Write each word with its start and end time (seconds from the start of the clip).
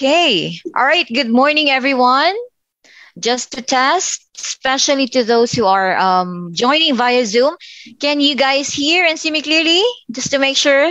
Okay. 0.00 0.56
All 0.74 0.84
right. 0.86 1.06
Good 1.12 1.28
morning, 1.28 1.68
everyone. 1.68 2.32
Just 3.18 3.52
to 3.52 3.62
test, 3.62 4.24
especially 4.38 5.08
to 5.08 5.24
those 5.24 5.52
who 5.52 5.66
are 5.66 5.96
um, 5.98 6.50
joining 6.52 6.96
via 6.96 7.26
Zoom, 7.26 7.56
can 8.00 8.20
you 8.20 8.34
guys 8.36 8.72
hear 8.72 9.04
and 9.04 9.18
see 9.18 9.30
me 9.30 9.42
clearly? 9.42 9.82
Just 10.10 10.30
to 10.32 10.38
make 10.38 10.56
sure 10.56 10.90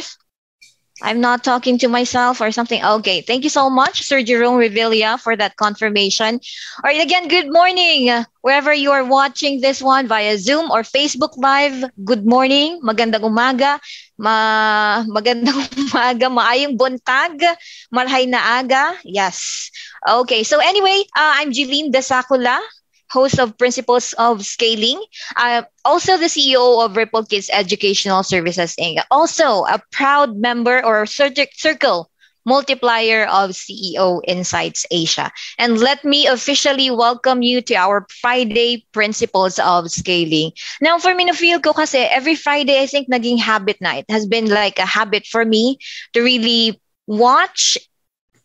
I'm 1.01 1.21
not 1.21 1.43
talking 1.43 1.77
to 1.79 1.87
myself 1.87 2.41
or 2.41 2.51
something. 2.51 2.83
Okay. 2.83 3.21
Thank 3.21 3.43
you 3.43 3.49
so 3.49 3.69
much, 3.69 4.03
Sir 4.03 4.21
Jerome 4.21 4.57
Revilla, 4.57 5.19
for 5.19 5.35
that 5.35 5.55
confirmation. 5.55 6.39
All 6.83 6.83
right. 6.85 7.01
Again, 7.01 7.27
good 7.27 7.51
morning. 7.51 8.25
Wherever 8.41 8.73
you 8.73 8.91
are 8.91 9.03
watching 9.03 9.59
this 9.59 9.81
one 9.81 10.07
via 10.07 10.37
Zoom 10.37 10.71
or 10.71 10.83
Facebook 10.83 11.35
Live, 11.35 11.91
good 12.03 12.25
morning. 12.25 12.79
Magandang 12.79 13.27
umaga. 13.27 13.79
Ma 14.15 15.03
magandang 15.03 15.59
umaga, 15.91 16.31
maayong 16.31 16.79
buntag, 16.79 17.35
marhay 17.91 18.27
na 18.31 18.63
aga. 18.63 18.95
Yes. 19.03 19.69
Okay. 20.07 20.43
So 20.43 20.59
anyway, 20.63 21.03
uh, 21.15 21.43
I'm 21.43 21.51
Jeline 21.51 21.91
Desacula, 21.91 22.59
host 23.11 23.39
of 23.39 23.57
Principles 23.57 24.13
of 24.15 24.45
Scaling. 24.45 25.03
Uh, 25.35 25.63
also 25.83 26.15
the 26.15 26.31
CEO 26.31 26.79
of 26.79 26.95
Ripple 26.95 27.25
Kids 27.25 27.49
Educational 27.51 28.23
Services 28.23 28.75
Inc. 28.79 29.03
Also 29.11 29.67
a 29.67 29.83
proud 29.91 30.37
member 30.37 30.79
or 30.79 31.05
circle 31.05 32.09
multiplier 32.45 33.25
of 33.25 33.51
CEO 33.51 34.21
Insights 34.27 34.85
Asia. 34.91 35.31
And 35.57 35.79
let 35.79 36.03
me 36.03 36.27
officially 36.27 36.91
welcome 36.91 37.41
you 37.41 37.61
to 37.61 37.75
our 37.75 38.05
Friday 38.21 38.85
Principles 38.91 39.59
of 39.59 39.91
Scaling. 39.91 40.51
Now, 40.81 40.99
for 40.99 41.13
me, 41.13 41.25
na-feel 41.25 41.59
ko 41.59 41.73
kasi 41.73 41.99
every 41.99 42.35
Friday, 42.35 42.81
I 42.81 42.87
think 42.87 43.09
naging 43.09 43.39
habit 43.39 43.81
night 43.81 44.05
has 44.09 44.25
been 44.25 44.49
like 44.49 44.79
a 44.79 44.85
habit 44.85 45.25
for 45.25 45.45
me 45.45 45.77
to 46.13 46.21
really 46.21 46.79
watch 47.07 47.77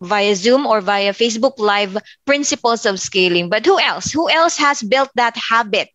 via 0.01 0.35
Zoom 0.35 0.67
or 0.67 0.81
via 0.81 1.13
Facebook 1.13 1.59
Live 1.59 1.97
principles 2.27 2.85
of 2.87 3.01
scaling. 3.01 3.49
But 3.49 3.65
who 3.65 3.79
else? 3.81 4.13
Who 4.13 4.29
else 4.29 4.57
has 4.59 4.83
built 4.83 5.11
that 5.15 5.37
habit? 5.37 5.89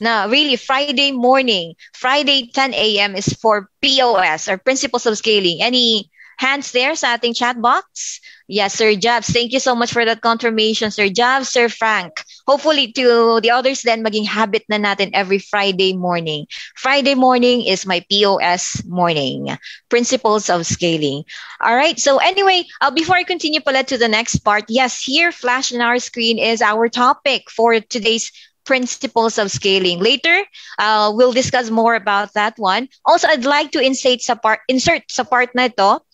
Now, 0.00 0.28
really, 0.28 0.54
Friday 0.54 1.10
morning, 1.10 1.74
Friday 1.92 2.50
10 2.54 2.74
a.m. 2.74 3.16
is 3.16 3.26
for 3.42 3.68
POS 3.82 4.48
or 4.48 4.58
principles 4.58 5.06
of 5.06 5.18
scaling. 5.18 5.58
Any 5.60 6.10
hands 6.38 6.72
there 6.72 6.94
sa 6.94 7.18
ating 7.18 7.34
chat 7.34 7.60
box? 7.60 8.20
Yes, 8.48 8.72
Sir 8.72 8.94
Jabs. 8.96 9.28
Thank 9.28 9.52
you 9.52 9.60
so 9.60 9.74
much 9.74 9.92
for 9.92 10.04
that 10.06 10.22
confirmation, 10.22 10.90
Sir 10.90 11.10
Jabs, 11.12 11.50
Sir 11.52 11.68
Frank. 11.68 12.24
Hopefully 12.46 12.90
to 12.96 13.40
the 13.44 13.50
others 13.50 13.82
then 13.82 14.00
maging 14.00 14.24
habit 14.24 14.64
na 14.72 14.80
natin 14.80 15.10
every 15.12 15.36
Friday 15.36 15.92
morning. 15.92 16.48
Friday 16.72 17.12
morning 17.12 17.66
is 17.68 17.84
my 17.84 18.00
POS 18.08 18.80
morning. 18.88 19.52
Principles 19.92 20.48
of 20.48 20.64
scaling. 20.64 21.28
All 21.60 21.76
right. 21.76 22.00
So 22.00 22.16
anyway, 22.24 22.64
uh, 22.80 22.90
before 22.90 23.20
I 23.20 23.28
continue 23.28 23.60
pala 23.60 23.84
to 23.84 23.98
the 23.98 24.08
next 24.08 24.40
part, 24.40 24.64
yes, 24.72 24.96
here 25.02 25.28
flash 25.28 25.74
on 25.74 25.84
our 25.84 25.98
screen 25.98 26.38
is 26.38 26.62
our 26.62 26.88
topic 26.88 27.50
for 27.50 27.76
today's 27.84 28.32
principles 28.64 29.38
of 29.38 29.50
scaling. 29.50 29.98
Later, 29.98 30.44
uh, 30.78 31.10
we'll 31.14 31.32
discuss 31.32 31.68
more 31.72 31.96
about 31.96 32.32
that 32.34 32.52
one. 32.56 32.88
Also, 33.04 33.26
I'd 33.28 33.48
like 33.48 33.72
to 33.72 33.80
insert 33.80 34.20
sa 34.20 34.36
part, 34.36 34.60
insert 34.68 35.08
sa 35.08 35.24
part 35.24 35.56
na 35.56 35.72
ito 35.72 36.04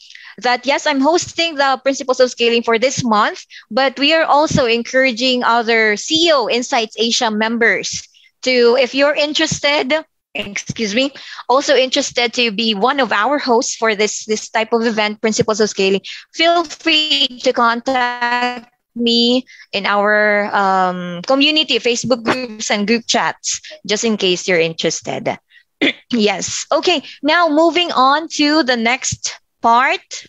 that 0.43 0.67
yes, 0.67 0.87
I'm 0.87 1.01
hosting 1.01 1.57
the 1.57 1.81
Principles 1.83 2.21
of 2.21 2.31
Scaling 2.31 2.63
for 2.63 2.79
this 2.79 3.05
month, 3.05 3.45
but 3.71 3.99
we 3.99 4.13
are 4.15 4.25
also 4.25 4.67
encouraging 4.67 5.43
other 5.45 5.95
CEO 5.95 6.51
Insights 6.51 6.97
Asia 6.99 7.31
members 7.31 8.09
to, 8.43 8.77
if 8.81 8.95
you're 8.95 9.15
interested, 9.15 9.95
excuse 10.35 10.95
me, 10.95 11.13
also 11.49 11.75
interested 11.75 12.33
to 12.35 12.51
be 12.51 12.75
one 12.75 13.01
of 13.01 13.13
our 13.13 13.39
hosts 13.39 13.77
for 13.77 13.95
this 13.95 14.25
this 14.27 14.51
type 14.51 14.73
of 14.73 14.83
event, 14.83 15.21
Principles 15.21 15.61
of 15.61 15.71
Scaling, 15.71 16.03
feel 16.33 16.65
free 16.65 17.41
to 17.43 17.53
contact 17.53 18.71
me 18.97 19.45
in 19.73 19.87
our 19.87 20.47
um, 20.55 21.23
community, 21.23 21.79
Facebook 21.79 22.23
groups 22.23 22.71
and 22.71 22.87
group 22.87 23.05
chats, 23.07 23.61
just 23.87 24.05
in 24.05 24.17
case 24.17 24.47
you're 24.47 24.61
interested. 24.61 25.37
yes. 26.11 26.67
Okay. 26.71 27.03
Now 27.23 27.49
moving 27.49 27.91
on 27.93 28.29
to 28.39 28.63
the 28.63 28.77
next 28.77 29.39
part. 29.65 30.29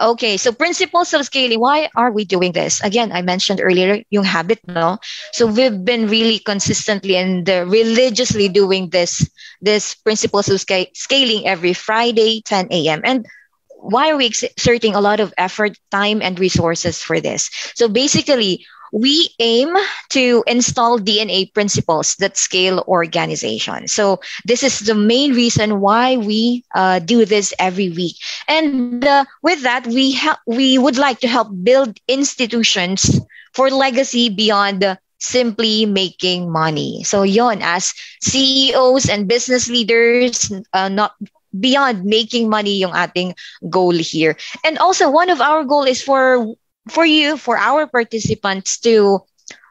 Okay, 0.00 0.36
so 0.36 0.52
principles 0.52 1.12
of 1.14 1.24
scaling. 1.24 1.60
Why 1.60 1.88
are 1.96 2.12
we 2.12 2.24
doing 2.24 2.52
this? 2.52 2.82
Again, 2.84 3.12
I 3.12 3.22
mentioned 3.22 3.60
earlier 3.62 4.04
yung 4.10 4.24
habit, 4.24 4.60
no? 4.68 4.98
So 5.32 5.46
we've 5.46 5.84
been 5.84 6.08
really 6.08 6.40
consistently 6.40 7.16
and 7.16 7.48
religiously 7.48 8.48
doing 8.48 8.90
this 8.90 9.28
this 9.60 9.94
principles 9.94 10.48
of 10.48 10.60
sc- 10.60 10.92
scaling 10.92 11.46
every 11.48 11.72
Friday, 11.72 12.42
10 12.44 12.68
a.m. 12.72 13.00
And 13.04 13.26
why 13.80 14.10
are 14.10 14.16
we 14.16 14.26
exerting 14.26 14.94
a 14.94 15.00
lot 15.00 15.20
of 15.20 15.32
effort, 15.38 15.78
time, 15.90 16.20
and 16.20 16.38
resources 16.40 17.00
for 17.02 17.20
this? 17.20 17.48
So 17.74 17.88
basically, 17.88 18.66
we 18.96 19.28
aim 19.38 19.76
to 20.08 20.42
install 20.46 20.98
DNA 20.98 21.52
principles 21.52 22.16
that 22.16 22.38
scale 22.38 22.82
organizations. 22.88 23.92
So 23.92 24.20
this 24.46 24.62
is 24.62 24.80
the 24.80 24.94
main 24.94 25.34
reason 25.34 25.80
why 25.80 26.16
we 26.16 26.64
uh, 26.74 27.00
do 27.00 27.26
this 27.26 27.52
every 27.58 27.90
week. 27.90 28.16
And 28.48 29.04
uh, 29.04 29.24
with 29.42 29.62
that, 29.64 29.86
we 29.86 30.14
ha- 30.14 30.40
we 30.46 30.78
would 30.78 30.96
like 30.96 31.20
to 31.20 31.28
help 31.28 31.52
build 31.62 32.00
institutions 32.08 33.20
for 33.52 33.68
legacy 33.68 34.30
beyond 34.30 34.96
simply 35.18 35.84
making 35.84 36.50
money. 36.50 37.04
So 37.04 37.22
yon 37.22 37.60
as 37.60 37.92
CEOs 38.22 39.10
and 39.10 39.28
business 39.28 39.68
leaders, 39.68 40.50
uh, 40.72 40.88
not 40.88 41.12
beyond 41.52 42.04
making 42.04 42.48
money 42.48 42.80
yung 42.80 42.96
ating 42.96 43.34
goal 43.68 43.92
here. 43.92 44.36
And 44.64 44.78
also 44.78 45.10
one 45.10 45.28
of 45.28 45.40
our 45.40 45.64
goal 45.64 45.84
is 45.84 46.00
for 46.00 46.56
for 46.88 47.04
you, 47.04 47.36
for 47.36 47.56
our 47.58 47.86
participants 47.86 48.78
to 48.80 49.20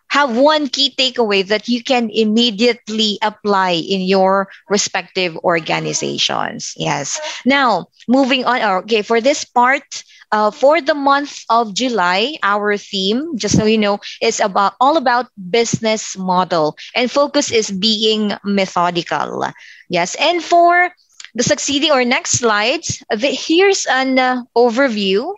have 0.10 0.36
one 0.38 0.68
key 0.68 0.94
takeaway 0.98 1.46
that 1.48 1.68
you 1.68 1.84
can 1.84 2.10
immediately 2.12 3.18
apply 3.22 3.72
in 3.72 4.02
your 4.02 4.48
respective 4.70 5.36
organizations. 5.44 6.74
Yes. 6.78 7.20
Now, 7.46 7.88
moving 8.08 8.46
on. 8.46 8.84
Okay, 8.84 9.02
for 9.02 9.20
this 9.22 9.44
part, 9.44 9.84
uh, 10.32 10.52
for 10.52 10.82
the 10.82 10.94
month 10.96 11.44
of 11.50 11.74
July, 11.74 12.38
our 12.44 12.78
theme, 12.78 13.38
just 13.38 13.58
so 13.58 13.66
you 13.66 13.78
know, 13.78 14.00
is 14.22 14.40
about 14.40 14.74
all 14.80 14.98
about 14.98 15.28
business 15.36 16.18
model, 16.18 16.78
and 16.96 17.12
focus 17.12 17.52
is 17.52 17.72
being 17.72 18.32
methodical. 18.44 19.46
Yes, 19.90 20.16
and 20.16 20.44
for 20.44 20.92
the 21.36 21.44
succeeding 21.44 21.92
or 21.92 22.04
next 22.06 22.40
slides, 22.40 23.04
here's 23.12 23.86
an 23.86 24.18
uh, 24.20 24.44
overview 24.56 25.34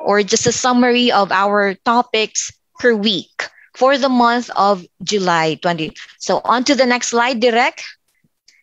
or 0.00 0.22
just 0.22 0.46
a 0.46 0.52
summary 0.52 1.12
of 1.12 1.30
our 1.32 1.74
topics 1.84 2.50
per 2.78 2.94
week 2.94 3.48
for 3.76 3.96
the 3.98 4.08
month 4.08 4.50
of 4.56 4.84
July 5.02 5.54
20. 5.62 5.92
So 6.18 6.40
on 6.44 6.64
to 6.64 6.74
the 6.74 6.86
next 6.86 7.08
slide, 7.08 7.40
Direct. 7.40 7.82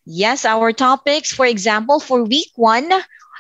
Yes, 0.06 0.45
our 0.45 0.72
topics, 0.72 1.34
for 1.34 1.45
example, 1.45 2.00
for 2.00 2.24
week 2.24 2.50
one, 2.56 2.89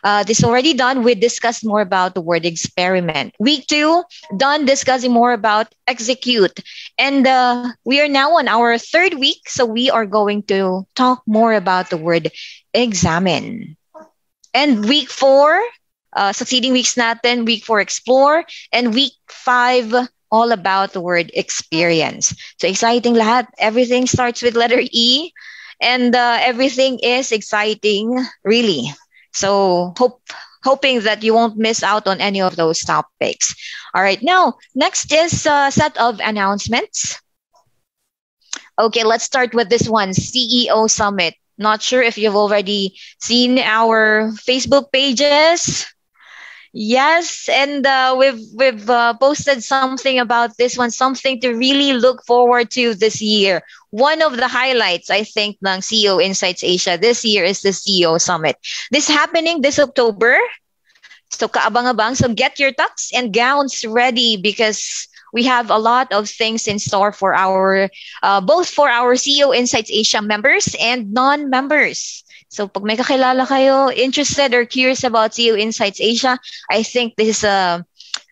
uh, 0.03 0.23
this 0.23 0.43
already 0.43 0.73
done. 0.73 1.03
We 1.03 1.15
discussed 1.15 1.65
more 1.65 1.81
about 1.81 2.13
the 2.15 2.21
word 2.21 2.45
experiment. 2.45 3.35
Week 3.39 3.65
two, 3.67 4.03
done 4.35 4.65
discussing 4.65 5.11
more 5.11 5.33
about 5.33 5.73
execute. 5.87 6.59
And 6.97 7.25
uh, 7.27 7.63
we 7.83 7.99
are 8.01 8.07
now 8.07 8.37
on 8.37 8.47
our 8.47 8.77
third 8.77 9.13
week. 9.15 9.49
So 9.49 9.65
we 9.65 9.89
are 9.89 10.05
going 10.05 10.43
to 10.43 10.85
talk 10.95 11.23
more 11.25 11.53
about 11.53 11.89
the 11.89 11.97
word 11.97 12.29
examine. 12.73 13.77
And 14.53 14.85
week 14.87 15.09
four, 15.09 15.61
uh, 16.17 16.33
succeeding 16.33 16.73
weeks 16.73 16.95
natin, 16.97 17.45
week 17.45 17.63
four, 17.63 17.79
explore. 17.79 18.43
And 18.73 18.93
week 18.93 19.13
five, 19.29 19.93
all 20.31 20.51
about 20.51 20.91
the 20.91 21.01
word 21.01 21.31
experience. 21.33 22.35
So 22.59 22.67
exciting 22.67 23.13
lahat. 23.13 23.47
Everything 23.61 24.07
starts 24.09 24.41
with 24.41 24.57
letter 24.57 24.81
E 24.81 25.31
and 25.81 26.15
uh, 26.15 26.37
everything 26.41 26.99
is 26.99 27.31
exciting, 27.31 28.17
really. 28.43 28.89
So 29.33 29.93
hope 29.97 30.21
hoping 30.63 31.01
that 31.01 31.23
you 31.23 31.33
won't 31.33 31.57
miss 31.57 31.83
out 31.83 32.07
on 32.07 32.19
any 32.19 32.41
of 32.41 32.55
those 32.55 32.79
topics. 32.79 33.55
All 33.93 34.01
right, 34.01 34.21
now 34.21 34.57
next 34.75 35.13
is 35.13 35.45
a 35.45 35.71
set 35.71 35.95
of 35.97 36.19
announcements. 36.19 37.21
Okay, 38.79 39.03
let's 39.03 39.23
start 39.23 39.53
with 39.53 39.69
this 39.69 39.87
one 39.87 40.09
CEO 40.09 40.89
Summit. 40.89 41.35
Not 41.57 41.81
sure 41.81 42.01
if 42.01 42.17
you've 42.17 42.35
already 42.35 42.97
seen 43.19 43.57
our 43.57 44.29
Facebook 44.37 44.91
pages. 44.91 45.85
Yes, 46.73 47.49
and 47.49 47.85
uh, 47.85 48.15
we've 48.17 48.39
we've 48.55 48.89
uh, 48.89 49.13
posted 49.15 49.63
something 49.63 50.19
about 50.19 50.57
this 50.57 50.77
one, 50.77 50.91
something 50.91 51.39
to 51.41 51.53
really 51.53 51.93
look 51.93 52.25
forward 52.25 52.71
to 52.71 52.93
this 52.93 53.21
year. 53.21 53.63
One 53.89 54.21
of 54.21 54.37
the 54.37 54.47
highlights, 54.47 55.09
I 55.09 55.23
think, 55.23 55.57
ng 55.63 55.79
CEO 55.79 56.21
Insights 56.21 56.63
Asia 56.63 56.97
this 56.97 57.23
year 57.23 57.43
is 57.43 57.61
the 57.61 57.71
CEO 57.71 58.19
Summit. 58.19 58.57
This 58.91 59.07
happening 59.07 59.61
this 59.61 59.79
October. 59.79 60.37
So 61.29 61.47
kaabang-abang. 61.47 62.15
So 62.15 62.31
get 62.31 62.59
your 62.59 62.71
tux 62.71 63.11
and 63.13 63.33
gowns 63.33 63.83
ready 63.83 64.37
because 64.37 65.07
we 65.33 65.43
have 65.43 65.69
a 65.69 65.77
lot 65.77 66.11
of 66.11 66.29
things 66.29 66.67
in 66.67 66.79
store 66.79 67.11
for 67.11 67.35
our 67.35 67.89
uh, 68.23 68.41
both 68.41 68.69
for 68.69 68.89
our 68.89 69.15
CEO 69.15 69.55
Insights 69.55 69.91
Asia 69.91 70.21
members 70.21 70.75
and 70.79 71.11
non-members. 71.11 72.23
So 72.47 72.67
pag 72.67 72.83
may 72.83 72.95
kakilala 72.95 73.43
kayo, 73.43 73.91
interested 73.91 74.53
or 74.55 74.63
curious 74.65 75.03
about 75.03 75.35
CEO 75.35 75.59
Insights 75.59 75.99
Asia, 75.99 76.39
I 76.71 76.83
think 76.83 77.15
this 77.15 77.39
is 77.39 77.43
a 77.43 77.83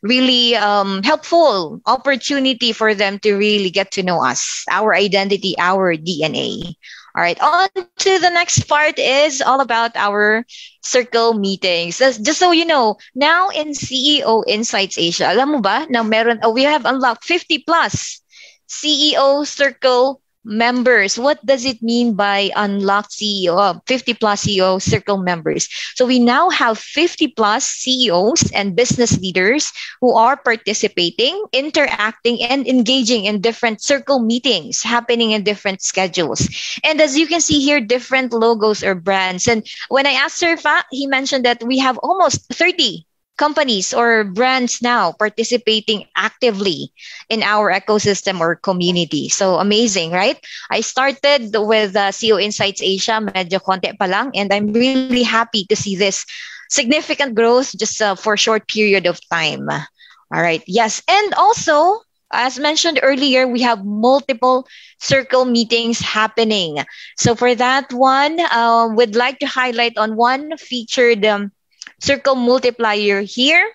really 0.02 0.56
um, 0.56 1.04
helpful 1.04 1.82
opportunity 1.86 2.72
for 2.72 2.94
them 2.94 3.20
to 3.20 3.36
really 3.36 3.70
get 3.70 3.92
to 4.00 4.04
know 4.04 4.24
us, 4.24 4.64
our 4.70 4.96
identity, 4.96 5.56
our 5.60 5.96
DNA. 5.98 6.76
All 7.16 7.24
right, 7.24 7.40
on 7.40 7.70
to 7.76 8.20
the 8.20 8.30
next 8.30 8.68
part 8.68 9.00
is 9.00 9.42
all 9.42 9.62
about 9.62 9.96
our 9.96 10.46
circle 10.84 11.34
meetings. 11.34 12.00
Just 12.00 12.40
so 12.40 12.52
you 12.52 12.66
know, 12.66 12.98
now 13.16 13.50
in 13.50 13.72
CEO 13.72 14.44
Insights 14.48 15.00
Asia, 15.00 15.32
alam 15.32 15.56
mo 15.56 15.60
ba 15.64 15.88
na 15.90 16.04
meron, 16.04 16.40
oh, 16.44 16.52
we 16.52 16.64
have 16.64 16.84
unlocked 16.84 17.24
50 17.24 17.64
plus 17.64 18.20
CEO 18.68 19.48
circle 19.48 20.20
members. 20.46 21.18
What 21.18 21.44
does 21.46 21.66
it 21.66 21.82
mean 21.82 22.14
by 22.14 22.52
unlocked 22.56 23.12
CEO, 23.12 23.58
uh, 23.58 23.80
50 23.88 24.14
plus 24.14 24.46
CEO 24.46 24.82
circle 24.82 25.18
members? 25.18 25.68
So 25.96 26.06
we 26.06 26.20
now 26.20 26.50
have 26.50 26.78
50 26.78 27.30
plus 27.30 27.66
CEOs 27.66 28.52
and 28.52 28.76
business 28.76 29.18
leaders 29.18 29.74
who 30.00 30.16
are 30.16 30.38
participating, 30.38 31.44
interacting, 31.52 32.42
and 32.42 32.68
engaging 32.68 33.26
in 33.26 33.42
different 33.42 33.82
circle 33.82 34.20
meetings 34.20 34.84
happening 34.84 35.32
in 35.32 35.44
different 35.44 35.82
schedules. 35.82 36.48
And 36.84 37.02
as 37.02 37.18
you 37.18 37.28
can 37.28 37.42
see 37.42 37.60
here, 37.60 37.82
different 37.82 38.32
logos 38.32 38.84
or 38.84 38.96
brands. 38.96 39.48
And 39.48 39.66
when 39.90 40.06
I 40.06 40.12
asked 40.12 40.42
Surfa, 40.42 40.84
he 40.92 41.08
mentioned 41.08 41.46
that 41.46 41.64
we 41.64 41.80
have 41.80 41.98
almost 42.00 42.46
30 42.54 43.06
companies 43.38 43.94
or 43.94 44.24
brands 44.24 44.82
now 44.82 45.12
participating 45.12 46.06
actively 46.16 46.92
in 47.30 47.44
our 47.44 47.72
ecosystem 47.72 48.40
or 48.40 48.56
community. 48.56 49.30
So 49.30 49.56
amazing, 49.60 50.12
right? 50.12 50.40
I 50.72 50.82
started 50.82 51.52
with 51.54 51.96
uh, 51.96 52.12
CEO 52.12 52.42
Insights 52.42 52.82
Asia, 52.82 53.20
medyo 53.20 53.60
konti 53.60 53.92
pa 53.98 54.06
lang, 54.06 54.32
and 54.36 54.52
I'm 54.54 54.72
really 54.72 55.24
happy 55.24 55.66
to 55.68 55.76
see 55.76 55.96
this 55.96 56.26
significant 56.70 57.36
growth 57.36 57.76
just 57.78 58.02
uh, 58.02 58.16
for 58.16 58.34
a 58.34 58.42
short 58.42 58.68
period 58.68 59.06
of 59.06 59.20
time. 59.30 59.70
All 59.70 60.42
right. 60.42 60.64
Yes. 60.66 61.02
And 61.08 61.34
also, 61.36 62.02
as 62.32 62.60
mentioned 62.60 63.00
earlier, 63.04 63.48
we 63.48 63.62
have 63.62 63.86
multiple 63.86 64.68
circle 65.00 65.46
meetings 65.46 66.00
happening. 66.00 66.84
So 67.18 67.36
for 67.36 67.54
that 67.56 67.94
one, 67.94 68.40
uh, 68.40 68.90
we'd 68.96 69.16
like 69.16 69.40
to 69.40 69.48
highlight 69.48 69.98
on 69.98 70.16
one 70.16 70.58
featured 70.58 71.24
um, 71.26 71.52
circle 72.00 72.36
multiplier 72.36 73.22
here. 73.22 73.72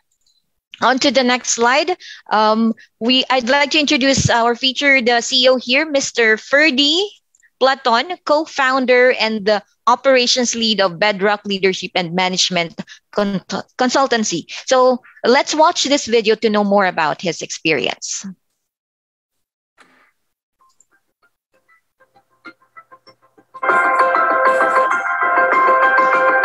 On 0.82 0.98
to 0.98 1.10
the 1.10 1.22
next 1.22 1.50
slide. 1.50 1.94
Um, 2.32 2.72
we 3.00 3.24
I'd 3.28 3.50
like 3.50 3.72
to 3.72 3.80
introduce 3.80 4.30
our 4.30 4.54
featured 4.54 5.10
uh, 5.10 5.20
CEO 5.20 5.60
here, 5.62 5.84
Mr. 5.84 6.40
Ferdy 6.40 7.04
Platon, 7.60 8.16
co-founder 8.24 9.12
and 9.20 9.44
the 9.44 9.62
operations 9.86 10.54
lead 10.54 10.80
of 10.80 10.98
Bedrock 10.98 11.44
Leadership 11.44 11.92
and 11.94 12.14
Management 12.14 12.80
Con- 13.12 13.44
Consultancy. 13.76 14.46
So 14.64 15.02
let's 15.24 15.54
watch 15.54 15.84
this 15.84 16.06
video 16.06 16.34
to 16.36 16.48
know 16.48 16.64
more 16.64 16.86
about 16.86 17.20
his 17.20 17.42
experience. 17.42 18.24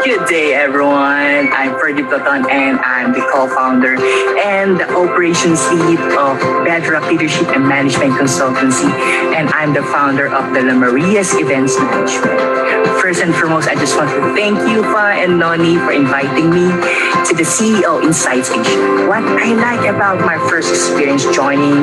Good 0.05 0.27
day, 0.27 0.53
everyone. 0.53 1.49
I'm 1.49 1.79
Ferdy 1.79 2.03
Platon, 2.03 2.47
and 2.47 2.77
I'm 2.77 3.11
the 3.11 3.25
co-founder 3.33 3.97
and 4.37 4.79
the 4.79 4.87
operations 4.93 5.59
lead 5.73 5.97
of 6.13 6.37
Bedrock 6.63 7.09
Leadership 7.09 7.47
and 7.47 7.67
Management 7.67 8.13
Consultancy, 8.13 8.85
and 9.33 9.49
I'm 9.49 9.73
the 9.73 9.81
founder 9.81 10.27
of 10.27 10.53
the 10.53 10.61
La 10.61 10.75
Maria's 10.75 11.33
Events 11.33 11.79
Management. 11.79 13.01
First 13.01 13.23
and 13.23 13.33
foremost, 13.33 13.67
I 13.67 13.73
just 13.73 13.97
want 13.97 14.11
to 14.11 14.21
thank 14.35 14.59
you, 14.69 14.83
Fa 14.83 15.17
and 15.17 15.39
Noni, 15.39 15.77
for 15.77 15.91
inviting 15.91 16.51
me 16.51 16.69
to 17.25 17.33
the 17.33 17.43
CEO 17.43 18.03
Insights 18.03 18.51
Asia. 18.51 19.07
What 19.09 19.25
I 19.25 19.57
like 19.57 19.89
about 19.89 20.21
my 20.21 20.37
first 20.47 20.69
experience 20.69 21.25
joining 21.33 21.73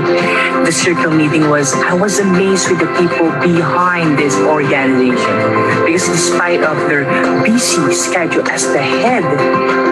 the 0.63 0.71
circle 0.71 1.11
meeting 1.11 1.51
was 1.51 1.75
I 1.75 1.95
was 1.95 2.21
amazed 2.21 2.71
with 2.71 2.79
the 2.79 2.87
people 2.95 3.27
behind 3.43 4.17
this 4.17 4.37
organization 4.39 5.35
because 5.83 6.07
despite 6.07 6.63
of 6.63 6.77
their 6.87 7.03
busy 7.43 7.93
schedule 7.93 8.47
as 8.47 8.63
the 8.71 8.79
head 8.79 9.25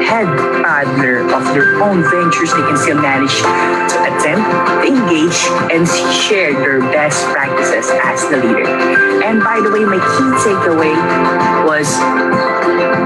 head 0.07 0.31
paddler 0.63 1.27
of 1.35 1.43
their 1.51 1.83
own 1.83 2.07
ventures, 2.07 2.55
they 2.55 2.63
can 2.63 2.77
still 2.79 3.03
manage 3.03 3.35
to 3.91 3.97
attempt, 4.07 4.47
engage, 4.87 5.41
and 5.75 5.83
share 6.15 6.55
their 6.55 6.79
best 6.95 7.27
practices 7.35 7.91
as 8.07 8.23
the 8.31 8.37
leader. 8.39 8.71
And 9.27 9.43
by 9.43 9.59
the 9.59 9.71
way, 9.73 9.83
my 9.83 9.99
key 9.99 10.31
takeaway 10.47 10.95
was 11.67 11.91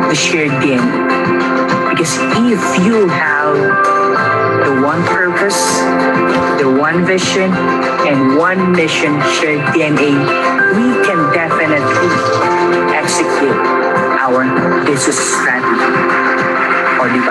the 0.09 0.15
shared 0.15 0.63
game. 0.63 1.54
Because 1.95 2.19
if 2.43 2.85
you 2.85 3.07
have 3.07 3.55
the 4.67 4.83
one 4.83 4.99
purpose, 5.07 5.79
the 6.59 6.67
one 6.67 7.07
vision, 7.07 7.55
and 8.03 8.37
one 8.37 8.73
mission 8.73 9.23
shared 9.39 9.63
DNA, 9.71 10.11
we 10.75 10.91
can 11.07 11.23
definitely 11.31 12.11
execute 12.99 13.55
our 14.19 14.43
business 14.85 15.23
strategy. 15.39 15.95
O, 16.99 17.07
di 17.07 17.23
ba? 17.23 17.31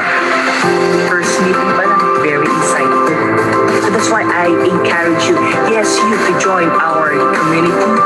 First 1.11 1.43
meeting 1.43 1.71
pa 1.75 1.83
very 2.23 2.47
excited. 2.47 3.83
So 3.83 3.91
that's 3.91 4.07
why 4.07 4.23
I 4.23 4.47
encourage 4.47 5.27
you, 5.27 5.35
yes, 5.75 5.91
you 5.99 6.15
to 6.15 6.39
join 6.39 6.71
our 6.71 7.11
community 7.35 7.99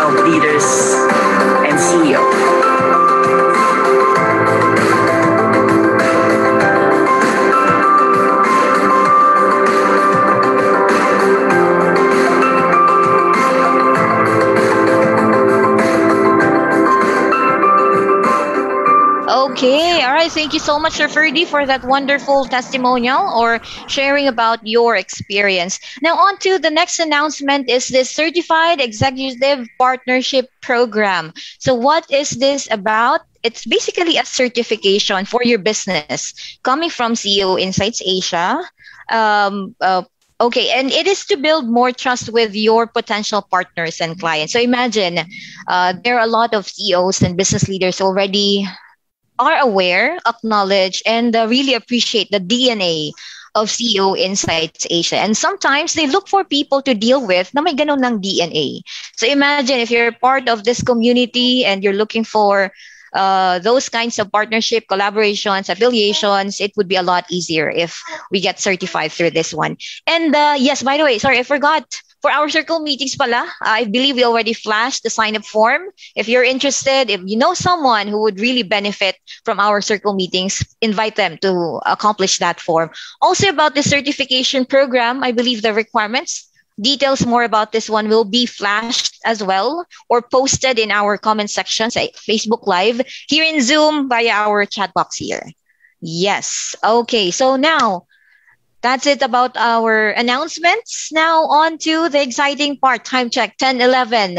of 0.00 0.24
leaders 0.24 0.64
and 1.68 1.76
CEOs. 1.76 2.61
Okay. 19.52 20.00
All 20.02 20.12
right. 20.12 20.32
Thank 20.32 20.54
you 20.54 20.58
so 20.58 20.78
much, 20.78 20.94
Sir 20.94 21.08
Ferdy, 21.08 21.44
for 21.44 21.66
that 21.66 21.84
wonderful 21.84 22.46
testimonial 22.46 23.20
or 23.36 23.60
sharing 23.86 24.26
about 24.26 24.66
your 24.66 24.96
experience. 24.96 25.78
Now, 26.00 26.16
on 26.16 26.38
to 26.38 26.58
the 26.58 26.70
next 26.70 26.98
announcement 26.98 27.68
is 27.68 27.88
this 27.88 28.10
Certified 28.10 28.80
Executive 28.80 29.68
Partnership 29.78 30.48
Program. 30.62 31.32
So, 31.58 31.74
what 31.74 32.10
is 32.10 32.30
this 32.30 32.66
about? 32.70 33.20
It's 33.42 33.66
basically 33.66 34.16
a 34.16 34.24
certification 34.24 35.26
for 35.26 35.42
your 35.44 35.58
business 35.58 36.32
coming 36.62 36.88
from 36.90 37.12
CEO 37.12 37.60
Insights 37.60 38.00
Asia. 38.04 38.62
Um, 39.10 39.74
uh, 39.80 40.04
Okay, 40.40 40.70
and 40.74 40.90
it 40.90 41.06
is 41.06 41.24
to 41.26 41.36
build 41.36 41.70
more 41.70 41.92
trust 41.92 42.32
with 42.32 42.52
your 42.52 42.88
potential 42.88 43.46
partners 43.46 44.00
and 44.00 44.18
clients. 44.18 44.52
So 44.52 44.58
imagine 44.58 45.20
uh, 45.68 45.94
there 46.02 46.18
are 46.18 46.26
a 46.26 46.26
lot 46.26 46.52
of 46.52 46.66
CEOs 46.66 47.22
and 47.22 47.36
business 47.36 47.68
leaders 47.68 48.00
already 48.00 48.66
are 49.38 49.58
aware, 49.58 50.18
acknowledge, 50.26 51.02
and 51.06 51.34
uh, 51.34 51.46
really 51.48 51.74
appreciate 51.74 52.30
the 52.30 52.40
DNA 52.40 53.12
of 53.54 53.68
CEO 53.68 54.16
Insights 54.16 54.86
Asia. 54.90 55.16
And 55.16 55.36
sometimes 55.36 55.94
they 55.94 56.06
look 56.06 56.28
for 56.28 56.44
people 56.44 56.80
to 56.82 56.94
deal 56.94 57.26
with 57.26 57.52
na 57.52 57.60
may 57.60 57.74
ganun 57.74 58.00
ng 58.04 58.20
DNA. 58.20 58.80
So 59.16 59.26
imagine 59.26 59.78
if 59.80 59.90
you're 59.90 60.12
part 60.12 60.48
of 60.48 60.64
this 60.64 60.82
community 60.82 61.64
and 61.64 61.84
you're 61.84 61.96
looking 61.96 62.24
for 62.24 62.72
uh, 63.12 63.58
those 63.58 63.88
kinds 63.88 64.18
of 64.18 64.32
partnership, 64.32 64.84
collaborations, 64.88 65.68
affiliations, 65.68 66.60
it 66.60 66.72
would 66.76 66.88
be 66.88 66.96
a 66.96 67.04
lot 67.04 67.24
easier 67.30 67.68
if 67.68 68.00
we 68.30 68.40
get 68.40 68.58
certified 68.58 69.12
through 69.12 69.30
this 69.30 69.52
one. 69.52 69.76
And 70.06 70.34
uh, 70.34 70.56
yes, 70.58 70.82
by 70.82 70.96
the 70.96 71.04
way, 71.04 71.18
sorry, 71.18 71.38
I 71.38 71.42
forgot 71.42 71.84
for 72.22 72.30
our 72.30 72.48
circle 72.48 72.80
meetings 72.80 73.16
pala, 73.16 73.44
uh, 73.60 73.82
I 73.82 73.84
believe 73.84 74.16
we 74.16 74.24
already 74.24 74.54
flashed 74.54 75.02
the 75.02 75.10
sign 75.10 75.36
up 75.36 75.44
form. 75.44 75.90
If 76.16 76.28
you're 76.28 76.46
interested, 76.46 77.10
if 77.10 77.20
you 77.24 77.36
know 77.36 77.52
someone 77.52 78.08
who 78.08 78.22
would 78.22 78.40
really 78.40 78.62
benefit 78.62 79.16
from 79.44 79.60
our 79.60 79.82
circle 79.82 80.14
meetings, 80.14 80.62
invite 80.80 81.16
them 81.16 81.36
to 81.42 81.80
accomplish 81.84 82.38
that 82.38 82.60
form. 82.60 82.90
Also 83.20 83.48
about 83.48 83.74
the 83.74 83.82
certification 83.82 84.64
program, 84.64 85.22
I 85.22 85.32
believe 85.32 85.62
the 85.62 85.74
requirements 85.74 86.48
Details 86.80 87.26
more 87.26 87.44
about 87.44 87.72
this 87.72 87.90
one 87.90 88.08
will 88.08 88.24
be 88.24 88.46
flashed 88.46 89.20
as 89.26 89.42
well 89.42 89.84
or 90.08 90.22
posted 90.22 90.78
in 90.78 90.90
our 90.90 91.18
comment 91.18 91.50
section, 91.50 91.90
say 91.90 92.10
Facebook 92.16 92.66
Live, 92.66 93.02
here 93.28 93.44
in 93.44 93.60
Zoom 93.60 94.08
via 94.08 94.30
our 94.30 94.64
chat 94.64 94.92
box 94.94 95.16
here. 95.16 95.52
Yes. 96.00 96.74
Okay. 96.82 97.30
So 97.30 97.56
now 97.56 98.06
that's 98.82 99.06
it 99.06 99.22
about 99.22 99.56
our 99.56 100.10
announcements. 100.10 101.10
Now 101.12 101.44
on 101.44 101.78
to 101.78 102.08
the 102.08 102.20
exciting 102.20 102.76
part. 102.76 103.04
Time 103.04 103.30
check 103.30 103.56
10 103.56 103.80
11. 103.80 104.38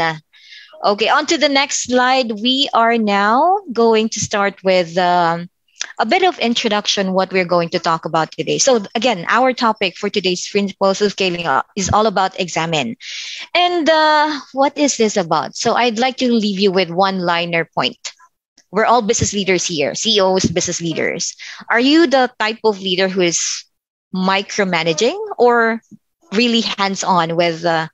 Okay, 0.84 1.08
on 1.08 1.26
to 1.26 1.38
the 1.38 1.48
next 1.48 1.84
slide. 1.84 2.30
We 2.30 2.68
are 2.74 2.98
now 2.98 3.60
going 3.72 4.10
to 4.10 4.20
start 4.20 4.62
with 4.62 4.98
um, 4.98 5.48
a 5.98 6.04
bit 6.04 6.22
of 6.24 6.38
introduction 6.38 7.14
what 7.14 7.32
we're 7.32 7.48
going 7.48 7.70
to 7.70 7.78
talk 7.78 8.04
about 8.04 8.32
today. 8.32 8.58
So 8.58 8.84
again, 8.94 9.24
our 9.28 9.52
topic 9.54 9.96
for 9.96 10.10
today's 10.10 10.46
principles 10.46 11.00
of 11.00 11.12
scaling 11.12 11.46
up 11.46 11.66
is 11.74 11.90
all 11.90 12.06
about 12.06 12.38
examine. 12.38 12.96
And 13.54 13.88
uh, 13.88 14.40
what 14.52 14.76
is 14.76 14.98
this 14.98 15.16
about? 15.16 15.56
So 15.56 15.74
I'd 15.74 15.98
like 15.98 16.18
to 16.18 16.30
leave 16.30 16.60
you 16.60 16.70
with 16.70 16.90
one 16.90 17.20
liner 17.20 17.64
point. 17.64 18.12
We're 18.70 18.84
all 18.84 19.02
business 19.02 19.32
leaders 19.32 19.64
here, 19.64 19.94
CEOs, 19.94 20.46
business 20.46 20.80
leaders. 20.80 21.34
Are 21.70 21.80
you 21.80 22.06
the 22.06 22.30
type 22.38 22.58
of 22.64 22.80
leader 22.80 23.08
who 23.08 23.22
is 23.22 23.64
micromanaging 24.14 25.18
or 25.38 25.82
really 26.32 26.62
hands 26.62 27.04
on 27.04 27.36
with 27.36 27.64
uh, 27.64 27.88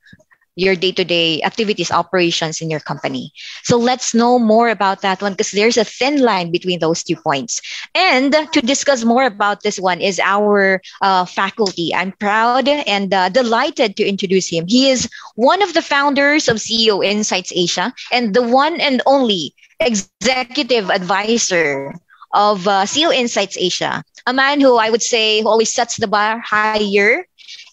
your 0.57 0.75
day-to-day 0.75 1.43
activities 1.43 1.91
operations 1.91 2.61
in 2.61 2.69
your 2.69 2.81
company? 2.81 3.33
So 3.63 3.79
let's 3.79 4.15
know 4.15 4.39
more 4.39 4.69
about 4.69 5.03
that 5.03 5.23
one 5.23 5.33
because 5.33 5.53
there's 5.53 5.77
a 5.77 5.85
thin 5.85 6.21
line 6.21 6.51
between 6.53 6.81
those 6.81 7.03
two 7.03 7.17
points. 7.17 7.61
And 7.95 8.33
to 8.53 8.61
discuss 8.61 9.05
more 9.05 9.25
about 9.25 9.63
this 9.63 9.81
one 9.81 10.01
is 10.01 10.21
our 10.21 10.83
uh, 11.01 11.25
faculty. 11.25 11.95
I'm 11.95 12.13
proud 12.13 12.69
and 12.69 13.15
uh, 13.15 13.29
delighted 13.31 13.97
to 13.97 14.07
introduce 14.07 14.49
him. 14.49 14.67
He 14.69 14.91
is 14.91 15.09
one 15.37 15.63
of 15.63 15.75
the 15.75 15.83
founders 15.83 16.49
of 16.49 16.57
ceo 16.57 17.05
insights 17.05 17.53
asia 17.55 17.93
and 18.13 18.35
the 18.35 18.43
one 18.43 18.81
and 18.81 19.01
only 19.07 19.55
executive 19.81 20.91
advisor 20.91 21.95
of 22.33 22.67
uh, 22.69 22.85
CEO 22.85 23.13
Insights 23.13 23.57
Asia, 23.59 24.05
a 24.27 24.33
man 24.33 24.61
who 24.61 24.77
I 24.77 24.91
would 24.91 25.03
say 25.03 25.43
always 25.43 25.73
sets 25.73 25.97
the 25.97 26.09
bar 26.09 26.39
higher 26.39 27.27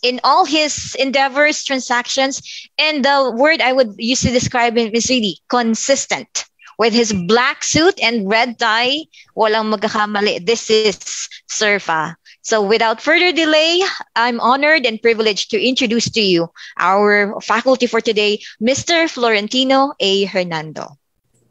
in 0.04 0.20
all 0.24 0.46
his 0.46 0.96
endeavors, 1.00 1.63
transactions, 1.63 2.42
and 2.77 3.04
the 3.04 3.34
word 3.36 3.62
I 3.62 3.74
would 3.74 3.96
use 3.98 4.22
to 4.22 4.32
describe 4.32 4.77
him 4.77 4.92
is 4.94 5.10
really 5.10 5.39
consistent. 5.50 6.46
With 6.77 6.94
his 6.94 7.12
black 7.12 7.63
suit 7.63 7.98
and 8.04 8.30
red 8.30 8.60
tie, 8.60 9.10
walang 9.36 9.74
magkakamali. 9.74 10.46
This 10.46 10.70
is 10.70 11.27
Surfa. 11.50 12.16
So 12.42 12.62
without 12.62 13.01
further 13.01 13.34
delay, 13.34 13.82
I'm 14.16 14.39
honored 14.39 14.86
and 14.86 15.01
privileged 15.01 15.50
to 15.51 15.58
introduce 15.58 16.10
to 16.12 16.22
you 16.22 16.54
our 16.77 17.42
faculty 17.42 17.88
for 17.88 18.00
today, 18.00 18.39
Mr. 18.62 19.10
Florentino 19.10 19.94
A. 20.00 20.25
Hernando. 20.25 20.96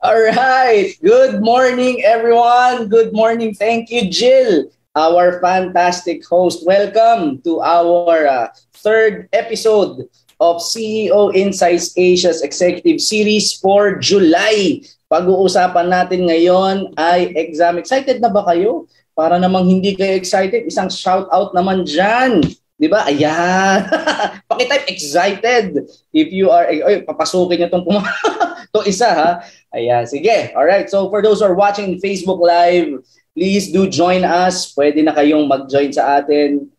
All 0.00 0.22
right. 0.30 0.94
Good 1.02 1.42
morning, 1.42 2.04
everyone. 2.04 2.86
Good 2.86 3.12
morning. 3.12 3.52
Thank 3.52 3.90
you, 3.90 4.08
Jill 4.08 4.70
our 4.96 5.38
fantastic 5.44 6.24
host. 6.24 6.64
Welcome 6.64 7.44
to 7.44 7.60
our 7.60 8.24
uh, 8.24 8.48
third 8.80 9.28
episode 9.36 10.08
of 10.40 10.64
CEO 10.64 11.36
Insights 11.36 11.92
Asia's 12.00 12.40
Executive 12.40 12.98
Series 13.04 13.52
for 13.60 14.00
July. 14.00 14.80
Pag-uusapan 15.12 15.92
natin 15.92 16.32
ngayon 16.32 16.96
ay 16.96 17.28
exam. 17.36 17.76
Excited 17.76 18.24
na 18.24 18.32
ba 18.32 18.48
kayo? 18.48 18.88
Para 19.12 19.36
namang 19.36 19.68
hindi 19.68 19.92
kayo 19.92 20.16
excited, 20.16 20.64
isang 20.64 20.88
shout 20.88 21.28
out 21.28 21.52
naman 21.52 21.84
dyan. 21.84 22.40
Di 22.76 22.88
ba? 22.88 23.04
Ayan. 23.08 23.88
Pakitype 24.50 24.88
excited. 24.88 25.88
If 26.12 26.28
you 26.32 26.48
are, 26.52 26.68
ay, 26.68 27.04
papasukin 27.04 27.64
nyo 27.64 27.68
itong 27.68 27.84
to 28.76 28.80
isa 28.84 29.08
ha. 29.08 29.30
Ayan, 29.72 30.04
sige. 30.04 30.52
Alright, 30.52 30.88
so 30.88 31.08
for 31.08 31.24
those 31.24 31.40
who 31.40 31.48
are 31.48 31.56
watching 31.56 31.96
Facebook 32.00 32.40
Live, 32.40 33.00
please 33.36 33.68
do 33.68 33.84
join 33.84 34.24
us. 34.24 34.72
Pwede 34.72 35.04
na 35.04 35.12
kayong 35.12 35.44
mag-join 35.44 35.92
sa 35.92 36.24
atin. 36.24 36.72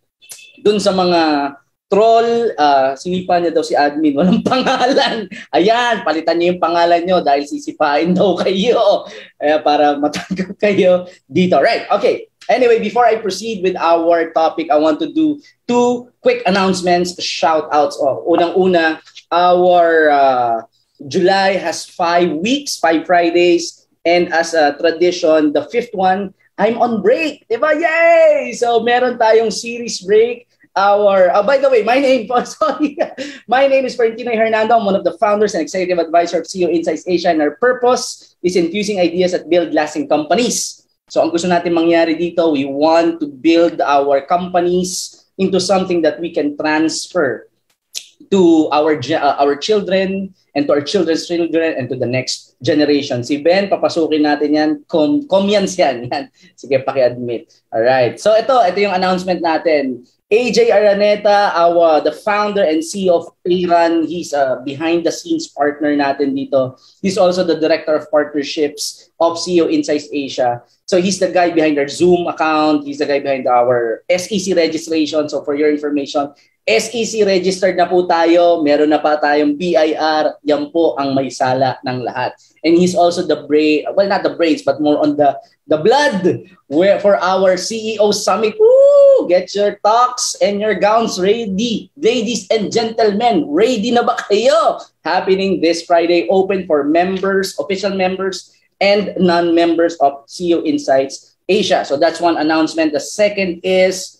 Dun 0.66 0.82
sa 0.82 0.90
mga 0.90 1.54
troll, 1.88 2.52
uh, 2.58 2.98
sinipa 3.00 3.40
niya 3.40 3.54
daw 3.54 3.64
si 3.64 3.78
admin, 3.78 4.16
walang 4.20 4.44
pangalan. 4.44 5.30
Ayan, 5.54 6.04
palitan 6.04 6.36
niyo 6.42 6.58
yung 6.58 6.64
pangalan 6.64 7.06
niyo 7.06 7.22
dahil 7.24 7.46
sisipain 7.46 8.12
daw 8.12 8.36
kayo 8.44 9.08
uh, 9.40 9.60
para 9.62 9.96
matanggap 10.02 10.58
kayo 10.66 11.06
dito. 11.30 11.62
Right, 11.62 11.86
okay. 11.94 12.28
Anyway, 12.48 12.80
before 12.80 13.04
I 13.04 13.20
proceed 13.20 13.60
with 13.60 13.76
our 13.76 14.32
topic, 14.32 14.72
I 14.72 14.80
want 14.80 15.04
to 15.04 15.12
do 15.12 15.40
two 15.68 16.08
quick 16.24 16.48
announcements, 16.48 17.20
shout-outs. 17.20 18.00
Oh, 18.00 18.24
unang-una, 18.24 19.04
our 19.32 20.10
uh, 20.10 20.58
July 21.12 21.60
has 21.60 21.84
five 21.84 22.32
weeks, 22.40 22.80
five 22.80 23.04
Fridays, 23.04 23.86
and 24.08 24.32
as 24.32 24.56
a 24.56 24.80
tradition, 24.80 25.52
the 25.52 25.68
fifth 25.68 25.92
one 25.92 26.32
I'm 26.58 26.82
on 26.82 27.06
break. 27.06 27.46
Diba? 27.46 27.78
Yay! 27.78 28.52
So, 28.58 28.82
meron 28.82 29.22
tayong 29.22 29.54
series 29.54 30.02
break. 30.02 30.50
Our, 30.78 31.34
uh, 31.34 31.42
by 31.42 31.58
the 31.58 31.70
way, 31.70 31.82
my 31.82 31.98
name, 31.98 32.30
sorry, 32.46 32.98
my 33.50 33.66
name 33.66 33.86
is 33.86 33.98
Florentino 33.98 34.30
Hernando. 34.34 34.78
I'm 34.78 34.86
one 34.86 34.94
of 34.94 35.02
the 35.02 35.18
founders 35.18 35.58
and 35.58 35.62
executive 35.62 35.98
advisor 35.98 36.42
of 36.42 36.46
CEO 36.46 36.70
Insights 36.70 37.06
Asia 37.08 37.34
and 37.34 37.42
our 37.42 37.58
purpose 37.58 38.38
is 38.44 38.56
infusing 38.56 39.00
ideas 39.00 39.32
that 39.34 39.50
build 39.50 39.74
lasting 39.74 40.06
companies. 40.06 40.86
So, 41.10 41.22
ang 41.22 41.34
gusto 41.34 41.50
natin 41.50 41.74
mangyari 41.74 42.14
dito, 42.14 42.54
we 42.54 42.70
want 42.70 43.18
to 43.22 43.28
build 43.30 43.82
our 43.82 44.22
companies 44.30 45.24
into 45.38 45.58
something 45.58 46.02
that 46.06 46.22
we 46.22 46.30
can 46.30 46.58
transfer 46.58 47.50
to 48.32 48.70
our 48.72 48.98
uh, 48.98 49.36
our 49.40 49.56
children 49.56 50.34
and 50.56 50.66
to 50.68 50.74
our 50.74 50.82
children's 50.82 51.28
children 51.28 51.76
and 51.78 51.90
to 51.90 51.96
the 51.96 52.06
next 52.06 52.58
generation. 52.62 53.24
Si 53.24 53.40
Ben, 53.40 53.70
papasukin 53.70 54.26
natin 54.26 54.58
yan. 54.58 54.70
Com 54.90 55.24
comyans 55.30 55.78
yan. 55.78 56.06
yan. 56.12 56.30
Sige, 56.58 56.82
paki-admit. 56.84 57.54
Alright. 57.70 58.20
So 58.20 58.34
ito, 58.34 58.58
ito 58.66 58.78
yung 58.82 58.98
announcement 58.98 59.40
natin. 59.40 60.04
AJ 60.28 60.76
Araneta, 60.76 61.56
our 61.56 62.04
the 62.04 62.12
founder 62.12 62.60
and 62.60 62.84
CEO 62.84 63.24
of 63.24 63.32
Iran, 63.48 64.04
he's 64.04 64.36
a 64.36 64.60
behind 64.66 65.08
the 65.08 65.12
scenes 65.12 65.48
partner 65.48 65.96
natin 65.96 66.36
dito. 66.36 66.76
He's 67.00 67.16
also 67.16 67.48
the 67.48 67.56
director 67.56 67.96
of 67.96 68.12
partnerships 68.12 69.08
of 69.24 69.40
CEO 69.40 69.72
Insights 69.72 70.12
Asia. 70.12 70.60
So 70.84 71.00
he's 71.00 71.20
the 71.24 71.32
guy 71.32 71.56
behind 71.56 71.80
our 71.80 71.88
Zoom 71.88 72.28
account, 72.28 72.84
he's 72.84 73.00
the 73.00 73.08
guy 73.08 73.24
behind 73.24 73.48
our 73.48 74.04
SEC 74.12 74.52
registration. 74.52 75.32
So 75.32 75.48
for 75.48 75.56
your 75.56 75.72
information, 75.72 76.36
SEC 76.68 77.24
registered 77.24 77.80
na 77.80 77.88
po 77.88 78.04
tayo, 78.04 78.60
meron 78.60 78.92
na 78.92 79.00
pa 79.00 79.16
tayong 79.16 79.56
BIR, 79.56 80.36
yan 80.44 80.68
po 80.68 81.00
ang 81.00 81.16
may 81.16 81.32
sala 81.32 81.80
ng 81.88 82.04
lahat. 82.04 82.36
And 82.60 82.76
he's 82.76 82.92
also 82.92 83.24
the 83.24 83.48
brain, 83.48 83.88
well 83.96 84.12
not 84.12 84.28
the 84.28 84.36
brains, 84.36 84.68
but 84.68 84.84
more 84.84 85.00
on 85.00 85.16
the 85.16 85.40
the 85.72 85.80
blood 85.80 86.44
where 86.68 87.00
for 87.00 87.16
our 87.24 87.56
CEO 87.56 88.12
summit. 88.12 88.60
Woo! 88.60 89.32
Get 89.32 89.56
your 89.56 89.80
talks 89.80 90.36
and 90.44 90.60
your 90.60 90.76
gowns 90.76 91.16
ready. 91.16 91.88
Ladies 91.96 92.52
and 92.52 92.68
gentlemen, 92.68 93.48
ready 93.48 93.96
na 93.96 94.04
ba 94.04 94.20
kayo? 94.28 94.84
Happening 95.08 95.64
this 95.64 95.88
Friday, 95.88 96.28
open 96.28 96.68
for 96.68 96.84
members, 96.84 97.56
official 97.64 97.96
members, 97.96 98.52
and 98.84 99.16
non-members 99.16 99.96
of 100.04 100.28
CEO 100.28 100.60
Insights 100.68 101.40
Asia. 101.48 101.88
So 101.88 101.96
that's 101.96 102.20
one 102.20 102.36
announcement. 102.36 102.92
The 102.92 103.00
second 103.00 103.64
is 103.64 104.17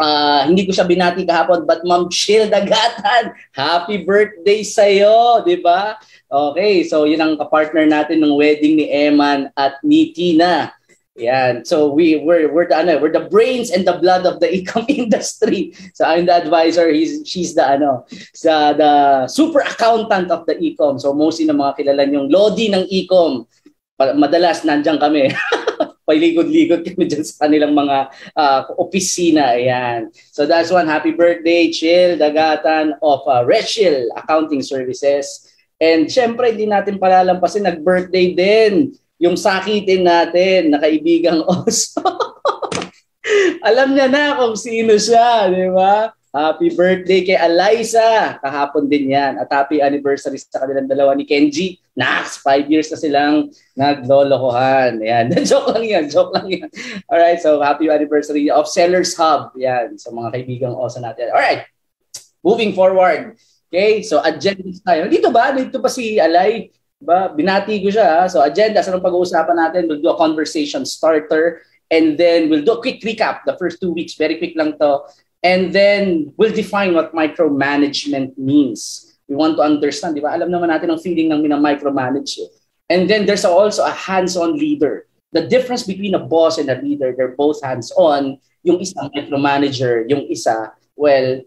Uh, 0.00 0.48
hindi 0.48 0.64
ko 0.64 0.72
siya 0.72 0.88
binati 0.88 1.28
kahapon, 1.28 1.68
but 1.68 1.84
Ma'am 1.84 2.08
Chill 2.08 2.48
Dagatan, 2.48 3.36
happy 3.52 4.00
birthday 4.00 4.64
sa'yo, 4.64 5.44
di 5.44 5.60
ba? 5.60 6.00
Okay, 6.32 6.88
so 6.88 7.04
yun 7.04 7.20
ang 7.20 7.36
kapartner 7.36 7.84
natin 7.84 8.24
ng 8.24 8.32
wedding 8.32 8.80
ni 8.80 8.88
Eman 8.88 9.52
at 9.52 9.76
ni 9.84 10.08
Tina. 10.16 10.72
Yan. 11.20 11.68
So 11.68 11.92
we 11.92 12.16
we're 12.16 12.48
we're 12.48 12.64
the 12.64 12.80
ano, 12.80 12.96
we're 12.96 13.12
the 13.12 13.28
brains 13.28 13.68
and 13.68 13.84
the 13.84 14.00
blood 14.00 14.24
of 14.24 14.40
the 14.40 14.48
e-com 14.56 14.88
industry. 14.88 15.76
So 15.92 16.08
I'm 16.08 16.24
the 16.24 16.38
advisor, 16.38 16.88
he's 16.88 17.20
she's 17.28 17.52
the 17.52 17.66
ano, 17.66 18.08
sa 18.32 18.72
the 18.72 19.28
super 19.28 19.60
accountant 19.60 20.32
of 20.32 20.48
the 20.48 20.56
e-com. 20.56 20.96
So 20.96 21.12
mostly 21.12 21.44
ng 21.44 21.60
mga 21.60 21.76
kilala 21.82 22.08
yung 22.08 22.32
Lodi 22.32 22.72
ng 22.72 22.88
e-com. 22.88 23.44
Madalas 24.00 24.64
nandiyan 24.64 24.96
kami. 24.96 25.28
Paligod-ligod 26.10 26.82
kami 26.82 27.06
dyan 27.10 27.22
sa 27.22 27.46
kanilang 27.46 27.70
mga 27.70 28.10
uh, 28.34 28.60
opisina. 28.82 29.54
Ayan. 29.54 30.10
So 30.34 30.42
that's 30.50 30.74
one. 30.74 30.90
Happy 30.90 31.14
birthday, 31.14 31.70
Chill 31.70 32.18
Dagatan 32.18 32.98
of 32.98 33.22
uh, 33.30 33.46
Rachel 33.46 34.10
Accounting 34.18 34.66
Services. 34.66 35.46
And 35.78 36.10
syempre, 36.10 36.50
hindi 36.50 36.66
natin 36.66 36.98
palalampasin, 36.98 37.70
nag-birthday 37.70 38.34
din 38.34 38.98
yung 39.22 39.38
sakitin 39.38 40.02
natin 40.02 40.74
na 40.74 40.82
kaibigang 40.82 41.46
Oso. 41.52 42.02
Alam 43.62 43.94
niya 43.94 44.08
na 44.10 44.34
kung 44.40 44.56
sino 44.56 44.96
siya, 44.96 45.46
di 45.52 45.68
ba? 45.70 46.10
Happy 46.30 46.70
birthday 46.70 47.26
kay 47.26 47.34
Eliza. 47.34 48.38
Kahapon 48.38 48.86
din 48.86 49.10
yan. 49.10 49.34
At 49.42 49.50
happy 49.50 49.82
anniversary 49.82 50.38
sa 50.38 50.62
kanilang 50.62 50.86
dalawa 50.86 51.18
ni 51.18 51.26
Kenji. 51.26 51.82
Nax, 51.98 52.38
five 52.38 52.70
years 52.70 52.86
na 52.94 52.98
silang 53.02 53.50
naglolokohan. 53.74 55.02
Yan. 55.02 55.34
joke 55.50 55.74
lang 55.74 55.82
yan. 55.90 56.04
Joke 56.06 56.30
lang 56.30 56.46
yan. 56.46 56.70
Alright, 57.10 57.42
so 57.42 57.58
happy 57.58 57.90
anniversary 57.90 58.46
of 58.46 58.70
Sellers 58.70 59.18
Hub. 59.18 59.50
Yan, 59.58 59.98
sa 59.98 60.14
mga 60.14 60.38
kaibigang 60.38 60.78
osa 60.78 61.02
natin. 61.02 61.34
Alright, 61.34 61.66
moving 62.46 62.78
forward. 62.78 63.34
Okay, 63.66 64.06
so 64.06 64.22
agenda 64.22 64.70
tayo. 64.86 65.10
Dito 65.10 65.34
ba? 65.34 65.50
Dito 65.50 65.82
pa 65.82 65.90
si 65.90 66.22
Alay? 66.22 66.70
Ba, 67.02 67.34
binati 67.34 67.82
ko 67.82 67.90
siya. 67.90 68.30
So 68.30 68.38
agenda, 68.38 68.86
sa 68.86 68.94
pag-uusapan 68.94 69.58
natin? 69.58 69.90
We'll 69.90 70.02
do 70.02 70.14
a 70.14 70.18
conversation 70.18 70.86
starter 70.86 71.66
and 71.90 72.14
then 72.14 72.46
we'll 72.46 72.62
do 72.62 72.78
a 72.78 72.82
quick 72.82 73.02
recap 73.02 73.42
the 73.50 73.58
first 73.58 73.82
two 73.82 73.90
weeks. 73.90 74.14
Very 74.14 74.38
quick 74.38 74.54
lang 74.54 74.78
to 74.78 75.10
And 75.42 75.72
then 75.72 76.32
we'll 76.36 76.52
define 76.52 76.92
what 76.94 77.14
micromanagement 77.14 78.36
means. 78.36 79.08
We 79.28 79.36
want 79.36 79.56
to 79.56 79.62
understand, 79.62 80.16
di 80.16 80.20
ba? 80.20 80.36
Alam 80.36 80.52
naman 80.52 80.68
natin 80.68 80.90
ang 80.92 81.00
feeling 81.00 81.32
ng 81.32 81.40
mina-micromanage. 81.40 82.36
Eh. 82.38 82.50
And 82.90 83.08
then 83.08 83.24
there's 83.24 83.46
also 83.46 83.86
a 83.86 83.94
hands-on 83.94 84.58
leader. 84.58 85.06
The 85.32 85.46
difference 85.46 85.86
between 85.86 86.14
a 86.14 86.20
boss 86.20 86.58
and 86.58 86.68
a 86.68 86.82
leader, 86.82 87.14
they're 87.16 87.38
both 87.38 87.62
hands-on. 87.62 88.42
Yung 88.66 88.82
isa 88.82 89.08
micromanager, 89.14 90.04
yung 90.10 90.26
isa, 90.28 90.74
well, 90.98 91.40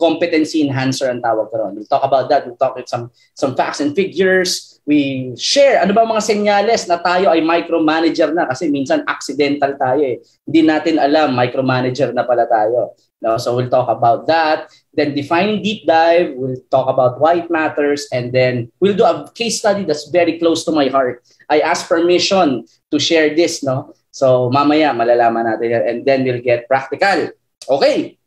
competency 0.00 0.64
enhancer 0.64 1.12
ang 1.12 1.20
tawag 1.20 1.52
ko 1.52 1.60
ron. 1.60 1.76
We'll 1.76 1.86
talk 1.86 2.02
about 2.02 2.32
that. 2.32 2.48
We'll 2.48 2.56
talk 2.56 2.74
with 2.74 2.88
some 2.88 3.12
some 3.36 3.54
facts 3.54 3.80
and 3.84 3.94
figures. 3.94 4.73
We 4.84 5.32
share 5.40 5.80
ano 5.80 5.96
ba 5.96 6.04
mga 6.04 6.20
senyales 6.20 6.84
na 6.84 7.00
tayo 7.00 7.32
ay 7.32 7.40
micromanager 7.40 8.36
na 8.36 8.44
kasi 8.44 8.68
minsan 8.68 9.00
accidental 9.08 9.72
tayo 9.80 10.04
eh. 10.04 10.20
Hindi 10.44 10.60
natin 10.68 11.00
alam 11.00 11.32
micromanager 11.32 12.12
na 12.12 12.28
pala 12.28 12.44
tayo. 12.44 12.92
No? 13.24 13.40
So 13.40 13.56
we'll 13.56 13.72
talk 13.72 13.88
about 13.88 14.28
that. 14.28 14.68
Then 14.92 15.16
defining 15.16 15.64
deep 15.64 15.88
dive, 15.88 16.36
we'll 16.36 16.60
talk 16.68 16.92
about 16.92 17.16
why 17.16 17.40
it 17.40 17.48
matters 17.48 18.04
and 18.12 18.28
then 18.28 18.68
we'll 18.78 18.96
do 18.96 19.08
a 19.08 19.24
case 19.32 19.64
study 19.64 19.88
that's 19.88 20.12
very 20.12 20.36
close 20.36 20.68
to 20.68 20.72
my 20.72 20.92
heart. 20.92 21.24
I 21.48 21.64
ask 21.64 21.88
permission 21.88 22.68
to 22.92 22.96
share 23.00 23.32
this, 23.32 23.64
no? 23.64 23.96
So 24.12 24.52
mamaya 24.52 24.92
malalaman 24.92 25.48
natin 25.48 25.80
and 25.80 25.98
then 26.04 26.28
we'll 26.28 26.44
get 26.44 26.68
practical. 26.68 27.32
Okay, 27.64 28.20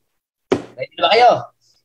Ready 0.78 0.94
ba 1.02 1.10
kayo? 1.10 1.32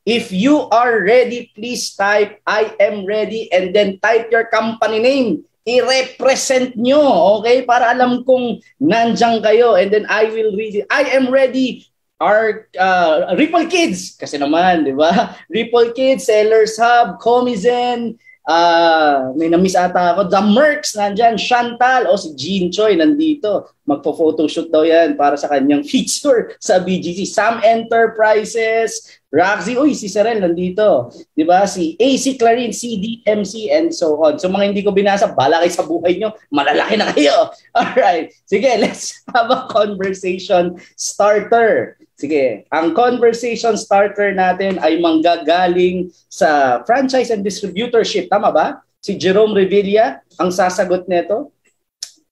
If 0.03 0.35
you 0.35 0.67
are 0.67 0.99
ready, 0.99 1.51
please 1.55 1.95
type 1.95 2.43
I 2.43 2.75
am 2.79 3.07
ready 3.07 3.47
and 3.51 3.71
then 3.71 4.03
type 4.03 4.27
your 4.31 4.51
company 4.51 4.99
name. 4.99 5.47
I-represent 5.63 6.75
nyo, 6.75 7.39
okay? 7.39 7.63
Para 7.63 7.95
alam 7.95 8.27
kong 8.27 8.59
nandiyan 8.83 9.39
kayo 9.39 9.79
and 9.79 9.95
then 9.95 10.03
I 10.11 10.27
will 10.27 10.51
read 10.59 10.83
it. 10.83 10.85
I 10.91 11.07
am 11.15 11.31
ready. 11.31 11.87
Our 12.19 12.67
uh, 12.75 13.35
Ripple 13.39 13.67
Kids, 13.71 14.15
kasi 14.19 14.35
naman, 14.35 14.83
di 14.83 14.91
ba? 14.91 15.35
Ripple 15.55 15.95
Kids, 15.95 16.27
Sellers 16.27 16.75
Hub, 16.75 17.19
Comizen, 17.23 18.19
uh, 18.47 19.31
may 19.35 19.47
na-miss 19.47 19.75
ata 19.75 20.15
ako. 20.15 20.27
The 20.27 20.43
Mercs, 20.43 20.95
nandyan. 20.99 21.39
Chantal, 21.39 22.07
o 22.07 22.15
oh, 22.15 22.19
si 22.19 22.35
Jean 22.35 22.71
Choi, 22.71 22.95
nandito. 22.99 23.71
Magpo-photoshoot 23.83 24.71
daw 24.71 24.87
yan 24.87 25.19
para 25.19 25.35
sa 25.35 25.51
kanyang 25.51 25.83
feature 25.91 26.55
sa 26.59 26.79
BGC. 26.79 27.27
Sam 27.27 27.59
Enterprises, 27.59 29.19
Roxy, 29.33 29.73
uy, 29.75 29.97
si 29.97 30.05
Serel 30.05 30.39
nandito. 30.39 31.09
Di 31.33 31.41
ba? 31.41 31.65
Si 31.65 31.97
AC 31.97 32.37
Clarin, 32.37 32.69
CDMC, 32.69 33.73
and 33.73 33.89
so 33.89 34.15
on. 34.21 34.37
So 34.37 34.45
mga 34.47 34.71
hindi 34.71 34.85
ko 34.85 34.93
binasa, 34.93 35.33
bala 35.33 35.65
sa 35.67 35.81
buhay 35.81 36.21
nyo, 36.21 36.37
malalaki 36.53 36.95
na 37.01 37.09
kayo. 37.09 37.49
Alright. 37.77 38.29
Sige, 38.45 38.69
let's 38.83 39.25
have 39.33 39.49
a 39.49 39.65
conversation 39.73 40.77
starter. 40.93 41.97
Sige, 42.13 42.69
ang 42.69 42.93
conversation 42.93 43.73
starter 43.73 44.37
natin 44.37 44.77
ay 44.79 45.01
manggagaling 45.01 46.13
sa 46.29 46.79
franchise 46.85 47.33
and 47.33 47.41
distributorship. 47.41 48.29
Tama 48.29 48.53
ba? 48.53 48.85
Si 49.01 49.17
Jerome 49.17 49.57
Revilla 49.57 50.21
ang 50.37 50.53
sasagot 50.53 51.09
nito. 51.09 51.52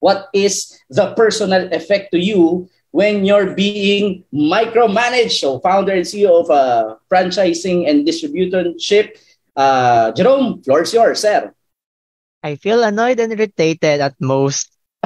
What 0.02 0.34
is 0.34 0.74
the 0.90 1.14
personal 1.14 1.70
effect 1.70 2.10
to 2.12 2.20
you 2.20 2.66
when 2.90 3.22
you're 3.24 3.54
being 3.54 4.26
micromanaged? 4.34 5.38
So 5.38 5.62
founder 5.62 5.94
and 5.94 6.02
CEO 6.02 6.42
of 6.42 6.50
uh, 6.50 6.98
franchising 7.06 7.86
and 7.86 8.02
distributorship. 8.02 9.22
Uh, 9.56 10.12
Jerome, 10.18 10.66
floor 10.66 10.82
is 10.82 10.94
yours, 10.94 11.22
sir. 11.22 11.54
I 12.42 12.58
feel 12.58 12.82
annoyed 12.82 13.22
and 13.22 13.32
irritated 13.32 14.02
at 14.02 14.18
most. 14.18 14.74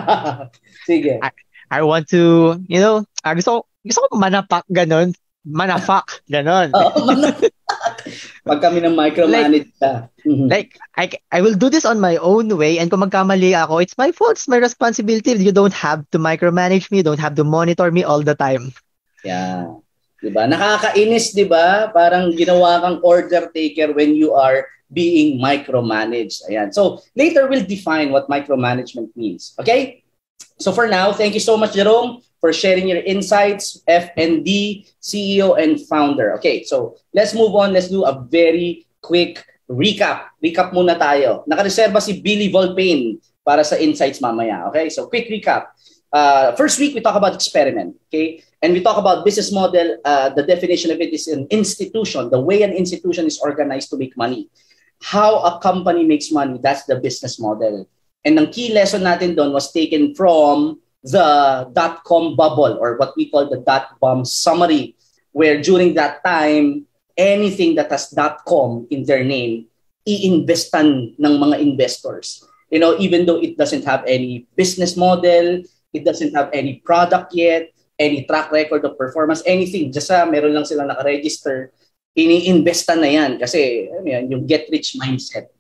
Sige. 0.88 1.20
I, 1.20 1.32
I 1.70 1.84
want 1.84 2.08
to, 2.16 2.56
you 2.72 2.80
know, 2.80 3.04
uh, 3.28 3.34
gusto, 3.36 3.68
gusto 3.84 4.08
ko 4.08 4.16
manapak 4.16 4.64
ganun. 4.72 5.12
Manapak, 5.46 6.26
ganun. 6.26 6.74
Oo, 6.74 7.00
manapak. 7.10 7.54
Pag 8.46 8.60
kami 8.62 8.82
ng 8.82 8.98
micromanage 8.98 9.70
like, 9.70 9.82
ka. 9.82 9.94
Mm-hmm. 10.26 10.50
Like, 10.50 10.78
I, 10.98 11.06
I 11.32 11.40
will 11.42 11.54
do 11.54 11.70
this 11.70 11.86
on 11.86 12.02
my 12.02 12.18
own 12.18 12.50
way 12.58 12.78
and 12.82 12.90
kung 12.90 13.02
magkamali 13.02 13.54
ako, 13.54 13.78
it's 13.78 13.98
my 13.98 14.12
fault, 14.12 14.42
it's 14.42 14.50
my 14.50 14.58
responsibility. 14.58 15.38
You 15.38 15.54
don't 15.54 15.74
have 15.74 16.06
to 16.12 16.18
micromanage 16.18 16.90
me, 16.90 17.02
you 17.02 17.08
don't 17.08 17.22
have 17.22 17.38
to 17.38 17.46
monitor 17.46 17.90
me 17.92 18.04
all 18.04 18.22
the 18.22 18.36
time. 18.36 18.74
Yeah. 19.24 19.82
Diba? 20.22 20.50
Nakakainis, 20.50 21.38
di 21.38 21.46
ba? 21.46 21.94
Parang 21.94 22.34
ginawa 22.34 22.82
kang 22.82 22.98
order 23.06 23.50
taker 23.54 23.94
when 23.94 24.18
you 24.18 24.34
are 24.34 24.66
being 24.90 25.38
micromanaged. 25.38 26.46
Ayan. 26.50 26.74
So, 26.74 27.02
later 27.14 27.46
we'll 27.46 27.66
define 27.66 28.10
what 28.10 28.30
micromanagement 28.30 29.14
means. 29.14 29.54
Okay? 29.62 30.05
So 30.60 30.72
for 30.72 30.88
now, 30.88 31.12
thank 31.12 31.34
you 31.34 31.44
so 31.44 31.58
much, 31.58 31.76
Jerome, 31.76 32.22
for 32.40 32.54
sharing 32.54 32.88
your 32.88 33.04
insights, 33.04 33.84
FND, 33.88 34.88
CEO, 35.02 35.60
and 35.62 35.80
founder. 35.88 36.34
Okay, 36.40 36.64
so 36.64 36.96
let's 37.14 37.34
move 37.34 37.56
on. 37.56 37.74
Let's 37.74 37.90
do 37.90 38.06
a 38.06 38.24
very 38.30 38.88
quick 39.02 39.44
recap. 39.70 40.32
Recap 40.40 40.72
muna 40.72 40.96
tayo. 40.98 41.44
Nakareserba 41.46 42.00
si 42.02 42.22
Billy 42.22 42.48
Volpain 42.50 43.20
para 43.44 43.64
sa 43.64 43.76
insights 43.76 44.24
mamaya. 44.24 44.66
Okay, 44.72 44.90
so 44.90 45.06
quick 45.12 45.28
recap. 45.28 45.76
Uh, 46.10 46.56
first 46.56 46.80
week, 46.80 46.96
we 46.96 47.02
talk 47.02 47.20
about 47.20 47.36
experiment. 47.36 47.94
Okay, 48.08 48.42
and 48.66 48.74
we 48.74 48.82
talk 48.82 48.98
about 48.98 49.26
business 49.26 49.52
model. 49.52 50.00
Uh, 50.06 50.30
the 50.34 50.42
definition 50.42 50.90
of 50.90 51.02
it 51.02 51.14
is 51.14 51.28
an 51.28 51.46
institution, 51.52 52.32
the 52.32 52.40
way 52.40 52.64
an 52.64 52.72
institution 52.72 53.30
is 53.30 53.38
organized 53.38 53.92
to 53.92 53.98
make 53.98 54.16
money. 54.18 54.50
How 55.04 55.44
a 55.44 55.60
company 55.60 56.08
makes 56.08 56.32
money, 56.32 56.58
that's 56.58 56.90
the 56.90 56.98
business 56.98 57.40
model. 57.40 57.86
And 58.26 58.42
ang 58.42 58.50
key 58.50 58.74
lesson 58.74 59.06
natin 59.06 59.38
doon 59.38 59.54
was 59.54 59.70
taken 59.70 60.18
from 60.18 60.82
the 61.06 61.70
dot-com 61.70 62.34
bubble 62.34 62.82
or 62.82 62.98
what 62.98 63.14
we 63.14 63.30
call 63.30 63.46
the 63.46 63.62
dot-bomb 63.62 64.26
summary 64.26 64.98
where 65.38 65.62
during 65.62 65.94
that 65.94 66.26
time, 66.26 66.90
anything 67.14 67.76
that 67.76 67.92
has 67.94 68.10
dot-com 68.10 68.88
in 68.90 69.06
their 69.06 69.22
name, 69.22 69.70
i-investan 70.08 71.14
ng 71.20 71.36
mga 71.38 71.60
investors. 71.62 72.42
You 72.72 72.80
know, 72.80 72.98
even 72.98 73.30
though 73.30 73.38
it 73.38 73.60
doesn't 73.60 73.86
have 73.86 74.02
any 74.08 74.48
business 74.58 74.98
model, 74.98 75.62
it 75.94 76.04
doesn't 76.04 76.34
have 76.34 76.50
any 76.50 76.82
product 76.82 77.36
yet, 77.36 77.70
any 78.00 78.26
track 78.26 78.52
record 78.52 78.84
of 78.84 78.98
performance, 78.98 79.44
anything. 79.46 79.92
Just 79.92 80.08
sa 80.08 80.26
meron 80.26 80.56
lang 80.56 80.66
silang 80.66 80.90
nakaregister, 80.90 81.70
ini-investan 82.16 83.04
na 83.04 83.12
yan 83.12 83.32
kasi 83.38 83.92
yan, 84.08 84.32
yung 84.32 84.48
get 84.48 84.72
rich 84.72 84.96
mindset. 84.96 85.52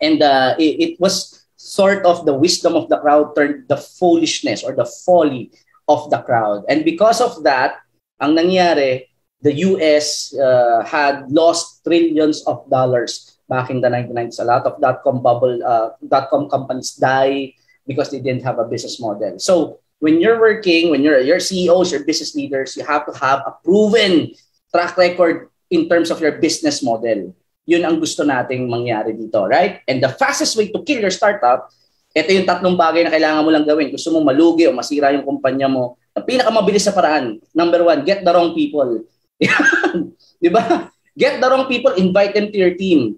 And 0.00 0.22
uh, 0.22 0.54
it, 0.58 0.74
it 0.78 0.92
was 1.02 1.41
sort 1.72 2.04
of 2.04 2.28
the 2.28 2.36
wisdom 2.36 2.76
of 2.76 2.92
the 2.92 3.00
crowd 3.00 3.32
turned 3.32 3.64
the 3.72 3.80
foolishness 3.80 4.60
or 4.60 4.76
the 4.76 4.84
folly 4.84 5.48
of 5.88 6.12
the 6.12 6.20
crowd. 6.20 6.68
And 6.68 6.84
because 6.84 7.24
of 7.24 7.40
that, 7.48 7.80
ang 8.20 8.36
nangyari, 8.36 9.08
the 9.40 9.56
US 9.72 10.36
uh, 10.36 10.84
had 10.84 11.32
lost 11.32 11.80
trillions 11.80 12.44
of 12.44 12.68
dollars 12.68 13.40
back 13.48 13.72
in 13.72 13.80
the 13.80 13.88
1990s. 13.88 14.38
A 14.38 14.44
lot 14.44 14.68
of 14.68 14.76
dot-com 14.80 15.24
bubble, 15.24 15.64
uh, 15.64 15.96
dot-com 16.04 16.52
companies 16.52 16.92
die 16.92 17.56
because 17.88 18.12
they 18.12 18.20
didn't 18.20 18.44
have 18.44 18.60
a 18.60 18.68
business 18.68 19.00
model. 19.00 19.40
So 19.40 19.80
when 19.98 20.20
you're 20.20 20.38
working, 20.38 20.92
when 20.92 21.02
you're 21.02 21.24
your 21.24 21.40
CEOs, 21.40 21.90
your 21.90 22.04
business 22.04 22.36
leaders, 22.36 22.76
you 22.76 22.84
have 22.84 23.08
to 23.08 23.14
have 23.18 23.40
a 23.48 23.56
proven 23.64 24.36
track 24.70 24.96
record 24.96 25.48
in 25.70 25.88
terms 25.88 26.12
of 26.12 26.20
your 26.20 26.36
business 26.38 26.82
model. 26.82 27.34
Yun 27.68 27.82
ang 27.86 27.96
gusto 28.02 28.26
nating 28.26 28.66
mangyari 28.66 29.14
dito, 29.14 29.46
right? 29.46 29.86
And 29.86 30.02
the 30.02 30.10
fastest 30.10 30.58
way 30.58 30.74
to 30.74 30.82
kill 30.82 30.98
your 30.98 31.14
startup, 31.14 31.70
ito 32.12 32.28
yung 32.28 32.44
tatlong 32.44 32.76
bagay 32.76 33.06
na 33.06 33.12
kailangan 33.14 33.42
mo 33.46 33.50
lang 33.54 33.64
gawin. 33.64 33.88
Gusto 33.88 34.12
mo 34.12 34.20
malugi 34.20 34.68
o 34.68 34.74
masira 34.76 35.14
yung 35.14 35.24
kumpanya 35.24 35.70
mo. 35.70 35.96
Ang 36.12 36.28
pinakamabilis 36.28 36.84
na 36.84 36.92
paraan, 36.92 37.40
number 37.56 37.80
one, 37.80 38.04
get 38.04 38.20
the 38.20 38.32
wrong 38.34 38.52
people. 38.52 39.06
Di 40.42 40.50
ba? 40.52 40.92
Get 41.16 41.40
the 41.40 41.48
wrong 41.48 41.64
people, 41.68 41.92
invite 41.96 42.36
them 42.36 42.52
to 42.52 42.58
your 42.58 42.74
team. 42.76 43.16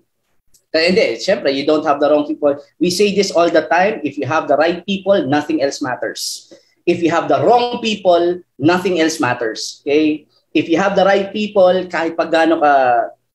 Uh, 0.74 0.82
hindi, 0.82 1.22
syempre, 1.22 1.54
you 1.54 1.62
don't 1.62 1.86
have 1.86 2.02
the 2.02 2.10
wrong 2.10 2.26
people. 2.26 2.54
We 2.82 2.90
say 2.90 3.14
this 3.14 3.30
all 3.30 3.46
the 3.46 3.62
time. 3.70 4.02
If 4.02 4.18
you 4.18 4.26
have 4.26 4.50
the 4.50 4.58
right 4.58 4.82
people, 4.82 5.22
nothing 5.26 5.62
else 5.62 5.78
matters. 5.78 6.50
If 6.82 6.98
you 6.98 7.14
have 7.14 7.30
the 7.30 7.38
wrong 7.46 7.78
people, 7.78 8.42
nothing 8.58 8.98
else 8.98 9.22
matters. 9.22 9.82
Okay? 9.86 10.26
If 10.50 10.66
you 10.66 10.78
have 10.78 10.98
the 10.98 11.06
right 11.06 11.30
people, 11.30 11.86
kahit 11.86 12.18
pag 12.18 12.30
gaano 12.30 12.58
ka 12.58 12.74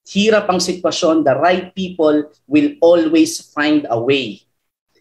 hirap 0.09 0.49
ang 0.49 0.57
sitwasyon, 0.57 1.21
the 1.21 1.37
right 1.37 1.69
people 1.77 2.33
will 2.49 2.69
always 2.81 3.39
find 3.53 3.85
a 3.89 3.97
way. 3.97 4.41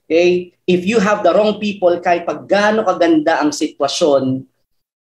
Okay? 0.05 0.53
If 0.69 0.85
you 0.85 1.01
have 1.01 1.25
the 1.25 1.33
wrong 1.33 1.57
people, 1.57 1.97
kahit 2.05 2.29
pag 2.29 2.45
gaano 2.45 2.85
kaganda 2.85 3.41
ang 3.41 3.57
sitwasyon, 3.57 4.45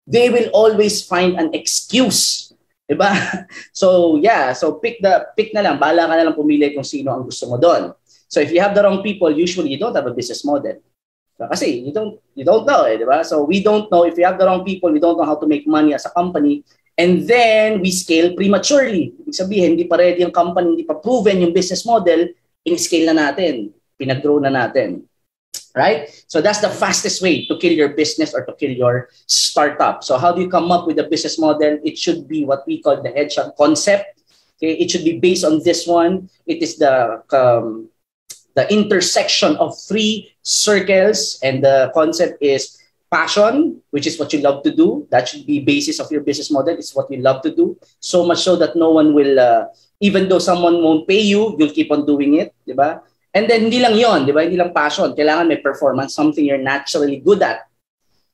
they 0.08 0.32
will 0.32 0.48
always 0.56 1.04
find 1.04 1.36
an 1.36 1.52
excuse. 1.52 2.52
Diba? 2.88 3.12
So, 3.76 4.16
yeah. 4.24 4.56
So, 4.56 4.80
pick 4.80 5.04
the 5.04 5.28
pick 5.36 5.52
na 5.52 5.60
lang. 5.60 5.76
Bala 5.76 6.08
ka 6.08 6.16
na 6.16 6.32
lang 6.32 6.40
pumili 6.40 6.72
kung 6.72 6.88
sino 6.88 7.12
ang 7.12 7.28
gusto 7.28 7.44
mo 7.52 7.60
doon. 7.60 7.92
So, 8.32 8.40
if 8.40 8.50
you 8.56 8.64
have 8.64 8.72
the 8.72 8.84
wrong 8.88 9.04
people, 9.04 9.28
usually 9.28 9.76
you 9.76 9.80
don't 9.80 9.96
have 9.96 10.08
a 10.08 10.16
business 10.16 10.48
model. 10.48 10.80
Kasi 11.38 11.86
you 11.86 11.94
don't 11.94 12.18
you 12.34 12.42
don't 12.42 12.66
know 12.66 12.90
eh, 12.90 12.98
di 12.98 13.06
ba? 13.06 13.22
So 13.22 13.46
we 13.46 13.62
don't 13.62 13.86
know 13.94 14.10
if 14.10 14.18
you 14.18 14.26
have 14.26 14.42
the 14.42 14.50
wrong 14.50 14.66
people, 14.66 14.90
we 14.90 14.98
don't 14.98 15.22
know 15.22 15.28
how 15.30 15.38
to 15.38 15.46
make 15.46 15.70
money 15.70 15.94
as 15.94 16.10
a 16.10 16.12
company. 16.18 16.66
And 16.98 17.30
then 17.30 17.80
we 17.80 17.94
scale 17.94 18.34
prematurely. 18.34 19.14
Ibig 19.22 19.38
sabihin, 19.38 19.78
hindi 19.78 19.86
pa 19.86 20.02
ready 20.02 20.26
yung 20.26 20.34
company, 20.34 20.74
hindi 20.74 20.86
pa 20.90 20.98
proven 20.98 21.46
yung 21.46 21.54
business 21.54 21.86
model, 21.86 22.26
in-scale 22.66 23.14
na 23.14 23.30
natin, 23.30 23.70
pinag-grow 24.02 24.42
na 24.42 24.50
natin. 24.50 25.06
Right? 25.78 26.10
So 26.26 26.42
that's 26.42 26.58
the 26.58 26.74
fastest 26.74 27.22
way 27.22 27.46
to 27.46 27.54
kill 27.62 27.72
your 27.72 27.94
business 27.94 28.34
or 28.34 28.42
to 28.50 28.54
kill 28.58 28.74
your 28.74 29.14
startup. 29.30 30.02
So 30.02 30.18
how 30.18 30.34
do 30.34 30.42
you 30.42 30.50
come 30.50 30.74
up 30.74 30.90
with 30.90 30.98
a 30.98 31.06
business 31.06 31.38
model? 31.38 31.78
It 31.86 32.02
should 32.02 32.26
be 32.26 32.46
what 32.50 32.66
we 32.66 32.82
call 32.82 32.98
the 32.98 33.14
hedgehog 33.14 33.54
concept. 33.54 34.18
Okay, 34.58 34.74
it 34.74 34.90
should 34.90 35.06
be 35.06 35.22
based 35.22 35.46
on 35.46 35.62
this 35.62 35.86
one. 35.86 36.34
It 36.50 36.66
is 36.66 36.82
the 36.82 37.22
um, 37.30 37.94
the 38.58 38.66
intersection 38.74 39.54
of 39.62 39.78
three 39.78 40.34
circles 40.42 41.38
and 41.46 41.62
the 41.62 41.94
concept 41.94 42.42
is 42.42 42.82
passion 43.10 43.82
which 43.92 44.06
is 44.06 44.20
what 44.20 44.32
you 44.34 44.40
love 44.40 44.64
to 44.64 44.72
do 44.74 45.08
that 45.12 45.28
should 45.28 45.46
be 45.46 45.60
basis 45.60 46.00
of 46.00 46.12
your 46.12 46.22
business 46.22 46.52
model. 46.52 46.76
It's 46.76 46.96
what 46.96 47.10
you 47.12 47.20
love 47.20 47.42
to 47.44 47.54
do. 47.54 47.78
So 48.00 48.26
much 48.26 48.44
so 48.44 48.56
that 48.58 48.76
no 48.76 48.92
one 48.92 49.14
will 49.14 49.40
uh, 49.40 49.66
even 50.00 50.28
though 50.28 50.40
someone 50.40 50.84
won't 50.84 51.08
pay 51.08 51.22
you 51.22 51.56
you'll 51.58 51.74
keep 51.74 51.92
on 51.92 52.06
doing 52.06 52.36
it 52.36 52.54
di 52.66 52.74
ba? 52.74 53.02
And 53.34 53.50
then 53.50 53.70
hindi 53.70 53.80
lang 53.80 53.96
yon 53.96 54.26
di 54.26 54.32
ba? 54.32 54.44
Hindi 54.44 54.58
lang 54.58 54.74
passion. 54.74 55.16
Kailangan 55.16 55.48
may 55.48 55.62
performance 55.62 56.14
something 56.14 56.44
you're 56.44 56.62
naturally 56.62 57.18
good 57.18 57.42
at. 57.44 57.68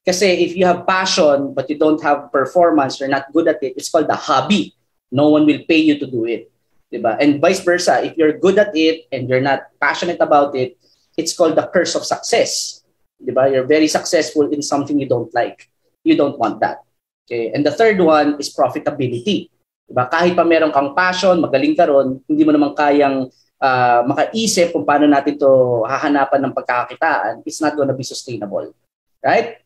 Kasi 0.06 0.44
if 0.44 0.56
you 0.56 0.66
have 0.66 0.86
passion 0.86 1.54
but 1.54 1.70
you 1.70 1.78
don't 1.78 2.02
have 2.04 2.32
performance 2.32 3.00
you're 3.00 3.12
not 3.12 3.32
good 3.32 3.48
at 3.48 3.62
it 3.62 3.74
it's 3.78 3.90
called 3.90 4.10
a 4.10 4.18
hobby. 4.18 4.74
No 5.14 5.30
one 5.30 5.46
will 5.46 5.62
pay 5.70 5.78
you 5.78 6.00
to 6.02 6.08
do 6.10 6.26
it 6.26 6.50
Diba? 6.94 7.18
And 7.18 7.42
vice 7.42 7.66
versa, 7.66 8.06
if 8.06 8.14
you're 8.14 8.38
good 8.38 8.62
at 8.62 8.70
it 8.78 9.10
and 9.10 9.26
you're 9.26 9.42
not 9.42 9.66
passionate 9.82 10.22
about 10.22 10.54
it, 10.54 10.78
it's 11.18 11.34
called 11.34 11.58
the 11.58 11.66
curse 11.74 11.98
of 11.98 12.06
success. 12.06 12.83
Diba? 13.24 13.48
You're 13.48 13.68
very 13.68 13.88
successful 13.88 14.52
in 14.52 14.62
something 14.62 15.00
you 15.00 15.08
don't 15.08 15.32
like. 15.34 15.72
You 16.04 16.20
don't 16.20 16.38
want 16.38 16.60
that. 16.60 16.84
Okay? 17.26 17.56
And 17.56 17.64
the 17.64 17.72
third 17.72 17.98
one 18.04 18.36
is 18.38 18.52
profitability. 18.52 19.48
Diba? 19.88 20.12
Kahit 20.12 20.36
pa 20.36 20.44
meron 20.44 20.76
kang 20.76 20.92
passion, 20.92 21.40
magaling 21.40 21.76
ka 21.80 21.88
ron, 21.88 22.20
hindi 22.28 22.44
mo 22.44 22.52
naman 22.52 22.76
kayang 22.76 23.32
uh, 23.64 24.02
makaisip 24.04 24.76
kung 24.76 24.84
paano 24.84 25.08
natin 25.08 25.40
to 25.40 25.84
hahanapan 25.88 26.40
ng 26.44 26.54
pagkakakitaan, 26.54 27.48
it's 27.48 27.64
not 27.64 27.80
gonna 27.80 27.96
be 27.96 28.04
sustainable. 28.04 28.76
Right? 29.24 29.64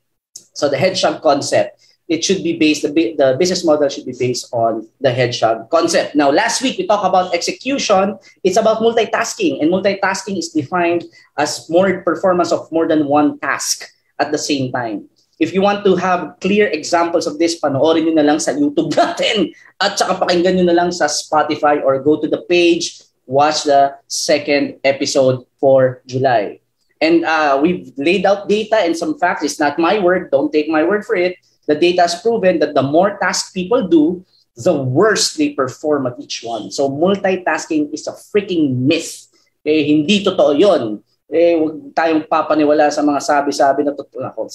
So 0.53 0.69
the 0.69 0.77
hedgehog 0.77 1.25
concept 1.25 1.76
it 2.07 2.23
should 2.23 2.43
be 2.43 2.57
based 2.57 2.83
the, 2.83 3.35
business 3.37 3.65
model 3.65 3.87
should 3.89 4.05
be 4.05 4.15
based 4.17 4.47
on 4.53 4.87
the 5.01 5.11
hedgehog 5.11 5.69
concept. 5.69 6.15
Now 6.15 6.31
last 6.31 6.61
week 6.61 6.77
we 6.77 6.87
talked 6.87 7.05
about 7.05 7.33
execution. 7.33 8.17
It's 8.43 8.57
about 8.57 8.79
multitasking 8.79 9.61
and 9.61 9.71
multitasking 9.71 10.37
is 10.37 10.49
defined 10.49 11.03
as 11.37 11.69
more 11.69 12.01
performance 12.01 12.51
of 12.51 12.71
more 12.71 12.87
than 12.87 13.07
one 13.07 13.39
task 13.39 13.91
at 14.19 14.31
the 14.31 14.37
same 14.37 14.71
time. 14.71 15.09
If 15.39 15.53
you 15.53 15.61
want 15.61 15.85
to 15.85 15.95
have 15.97 16.39
clear 16.41 16.67
examples 16.67 17.27
of 17.27 17.37
this 17.37 17.59
panoorin 17.59 18.09
nyo 18.09 18.13
na 18.17 18.25
lang 18.25 18.39
sa 18.39 18.51
YouTube 18.51 18.95
natin 18.97 19.53
at 19.83 19.99
saka 19.99 20.17
pakinggan 20.17 20.57
nyo 20.57 20.65
na 20.71 20.77
lang 20.79 20.91
sa 20.91 21.05
Spotify 21.05 21.83
or 21.83 22.01
go 22.01 22.17
to 22.17 22.27
the 22.27 22.41
page 22.49 23.03
watch 23.27 23.67
the 23.67 23.93
second 24.07 24.79
episode 24.87 25.43
for 25.59 26.01
July. 26.07 26.63
And 27.03 27.25
uh, 27.25 27.59
we've 27.61 27.93
laid 27.99 28.25
out 28.25 28.49
data 28.49 28.81
and 28.81 28.97
some 28.97 29.19
facts. 29.19 29.43
It's 29.43 29.59
not 29.59 29.77
my 29.77 29.99
word. 29.99 30.31
Don't 30.31 30.49
take 30.49 30.71
my 30.71 30.81
word 30.81 31.05
for 31.05 31.13
it 31.13 31.37
the 31.67 31.75
data 31.75 32.07
has 32.07 32.15
proven 32.19 32.59
that 32.63 32.73
the 32.73 32.81
more 32.81 33.19
tasks 33.19 33.51
people 33.51 33.87
do, 33.87 34.23
the 34.57 34.73
worse 34.73 35.37
they 35.37 35.53
perform 35.53 36.07
at 36.07 36.17
each 36.17 36.41
one. 36.41 36.71
So 36.71 36.89
multitasking 36.89 37.93
is 37.93 38.07
a 38.07 38.15
freaking 38.15 38.87
myth. 38.89 39.29
Eh, 39.61 39.85
hindi 39.85 40.25
totoo 40.25 40.57
yon. 40.57 41.03
Eh, 41.27 41.59
huwag 41.59 41.91
tayong 41.91 42.23
papaniwala 42.23 42.87
sa 42.87 43.03
mga 43.03 43.19
sabi-sabi 43.19 43.83
na 43.83 43.91
totoo. 43.91 44.23
Ako, 44.23 44.47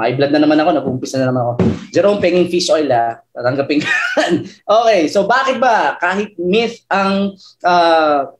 may 0.00 0.16
blood 0.16 0.32
na 0.32 0.40
naman 0.40 0.56
ako, 0.56 0.70
nag-umpisa 0.72 1.20
na 1.20 1.28
naman 1.28 1.44
ako. 1.44 1.52
Jerome, 1.92 2.24
penging 2.24 2.48
fish 2.48 2.72
oil 2.72 2.88
ah. 2.88 3.20
Tatanggapin 3.36 3.84
okay, 4.80 5.12
so 5.12 5.28
bakit 5.28 5.60
ba 5.60 6.00
kahit 6.00 6.32
myth 6.40 6.80
ang 6.88 7.36
uh, 7.60 8.32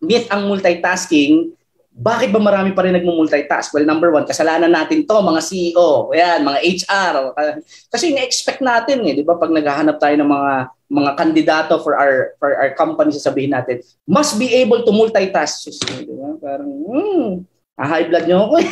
myth 0.00 0.26
ang 0.32 0.48
multitasking, 0.48 1.52
bakit 2.00 2.32
ba 2.32 2.40
marami 2.40 2.72
pa 2.72 2.80
rin 2.80 2.96
nagmo-multitask? 2.96 3.76
Well, 3.76 3.84
number 3.84 4.08
one, 4.08 4.24
kasalanan 4.24 4.72
natin 4.72 5.04
to, 5.04 5.20
mga 5.20 5.40
CEO, 5.44 6.08
yan, 6.16 6.40
mga 6.40 6.60
HR. 6.64 7.14
Kasi 7.92 8.16
na-expect 8.16 8.64
natin 8.64 9.04
eh, 9.04 9.20
di 9.20 9.20
ba? 9.20 9.36
Pag 9.36 9.52
naghahanap 9.52 10.00
tayo 10.00 10.16
ng 10.16 10.30
mga 10.32 10.52
mga 10.90 11.10
kandidato 11.14 11.78
for 11.84 11.94
our 11.94 12.34
for 12.40 12.56
our 12.56 12.72
company, 12.72 13.12
sasabihin 13.12 13.52
natin, 13.52 13.84
must 14.08 14.40
be 14.40 14.48
able 14.56 14.80
to 14.80 14.90
multitask. 14.90 15.68
Di 15.68 16.08
ba? 16.08 16.40
Parang, 16.40 16.72
hmm, 16.72 17.44
high 17.76 18.08
blood 18.08 18.24
nyo 18.24 18.48
ako 18.48 18.54
eh. 18.64 18.70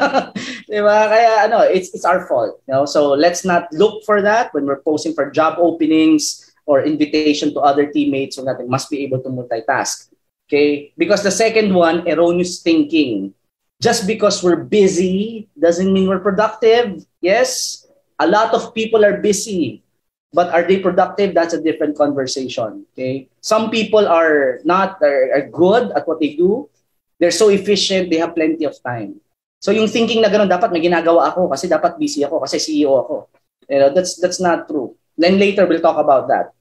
di 0.72 0.80
ba? 0.80 0.96
Kaya 1.12 1.30
ano, 1.44 1.68
it's 1.68 1.92
it's 1.92 2.08
our 2.08 2.24
fault. 2.24 2.64
You 2.64 2.80
know? 2.80 2.84
So 2.88 3.12
let's 3.12 3.44
not 3.44 3.68
look 3.76 4.08
for 4.08 4.24
that 4.24 4.56
when 4.56 4.64
we're 4.64 4.80
posting 4.80 5.12
for 5.12 5.28
job 5.28 5.60
openings 5.60 6.48
or 6.64 6.80
invitation 6.80 7.52
to 7.52 7.60
other 7.60 7.92
teammates 7.92 8.40
so 8.40 8.42
natin 8.42 8.72
must 8.72 8.88
be 8.88 9.04
able 9.04 9.20
to 9.20 9.28
multitask. 9.28 10.08
Okay? 10.54 10.94
Because 10.94 11.26
the 11.26 11.34
second 11.34 11.74
one, 11.74 12.06
erroneous 12.06 12.62
thinking. 12.62 13.34
Just 13.82 14.06
because 14.06 14.38
we're 14.38 14.62
busy 14.62 15.50
doesn't 15.58 15.90
mean 15.90 16.06
we're 16.06 16.22
productive. 16.22 17.02
Yes, 17.18 17.82
a 18.22 18.26
lot 18.30 18.54
of 18.54 18.70
people 18.70 19.02
are 19.04 19.18
busy. 19.18 19.82
But 20.30 20.54
are 20.54 20.62
they 20.62 20.78
productive? 20.78 21.34
That's 21.34 21.54
a 21.54 21.62
different 21.62 21.98
conversation. 21.98 22.86
Okay? 22.94 23.26
Some 23.42 23.70
people 23.70 24.06
are 24.06 24.62
not 24.62 25.02
are, 25.02 25.34
are 25.34 25.46
good 25.50 25.90
at 25.90 26.06
what 26.06 26.22
they 26.22 26.38
do. 26.38 26.70
They're 27.18 27.34
so 27.34 27.50
efficient, 27.50 28.10
they 28.10 28.22
have 28.22 28.34
plenty 28.38 28.62
of 28.62 28.78
time. 28.78 29.18
So 29.58 29.74
yung 29.74 29.90
thinking 29.90 30.22
na 30.22 30.30
ganun, 30.30 30.50
dapat 30.50 30.70
may 30.70 30.82
ginagawa 30.82 31.34
ako 31.34 31.50
kasi 31.50 31.66
dapat 31.66 31.98
busy 31.98 32.22
ako 32.22 32.46
kasi 32.46 32.62
CEO 32.62 32.94
ako. 32.94 33.26
You 33.66 33.78
know, 33.80 33.90
that's 33.90 34.22
that's 34.22 34.38
not 34.38 34.70
true. 34.70 34.94
Then 35.18 35.38
later 35.38 35.66
we'll 35.66 35.82
talk 35.82 35.98
about 35.98 36.30
that. 36.30 36.54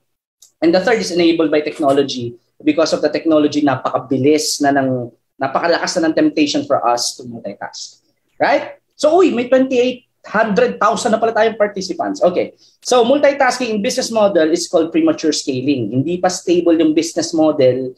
And 0.62 0.74
the 0.74 0.82
third 0.82 1.02
is 1.02 1.14
enabled 1.14 1.54
by 1.54 1.62
technology 1.62 2.42
because 2.63 2.95
of 2.95 3.04
the 3.04 3.12
technology, 3.12 3.62
napakabilis 3.62 4.63
na 4.63 4.71
ng, 4.71 5.12
napakalakas 5.38 5.99
na 5.99 6.10
ng 6.10 6.15
temptation 6.15 6.63
for 6.63 6.80
us 6.88 7.19
to 7.19 7.28
multitask. 7.28 8.02
Right? 8.39 8.80
So, 8.95 9.19
uy, 9.19 9.36
may 9.36 9.52
2,800,000 9.52 10.80
na 11.12 11.19
pala 11.19 11.36
tayong 11.36 11.60
participants. 11.60 12.23
Okay. 12.23 12.56
So, 12.80 13.04
multitasking 13.04 13.69
in 13.76 13.84
business 13.84 14.10
model 14.10 14.49
is 14.49 14.65
called 14.71 14.95
premature 14.95 15.36
scaling. 15.36 15.91
Hindi 15.91 16.17
pa 16.17 16.32
stable 16.32 16.80
yung 16.80 16.95
business 16.95 17.36
model 17.36 17.93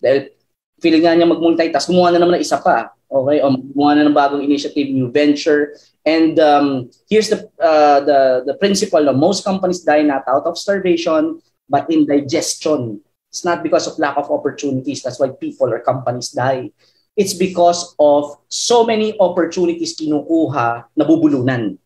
dahil 0.00 0.32
feeling 0.80 1.04
nga 1.04 1.16
niya 1.16 1.28
mag-multitask, 1.28 1.88
gumawa 1.88 2.12
na 2.12 2.20
naman 2.20 2.40
ng 2.40 2.44
isa 2.44 2.60
pa. 2.60 2.92
Okay? 3.10 3.38
O 3.44 3.52
gumawa 3.52 3.98
na 3.98 4.06
ng 4.08 4.16
bagong 4.16 4.42
initiative, 4.44 4.88
new 4.92 5.12
venture. 5.12 5.76
And 6.06 6.40
um, 6.40 6.88
here's 7.10 7.28
the, 7.28 7.44
uh, 7.60 8.00
the, 8.00 8.20
the 8.48 8.56
principle 8.56 9.04
of 9.04 9.16
most 9.16 9.44
companies 9.44 9.84
die 9.84 10.02
not 10.02 10.24
out 10.24 10.48
of 10.48 10.56
starvation, 10.56 11.42
but 11.68 11.86
in 11.92 12.08
digestion. 12.08 13.04
It's 13.30 13.46
not 13.46 13.62
because 13.62 13.86
of 13.86 13.98
lack 13.98 14.18
of 14.18 14.30
opportunities. 14.30 15.02
That's 15.02 15.18
why 15.22 15.30
people 15.30 15.70
or 15.70 15.78
companies 15.80 16.34
die. 16.34 16.74
It's 17.16 17.34
because 17.34 17.94
of 17.98 18.36
so 18.50 18.82
many 18.82 19.14
opportunities 19.18 19.94
kinukuha 19.94 20.84
na 20.98 21.04
bubulunan. 21.06 21.78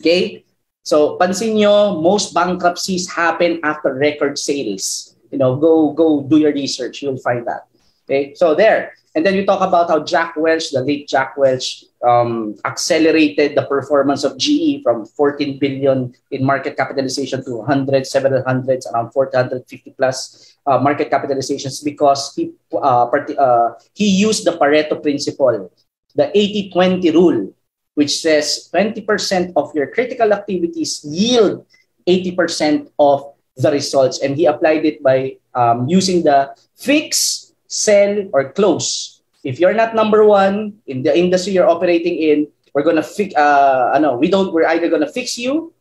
Okay? 0.00 0.44
So, 0.84 1.16
pansin 1.16 1.56
nyo, 1.56 2.00
most 2.00 2.32
bankruptcies 2.36 3.08
happen 3.08 3.60
after 3.64 3.94
record 3.96 4.36
sales. 4.36 5.16
You 5.32 5.38
know, 5.38 5.56
go 5.56 5.92
go 5.92 6.24
do 6.24 6.36
your 6.36 6.52
research. 6.52 7.00
You'll 7.00 7.20
find 7.20 7.46
that. 7.48 7.68
Okay? 8.04 8.34
So, 8.36 8.54
there. 8.54 8.92
And 9.14 9.24
then 9.24 9.34
we 9.34 9.44
talk 9.44 9.60
about 9.64 9.88
how 9.88 10.04
Jack 10.04 10.36
Welch, 10.36 10.70
the 10.70 10.84
late 10.84 11.08
Jack 11.08 11.36
Welch, 11.36 11.84
um, 12.02 12.56
accelerated 12.64 13.54
the 13.54 13.62
performance 13.62 14.24
of 14.24 14.38
GE 14.38 14.82
from 14.82 15.04
14 15.04 15.58
billion 15.58 16.14
in 16.30 16.44
market 16.44 16.76
capitalization 16.76 17.44
to 17.44 17.56
100, 17.56 18.06
700, 18.06 18.82
around 18.92 19.12
450 19.12 19.94
plus 19.96 20.56
uh, 20.66 20.78
market 20.78 21.10
capitalizations 21.10 21.84
because 21.84 22.34
he 22.34 22.52
uh, 22.72 23.06
part- 23.06 23.36
uh, 23.36 23.74
he 23.94 24.08
used 24.08 24.44
the 24.44 24.52
Pareto 24.52 25.02
principle, 25.02 25.70
the 26.14 26.30
80-20 26.34 27.12
rule, 27.12 27.54
which 27.94 28.20
says 28.20 28.68
20% 28.72 29.52
of 29.56 29.74
your 29.74 29.88
critical 29.88 30.32
activities 30.32 31.04
yield 31.04 31.66
80% 32.08 32.90
of 32.98 33.34
the 33.56 33.70
results, 33.70 34.20
and 34.20 34.36
he 34.36 34.46
applied 34.46 34.86
it 34.86 35.02
by 35.02 35.36
um, 35.54 35.86
using 35.88 36.22
the 36.24 36.56
fix, 36.76 37.52
sell, 37.66 38.24
or 38.32 38.52
close 38.52 39.19
if 39.42 39.58
you're 39.58 39.74
not 39.74 39.94
number 39.94 40.24
one 40.24 40.80
in 40.86 41.02
the 41.02 41.16
industry 41.16 41.52
you're 41.52 41.68
operating 41.68 42.16
in, 42.16 42.48
we're 42.74 42.84
gonna 42.84 43.02
fix, 43.02 43.34
uh, 43.34 43.92
ano, 43.94 44.16
we 44.16 44.28
don't, 44.28 44.52
we're 44.52 44.68
either 44.68 44.88
gonna 44.88 45.10
fix 45.10 45.38
you, 45.38 45.72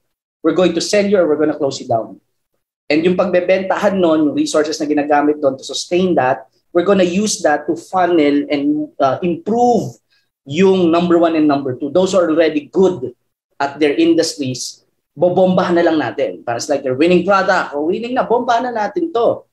we're 0.44 0.56
going 0.56 0.74
to 0.74 0.82
sell 0.82 1.06
you, 1.06 1.18
or 1.18 1.28
we're 1.28 1.40
gonna 1.40 1.58
close 1.58 1.80
you 1.80 1.88
down. 1.88 2.20
And 2.90 3.06
yung 3.06 3.16
pagbebentahan 3.16 4.00
nun, 4.00 4.34
yung 4.34 4.36
resources 4.36 4.82
na 4.82 4.90
ginagamit 4.90 5.38
doon 5.38 5.58
to 5.58 5.64
sustain 5.64 6.16
that, 6.16 6.50
we're 6.74 6.88
gonna 6.88 7.06
use 7.06 7.42
that 7.46 7.68
to 7.68 7.76
funnel 7.76 8.46
and 8.50 8.90
uh, 8.98 9.20
improve 9.22 9.94
yung 10.50 10.90
number 10.90 11.22
one 11.22 11.36
and 11.36 11.46
number 11.46 11.78
two. 11.78 11.94
Those 11.94 12.18
are 12.18 12.26
already 12.26 12.72
good 12.74 13.14
at 13.60 13.78
their 13.78 13.94
industries, 13.94 14.82
bobombahan 15.14 15.76
na 15.78 15.86
lang 15.86 16.00
natin. 16.00 16.42
Para 16.42 16.58
like 16.72 16.82
their 16.82 16.96
winning 16.96 17.28
product, 17.28 17.76
o 17.76 17.92
winning 17.92 18.16
na, 18.16 18.26
bombahan 18.26 18.72
na 18.72 18.74
natin 18.74 19.12
to. 19.14 19.46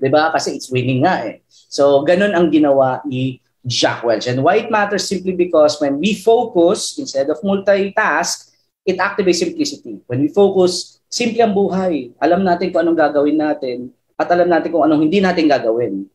'Di 0.00 0.08
ba? 0.08 0.32
Kasi 0.32 0.56
it's 0.56 0.72
winning 0.72 1.04
nga 1.04 1.28
eh. 1.28 1.44
So, 1.68 2.02
ganun 2.02 2.32
ang 2.32 2.48
ginawa 2.48 3.04
ni 3.04 3.38
Jack 3.62 4.02
Welch. 4.02 4.24
And 4.26 4.40
why 4.40 4.64
it 4.64 4.72
matters 4.72 5.04
simply 5.04 5.36
because 5.36 5.76
when 5.78 6.00
we 6.00 6.16
focus 6.16 6.96
instead 6.96 7.28
of 7.28 7.38
multitask, 7.44 8.48
it 8.88 8.96
activates 8.96 9.44
simplicity. 9.44 10.00
When 10.08 10.24
we 10.24 10.32
focus, 10.32 10.98
simple 11.12 11.44
ang 11.44 11.52
buhay. 11.52 12.16
Alam 12.16 12.42
natin 12.42 12.72
kung 12.72 12.88
anong 12.88 12.98
gagawin 12.98 13.36
natin 13.36 13.92
at 14.16 14.28
alam 14.32 14.48
natin 14.48 14.72
kung 14.72 14.82
anong 14.88 15.04
hindi 15.04 15.20
natin 15.20 15.44
gagawin. 15.44 16.08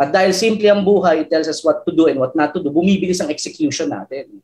At 0.00 0.12
dahil 0.12 0.32
simple 0.32 0.64
ang 0.68 0.84
buhay, 0.84 1.24
it 1.24 1.28
tells 1.28 1.48
us 1.48 1.60
what 1.60 1.84
to 1.84 1.92
do 1.92 2.08
and 2.08 2.20
what 2.20 2.32
not 2.36 2.52
to 2.56 2.60
do, 2.60 2.72
bumibilis 2.72 3.20
ang 3.20 3.28
execution 3.28 3.92
natin. 3.92 4.40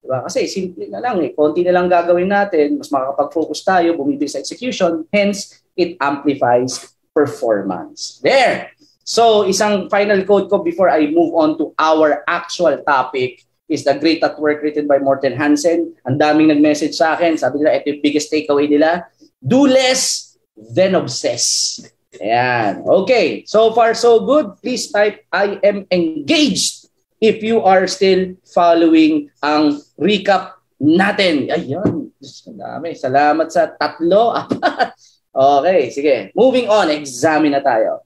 Diba? 0.00 0.24
Kasi 0.24 0.48
simple 0.48 0.88
na 0.88 1.00
lang 1.00 1.20
eh. 1.20 1.32
Konti 1.32 1.64
na 1.64 1.72
lang 1.76 1.88
gagawin 1.88 2.28
natin, 2.28 2.80
mas 2.80 2.88
makakapag-focus 2.88 3.60
tayo, 3.64 3.96
bumibilis 3.96 4.36
sa 4.36 4.40
execution, 4.40 5.04
hence, 5.12 5.64
it 5.76 5.96
amplifies 6.00 6.93
performance. 7.14 8.20
There! 8.20 8.74
So, 9.04 9.46
isang 9.46 9.86
final 9.88 10.24
quote 10.24 10.50
ko 10.50 10.60
before 10.64 10.90
I 10.90 11.06
move 11.08 11.36
on 11.38 11.56
to 11.60 11.72
our 11.78 12.24
actual 12.26 12.80
topic 12.82 13.44
is 13.68 13.84
The 13.84 13.96
Great 13.96 14.24
at 14.24 14.36
Work 14.40 14.60
written 14.60 14.88
by 14.88 14.98
Morten 14.98 15.36
Hansen. 15.36 15.92
Ang 16.04 16.16
daming 16.20 16.52
nag-message 16.52 16.96
sa 16.96 17.16
akin. 17.16 17.36
Sabi 17.36 17.60
nila, 17.60 17.76
ito 17.76 17.92
yung 17.92 18.02
biggest 18.04 18.28
takeaway 18.32 18.68
nila. 18.68 19.08
Do 19.40 19.68
less, 19.68 20.34
then 20.56 20.96
obsess. 20.96 21.80
Ayan. 22.20 22.84
Okay. 23.04 23.44
So 23.44 23.72
far, 23.72 23.92
so 23.92 24.24
good. 24.24 24.56
Please 24.60 24.88
type, 24.88 25.24
I 25.32 25.58
am 25.64 25.88
engaged 25.92 26.88
if 27.20 27.40
you 27.40 27.64
are 27.64 27.88
still 27.88 28.36
following 28.52 29.32
ang 29.40 29.80
recap 29.96 30.60
natin. 30.80 31.52
Ayan. 31.52 32.12
Dami. 32.56 32.96
Salamat 32.96 33.48
sa 33.52 33.68
tatlo. 33.68 34.32
okay. 35.34 35.90
Sige. 35.90 36.30
Moving 36.34 36.70
on. 36.70 36.90
Examine 36.90 37.58
na 37.58 37.62
tayo. 37.62 38.00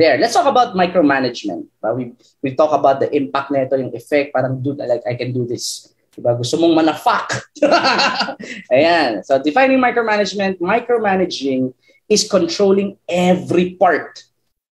There. 0.00 0.16
Let's 0.16 0.32
talk 0.32 0.48
about 0.48 0.72
micromanagement. 0.72 1.68
We 1.94 2.16
we 2.40 2.56
talk 2.56 2.72
about 2.72 3.04
the 3.04 3.12
impact 3.12 3.52
nito, 3.52 3.76
yung 3.76 3.92
effect, 3.92 4.32
parang 4.32 4.64
dude, 4.64 4.80
like 4.80 5.04
I 5.04 5.12
can 5.12 5.36
do 5.36 5.44
this. 5.44 5.92
Diba? 6.16 6.34
Gusto 6.34 6.56
mong 6.56 6.72
manafak. 6.72 7.44
Ayan. 8.72 9.20
So 9.28 9.36
defining 9.36 9.78
micromanagement, 9.78 10.58
micromanaging 10.58 11.76
is 12.08 12.26
controlling 12.26 12.96
every 13.06 13.76
part, 13.76 14.24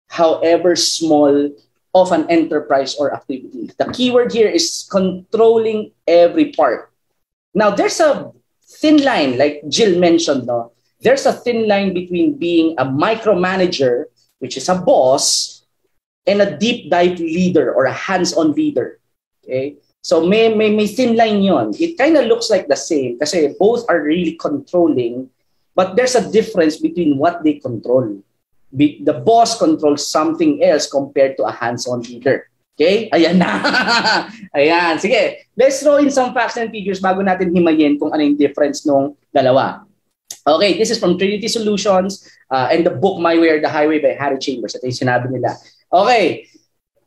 however 0.09 0.75
small, 0.75 1.31
of 1.95 2.11
an 2.11 2.29
enterprise 2.29 2.95
or 2.95 3.13
activity. 3.13 3.71
The 3.77 3.91
keyword 3.91 4.31
here 4.31 4.49
is 4.49 4.87
controlling 4.91 5.91
every 6.07 6.51
part. 6.51 6.91
Now, 7.53 7.71
there's 7.71 7.99
a 7.99 8.31
thin 8.77 9.03
line, 9.03 9.37
like 9.37 9.63
Jill 9.67 9.99
mentioned, 9.99 10.45
no? 10.45 10.71
There's 10.99 11.25
a 11.25 11.33
thin 11.33 11.67
line 11.67 11.93
between 11.93 12.35
being 12.37 12.75
a 12.77 12.85
micromanager 12.85 14.11
which 14.39 14.55
is 14.55 14.67
a 14.67 14.75
boss, 14.75 15.59
and 16.25 16.41
a 16.41 16.57
deep 16.57 16.89
dive 16.89 17.19
leader 17.19 17.71
or 17.71 17.85
a 17.85 17.93
hands-on 17.93 18.53
leader. 18.53 18.99
Okay? 19.43 19.75
So 20.01 20.25
may, 20.25 20.53
may, 20.55 20.71
may 20.71 20.87
thin 20.87 21.15
line 21.15 21.43
yon. 21.43 21.75
It 21.75 21.97
kind 21.97 22.15
of 22.15 22.25
looks 22.25 22.49
like 22.49 22.67
the 22.67 22.79
same 22.79 23.19
kasi 23.19 23.53
both 23.59 23.83
are 23.89 24.01
really 24.01 24.39
controlling, 24.39 25.29
but 25.75 25.95
there's 25.95 26.15
a 26.15 26.31
difference 26.31 26.77
between 26.77 27.17
what 27.17 27.43
they 27.43 27.59
control. 27.59 28.23
Be, 28.75 29.03
the 29.03 29.13
boss 29.13 29.57
controls 29.57 30.07
something 30.07 30.63
else 30.63 30.89
compared 30.89 31.35
to 31.37 31.43
a 31.43 31.51
hands-on 31.51 32.01
leader. 32.03 32.47
Okay? 32.79 33.09
Ayan 33.11 33.41
na. 33.41 33.59
Ayan. 34.55 34.95
Sige. 35.01 35.49
Let's 35.57 35.83
throw 35.83 35.97
in 35.97 36.13
some 36.13 36.31
facts 36.31 36.55
and 36.55 36.71
figures 36.71 37.01
bago 37.03 37.19
natin 37.19 37.51
himayin 37.51 37.99
kung 37.99 38.13
ano 38.13 38.23
yung 38.23 38.39
difference 38.39 38.87
nung 38.87 39.17
dalawa. 39.35 39.88
Okay, 40.47 40.79
this 40.79 40.89
is 40.89 40.99
from 40.99 41.17
Trinity 41.19 41.47
Solutions 41.47 42.23
uh, 42.51 42.71
and 42.71 42.85
the 42.85 42.93
book 42.93 43.19
My 43.19 43.35
Way 43.35 43.59
or 43.59 43.61
the 43.61 43.69
Highway 43.69 43.99
by 43.99 44.15
Harry 44.15 44.39
Chambers. 44.39 44.75
Ito 44.75 44.87
yung 44.87 45.01
sinabi 45.03 45.27
nila. 45.31 45.59
Okay, 45.91 46.47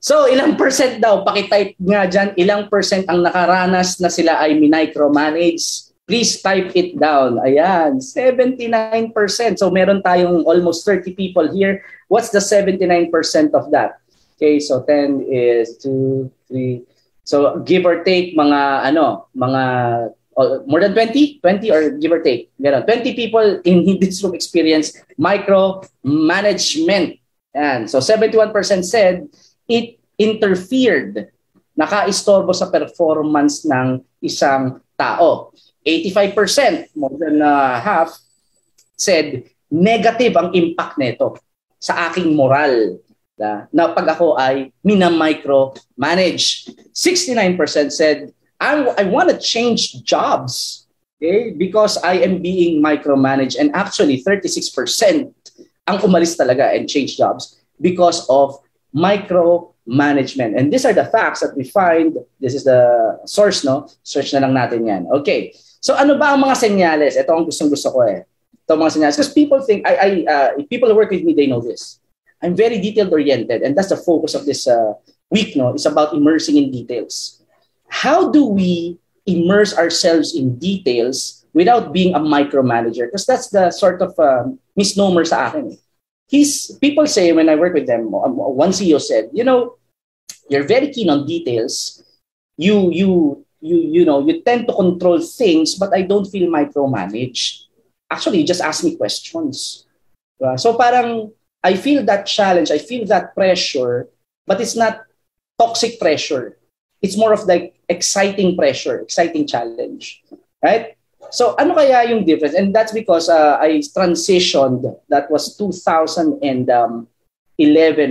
so 0.02 0.28
ilang 0.28 0.60
percent 0.60 1.00
daw, 1.00 1.24
pakitype 1.24 1.78
nga 1.80 2.04
dyan, 2.04 2.28
ilang 2.36 2.68
percent 2.68 3.08
ang 3.08 3.24
nakaranas 3.24 3.98
na 4.02 4.12
sila 4.12 4.42
ay 4.42 4.58
minicromanage. 4.58 5.88
Please 6.02 6.42
type 6.42 6.74
it 6.74 6.98
down. 6.98 7.38
Ayan, 7.40 8.02
79%. 8.02 9.14
So 9.56 9.70
meron 9.70 10.02
tayong 10.02 10.44
almost 10.44 10.84
30 10.84 11.14
people 11.14 11.46
here. 11.54 11.86
What's 12.10 12.34
the 12.34 12.42
79% 12.42 13.08
of 13.54 13.70
that? 13.70 14.02
Okay, 14.36 14.58
so 14.58 14.82
10 14.82 15.30
is 15.30 15.78
2, 15.78 16.26
3. 16.50 16.82
So 17.22 17.62
give 17.62 17.86
or 17.86 18.02
take 18.02 18.34
mga 18.34 18.90
ano, 18.92 19.30
mga 19.32 19.62
uh, 20.36 20.60
more 20.66 20.80
than 20.80 20.92
20, 20.92 21.40
20 21.40 21.70
or 21.70 21.90
give 21.98 22.12
or 22.12 22.22
take. 22.22 22.50
Ganun. 22.60 22.84
20 22.86 23.14
people 23.14 23.60
in 23.64 23.84
this 24.00 24.22
room 24.22 24.34
experience 24.34 24.96
micro 25.18 25.82
management. 26.02 27.18
And 27.54 27.88
so 27.90 27.98
71% 27.98 28.52
said 28.84 29.28
it 29.68 30.00
interfered, 30.18 31.28
naka-istorbo 31.76 32.52
sa 32.54 32.68
performance 32.68 33.64
ng 33.64 34.00
isang 34.20 34.80
tao. 34.96 35.52
85%, 35.84 36.94
more 36.94 37.16
than 37.18 37.42
uh, 37.42 37.80
half, 37.80 38.14
said 38.94 39.50
negative 39.72 40.36
ang 40.38 40.54
impact 40.54 40.94
nito 41.00 41.34
sa 41.82 42.06
aking 42.06 42.38
moral 42.38 43.02
na, 43.34 43.66
na 43.74 43.90
pag 43.90 44.14
ako 44.14 44.38
ay 44.38 44.70
mina-micro 44.86 45.74
manage. 45.98 46.70
69% 46.94 47.58
said 47.90 48.30
I, 48.62 49.02
I 49.02 49.04
want 49.10 49.28
to 49.30 49.38
change 49.42 50.04
jobs 50.06 50.86
okay, 51.18 51.50
because 51.50 51.98
I 51.98 52.22
am 52.22 52.40
being 52.40 52.78
micromanaged. 52.78 53.58
And 53.58 53.74
actually, 53.74 54.22
36% 54.22 55.34
ang 55.90 55.98
umalis 55.98 56.38
talaga 56.38 56.70
and 56.70 56.86
change 56.86 57.18
jobs 57.18 57.58
because 57.82 58.22
of 58.30 58.62
micromanagement. 58.94 60.54
And 60.54 60.72
these 60.72 60.86
are 60.86 60.94
the 60.94 61.10
facts 61.10 61.42
that 61.42 61.58
we 61.58 61.66
find. 61.66 62.14
This 62.38 62.54
is 62.54 62.62
the 62.62 63.18
source, 63.26 63.66
no? 63.66 63.90
Search 64.06 64.30
na 64.30 64.46
lang 64.46 64.54
natin 64.54 64.86
yan. 64.86 65.10
Okay. 65.10 65.58
So 65.82 65.98
ano 65.98 66.14
ba 66.14 66.38
ang 66.38 66.46
mga 66.46 66.62
senyales? 66.62 67.18
Ito 67.18 67.34
ang 67.34 67.50
gustong 67.50 67.74
gusto 67.74 67.90
ko 67.90 68.06
eh. 68.06 68.22
Ito 68.62 68.78
ang 68.78 68.86
mga 68.86 68.94
senyales. 68.94 69.18
Because 69.18 69.34
people 69.34 69.58
think, 69.66 69.82
I, 69.82 69.94
I, 69.98 70.08
uh, 70.30 70.48
people 70.70 70.86
who 70.86 70.94
work 70.94 71.10
with 71.10 71.26
me, 71.26 71.34
they 71.34 71.50
know 71.50 71.58
this. 71.58 71.98
I'm 72.38 72.54
very 72.54 72.78
detailed 72.78 73.10
oriented 73.10 73.62
and 73.62 73.74
that's 73.74 73.90
the 73.90 73.98
focus 73.98 74.38
of 74.38 74.46
this 74.46 74.70
uh, 74.70 74.94
week, 75.30 75.58
no? 75.58 75.74
It's 75.74 75.86
about 75.86 76.14
immersing 76.14 76.58
in 76.62 76.70
details 76.70 77.41
how 77.92 78.32
do 78.32 78.46
we 78.48 78.96
immerse 79.26 79.76
ourselves 79.76 80.34
in 80.34 80.56
details 80.58 81.44
without 81.52 81.92
being 81.92 82.16
a 82.16 82.18
micromanager? 82.18 83.04
Because 83.04 83.26
that's 83.26 83.52
the 83.52 83.70
sort 83.70 84.00
of 84.00 84.18
um, 84.18 84.58
misnomer 84.74 85.28
sa 85.28 85.52
akin. 85.52 85.76
He's, 86.26 86.72
people 86.80 87.06
say 87.06 87.32
when 87.36 87.52
I 87.52 87.54
work 87.54 87.74
with 87.74 87.86
them, 87.86 88.14
um, 88.14 88.40
one 88.56 88.70
CEO 88.70 88.98
said, 88.98 89.28
you 89.34 89.44
know, 89.44 89.76
you're 90.48 90.64
very 90.64 90.88
keen 90.88 91.10
on 91.10 91.26
details. 91.26 92.02
You, 92.56 92.90
you, 92.90 93.44
you, 93.60 93.76
you 93.76 94.04
know, 94.06 94.26
you 94.26 94.40
tend 94.40 94.66
to 94.68 94.74
control 94.74 95.20
things, 95.20 95.74
but 95.74 95.92
I 95.94 96.00
don't 96.00 96.24
feel 96.24 96.48
micromanaged. 96.48 97.68
Actually, 98.10 98.40
you 98.40 98.46
just 98.46 98.62
ask 98.62 98.82
me 98.82 98.96
questions. 98.96 99.84
Uh, 100.42 100.56
so 100.56 100.78
parang, 100.78 101.30
I 101.62 101.76
feel 101.76 102.02
that 102.06 102.24
challenge, 102.24 102.70
I 102.70 102.78
feel 102.78 103.06
that 103.06 103.34
pressure, 103.34 104.08
but 104.46 104.62
it's 104.62 104.74
not 104.74 105.04
toxic 105.60 106.00
pressure 106.00 106.56
it's 107.02 107.18
more 107.18 107.34
of 107.34 107.44
like 107.44 107.74
exciting 107.88 108.56
pressure, 108.56 109.00
exciting 109.00 109.46
challenge, 109.46 110.22
right? 110.62 110.96
So 111.30 111.54
ano 111.58 111.74
kaya 111.74 112.08
yung 112.08 112.24
difference? 112.24 112.54
And 112.54 112.70
that's 112.74 112.92
because 112.92 113.28
uh, 113.28 113.58
I 113.60 113.82
transitioned. 113.82 114.86
That 115.08 115.30
was 115.30 115.56
2011 115.56 117.08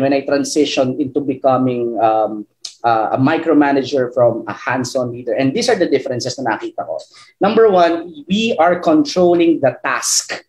when 0.01 0.13
I 0.13 0.21
transitioned 0.21 0.99
into 0.99 1.21
becoming 1.21 1.97
um, 2.01 2.45
uh, 2.83 3.13
a 3.13 3.17
micromanager 3.17 4.13
from 4.13 4.43
a 4.47 4.53
hands-on 4.53 5.11
leader. 5.11 5.33
And 5.33 5.53
these 5.53 5.69
are 5.69 5.77
the 5.77 5.87
differences 5.87 6.37
na 6.39 6.57
nakita 6.57 6.85
ko. 6.85 6.99
Number 7.39 7.69
one, 7.69 8.25
we 8.27 8.57
are 8.57 8.79
controlling 8.79 9.61
the 9.61 9.77
task 9.85 10.45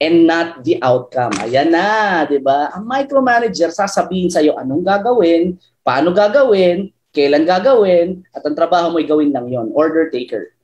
and 0.00 0.26
not 0.26 0.64
the 0.64 0.80
outcome. 0.82 1.32
Ayan 1.44 1.72
na, 1.72 2.24
di 2.24 2.40
ba? 2.40 2.72
Ang 2.72 2.88
micromanager, 2.88 3.68
sasabihin 3.72 4.32
sa'yo 4.32 4.56
anong 4.56 4.84
gagawin, 4.84 5.60
paano 5.84 6.12
gagawin, 6.12 6.92
kailan 7.10 7.46
gagawin, 7.46 8.22
at 8.30 8.42
ang 8.46 8.56
trabaho 8.56 8.94
mo 8.94 8.98
ay 9.02 9.06
gawin 9.06 9.34
lang 9.34 9.50
yon 9.50 9.70
order 9.74 10.10
taker. 10.10 10.54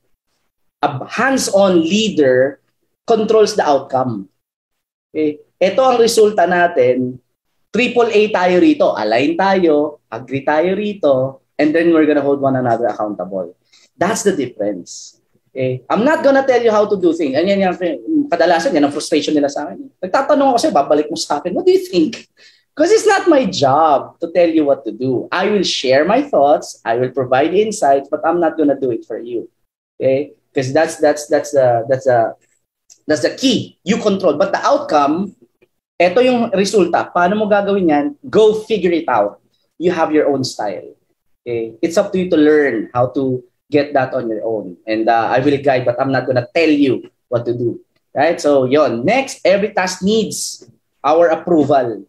A 0.83 1.01
hands-on 1.07 1.81
leader 1.81 2.61
controls 3.03 3.57
the 3.57 3.65
outcome. 3.65 4.29
Okay? 5.11 5.41
Ito 5.57 5.81
ang 5.81 5.97
resulta 5.97 6.45
natin. 6.45 7.17
Triple 7.73 8.13
A 8.13 8.21
tayo 8.29 8.55
rito. 8.61 8.87
Align 8.93 9.33
tayo. 9.33 9.99
Agree 10.07 10.45
tayo 10.45 10.71
rito. 10.77 11.41
and 11.57 11.73
then 11.73 11.91
we're 11.91 12.05
gonna 12.05 12.21
hold 12.21 12.39
one 12.39 12.55
another 12.55 12.87
accountable. 12.87 13.57
That's 13.97 14.21
the 14.21 14.33
difference. 14.37 15.17
Okay? 15.51 15.81
I'm 15.89 16.05
not 16.05 16.23
gonna 16.23 16.45
tell 16.45 16.61
you 16.61 16.71
how 16.71 16.85
to 16.85 16.95
do 16.95 17.13
things. 17.17 17.33
And 17.33 17.49
yan 17.49 17.65
yung 17.65 18.29
kadalasan, 18.29 18.77
yan 18.77 18.85
ang 18.85 18.93
frustration 18.93 19.33
nila 19.33 19.49
sa 19.49 19.65
akin. 19.65 19.89
Nagtatanong 19.97 20.53
ako 20.53 20.57
sa'yo, 20.61 20.73
babalik 20.73 21.09
mo 21.09 21.17
sa 21.17 21.41
akin, 21.41 21.51
what 21.57 21.65
do 21.65 21.73
you 21.73 21.81
think? 21.81 22.29
Because 22.77 22.93
it's 22.93 23.09
not 23.09 23.25
my 23.25 23.41
job 23.49 24.21
to 24.21 24.29
tell 24.29 24.45
you 24.45 24.61
what 24.61 24.85
to 24.85 24.93
do. 24.93 25.25
I 25.33 25.49
will 25.49 25.65
share 25.65 26.05
my 26.05 26.21
thoughts, 26.21 26.77
I 26.85 27.01
will 27.01 27.09
provide 27.09 27.57
insights, 27.57 28.05
but 28.05 28.21
I'm 28.21 28.37
not 28.37 28.53
gonna 28.53 28.77
do 28.77 28.93
it 28.93 29.01
for 29.01 29.17
you. 29.17 29.49
Okay? 29.97 30.37
Because 30.53 30.77
that's 30.77 31.01
that's 31.01 31.25
that's 31.25 31.57
the 31.57 31.89
that's 31.89 32.05
the 32.05 32.37
that's 33.09 33.25
the 33.25 33.33
key. 33.33 33.81
You 33.81 33.97
control. 33.97 34.37
But 34.37 34.53
the 34.53 34.61
outcome, 34.61 35.33
eto 35.97 36.21
yung 36.21 36.53
resulta. 36.53 37.09
Paano 37.09 37.41
mo 37.41 37.49
gagawin 37.49 37.89
yan? 37.89 38.05
Go 38.29 38.61
figure 38.61 38.93
it 38.93 39.09
out. 39.09 39.41
You 39.81 39.89
have 39.89 40.13
your 40.13 40.29
own 40.29 40.45
style. 40.45 40.93
Okay? 41.41 41.73
It's 41.81 41.97
up 41.97 42.13
to 42.13 42.21
you 42.21 42.29
to 42.29 42.37
learn 42.37 42.93
how 42.93 43.09
to 43.17 43.41
get 43.73 43.97
that 43.97 44.13
on 44.13 44.29
your 44.29 44.45
own. 44.45 44.77
And 44.85 45.09
uh, 45.09 45.33
I 45.33 45.41
will 45.41 45.57
guide, 45.65 45.81
but 45.81 45.97
I'm 45.97 46.13
not 46.13 46.29
gonna 46.29 46.45
tell 46.53 46.69
you 46.69 47.09
what 47.25 47.41
to 47.49 47.57
do. 47.57 47.81
Right? 48.13 48.37
So, 48.37 48.69
yon. 48.69 49.01
Next, 49.01 49.41
every 49.41 49.73
task 49.73 50.05
needs 50.05 50.61
our 51.01 51.33
approval. 51.33 52.05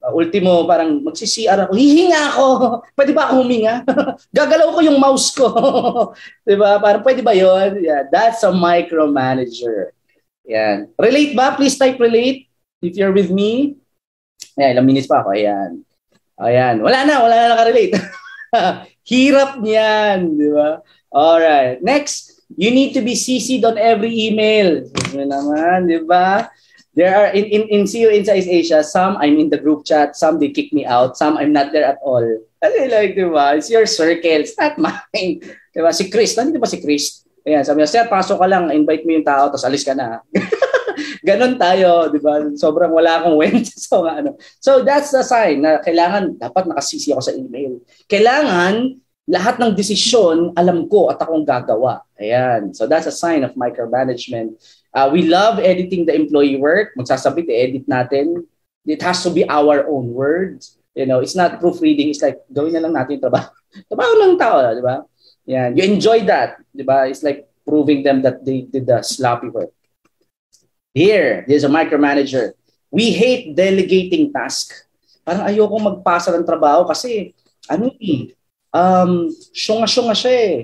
Uh, 0.00 0.16
ultimo, 0.16 0.64
parang 0.64 1.04
magsi-CR 1.04 1.68
ako, 1.68 1.76
hihinga 1.76 2.32
ako. 2.32 2.46
Pwede 2.96 3.12
ba 3.12 3.28
ako 3.28 3.44
huminga? 3.44 3.84
Gagalaw 4.38 4.72
ko 4.72 4.80
yung 4.80 4.96
mouse 4.96 5.28
ko. 5.36 5.48
'Di 6.48 6.56
ba? 6.56 6.80
Parang 6.80 7.04
pwede 7.04 7.20
ba 7.20 7.36
'yon? 7.36 7.84
Yeah, 7.84 8.08
that's 8.08 8.40
a 8.40 8.48
micromanager. 8.48 9.92
Yan. 10.48 10.88
Relate 10.96 11.36
ba? 11.36 11.52
Please 11.52 11.76
type 11.76 12.00
relate 12.00 12.48
if 12.80 12.96
you're 12.96 13.12
with 13.12 13.28
me. 13.28 13.76
Ayan, 14.56 14.80
ilang 14.80 14.88
minutes 14.88 15.04
pa 15.06 15.20
ako. 15.20 15.36
Ayan. 15.36 15.84
Ayan. 16.40 16.80
Wala 16.80 17.04
na, 17.04 17.14
wala 17.20 17.34
na 17.36 17.46
nakarelate. 17.52 17.92
Hirap 19.10 19.60
niyan, 19.60 20.40
di 20.40 20.48
ba? 20.48 20.80
Alright. 21.12 21.84
Next, 21.84 22.40
you 22.56 22.72
need 22.72 22.96
to 22.96 23.04
be 23.04 23.14
CC'd 23.14 23.68
on 23.68 23.76
every 23.76 24.10
email. 24.10 24.88
Ano 25.12 25.22
naman, 25.28 25.86
di 25.86 26.00
ba? 26.02 26.48
There 26.94 27.14
are, 27.14 27.30
in, 27.30 27.44
in, 27.46 27.62
in 27.70 27.80
CU 27.86 28.10
Insights 28.10 28.50
Asia, 28.50 28.82
some 28.82 29.16
I'm 29.18 29.38
in 29.38 29.50
the 29.50 29.58
group 29.58 29.86
chat, 29.86 30.16
some 30.16 30.38
they 30.42 30.50
kick 30.50 30.72
me 30.72 30.84
out, 30.84 31.16
some 31.16 31.38
I'm 31.38 31.52
not 31.52 31.70
there 31.70 31.86
at 31.86 31.98
all. 32.02 32.26
Ano 32.60 32.76
like, 32.90 33.14
di 33.14 33.24
ba? 33.24 33.56
It's 33.56 33.70
your 33.70 33.86
circle. 33.86 34.42
It's 34.42 34.58
not 34.58 34.76
mine. 34.82 35.40
Di 35.70 35.80
ba? 35.80 35.94
Si 35.94 36.10
Chris, 36.10 36.34
nandito 36.34 36.58
ba 36.58 36.66
si 36.66 36.82
Chris? 36.82 37.24
Ayan, 37.46 37.64
sabi 37.64 37.80
niya, 37.80 37.88
sir, 37.88 38.04
pasok 38.04 38.36
ka 38.36 38.46
lang, 38.50 38.68
invite 38.68 39.06
mo 39.08 39.16
yung 39.16 39.24
tao, 39.24 39.48
tapos 39.48 39.64
alis 39.64 39.86
ka 39.86 39.96
na. 39.96 40.20
Ganon 41.26 41.56
tayo, 41.56 42.12
di 42.12 42.20
ba? 42.20 42.52
Sobrang 42.52 42.92
wala 42.92 43.22
akong 43.22 43.38
went. 43.38 43.64
so, 43.88 44.04
ano. 44.04 44.36
so 44.60 44.84
that's 44.84 45.08
the 45.14 45.24
sign 45.24 45.64
na 45.64 45.80
kailangan, 45.80 46.36
dapat 46.36 46.68
nakasisi 46.68 47.14
ako 47.16 47.22
sa 47.24 47.32
email. 47.32 47.80
Kailangan, 48.10 49.00
lahat 49.30 49.62
ng 49.62 49.72
desisyon, 49.78 50.52
alam 50.58 50.90
ko 50.90 51.08
at 51.08 51.22
akong 51.22 51.46
gagawa. 51.46 52.02
Ayan. 52.18 52.74
So 52.74 52.90
that's 52.90 53.06
a 53.06 53.14
sign 53.14 53.46
of 53.46 53.54
micromanagement. 53.54 54.58
Uh, 54.90 55.08
we 55.12 55.22
love 55.26 55.58
editing 55.62 56.06
the 56.06 56.14
employee 56.14 56.58
work. 56.58 56.94
Magsasabit, 56.98 57.46
edit 57.46 57.86
natin. 57.86 58.46
It 58.86 59.02
has 59.02 59.22
to 59.22 59.30
be 59.30 59.46
our 59.46 59.86
own 59.86 60.10
words. 60.10 60.78
You 60.94 61.06
know, 61.06 61.22
it's 61.22 61.38
not 61.38 61.62
proofreading. 61.62 62.10
It's 62.10 62.22
like, 62.22 62.42
gawin 62.50 62.74
na 62.74 62.82
lang 62.82 62.98
natin 62.98 63.18
yung 63.18 63.24
trabaho. 63.30 63.50
trabaho 63.86 64.12
ng 64.18 64.34
tao, 64.34 64.56
di 64.74 64.82
ba? 64.82 64.96
Yeah, 65.46 65.70
you 65.70 65.86
enjoy 65.86 66.26
that, 66.26 66.58
di 66.74 66.82
ba? 66.82 67.06
It's 67.06 67.22
like 67.22 67.46
proving 67.62 68.02
them 68.02 68.22
that 68.26 68.42
they 68.42 68.66
did 68.66 68.90
the 68.90 69.02
sloppy 69.02 69.48
work. 69.48 69.70
Here, 70.90 71.46
there's 71.46 71.62
a 71.62 71.70
micromanager. 71.70 72.58
We 72.90 73.14
hate 73.14 73.54
delegating 73.54 74.34
task. 74.34 74.74
Parang 75.22 75.46
ayoko 75.46 75.78
magpasa 75.78 76.34
ng 76.34 76.42
trabaho 76.42 76.82
kasi 76.90 77.30
ano 77.70 77.94
eh, 78.02 78.34
um, 78.74 79.30
syunga-syunga 79.54 80.18
siya 80.18 80.34
eh. 80.34 80.58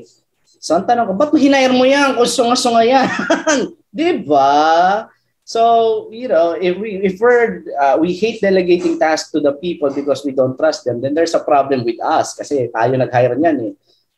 So, 0.59 0.75
ang 0.75 0.83
tanong 0.83 1.07
ko, 1.07 1.15
ba't 1.15 1.31
hinayar 1.31 1.71
mo 1.71 1.87
yan 1.87 2.19
kung 2.19 2.27
syunga-syunga 2.27 2.83
yan? 2.83 3.07
Di 3.97 4.21
ba? 4.21 5.09
So, 5.47 6.11
you 6.13 6.29
know, 6.29 6.53
if 6.59 6.77
we 6.77 7.01
if 7.01 7.23
we're 7.23 7.65
uh, 7.79 7.97
we 7.97 8.13
hate 8.13 8.43
delegating 8.43 8.99
tasks 8.99 9.31
to 9.31 9.41
the 9.41 9.57
people 9.57 9.89
because 9.89 10.27
we 10.27 10.37
don't 10.37 10.59
trust 10.59 10.85
them, 10.85 11.01
then 11.01 11.15
there's 11.15 11.39
a 11.39 11.41
problem 11.41 11.87
with 11.87 11.97
us 12.03 12.35
kasi 12.37 12.67
tayo 12.69 12.93
nag-hire 12.99 13.39
niyan 13.39 13.73
eh. 13.73 13.73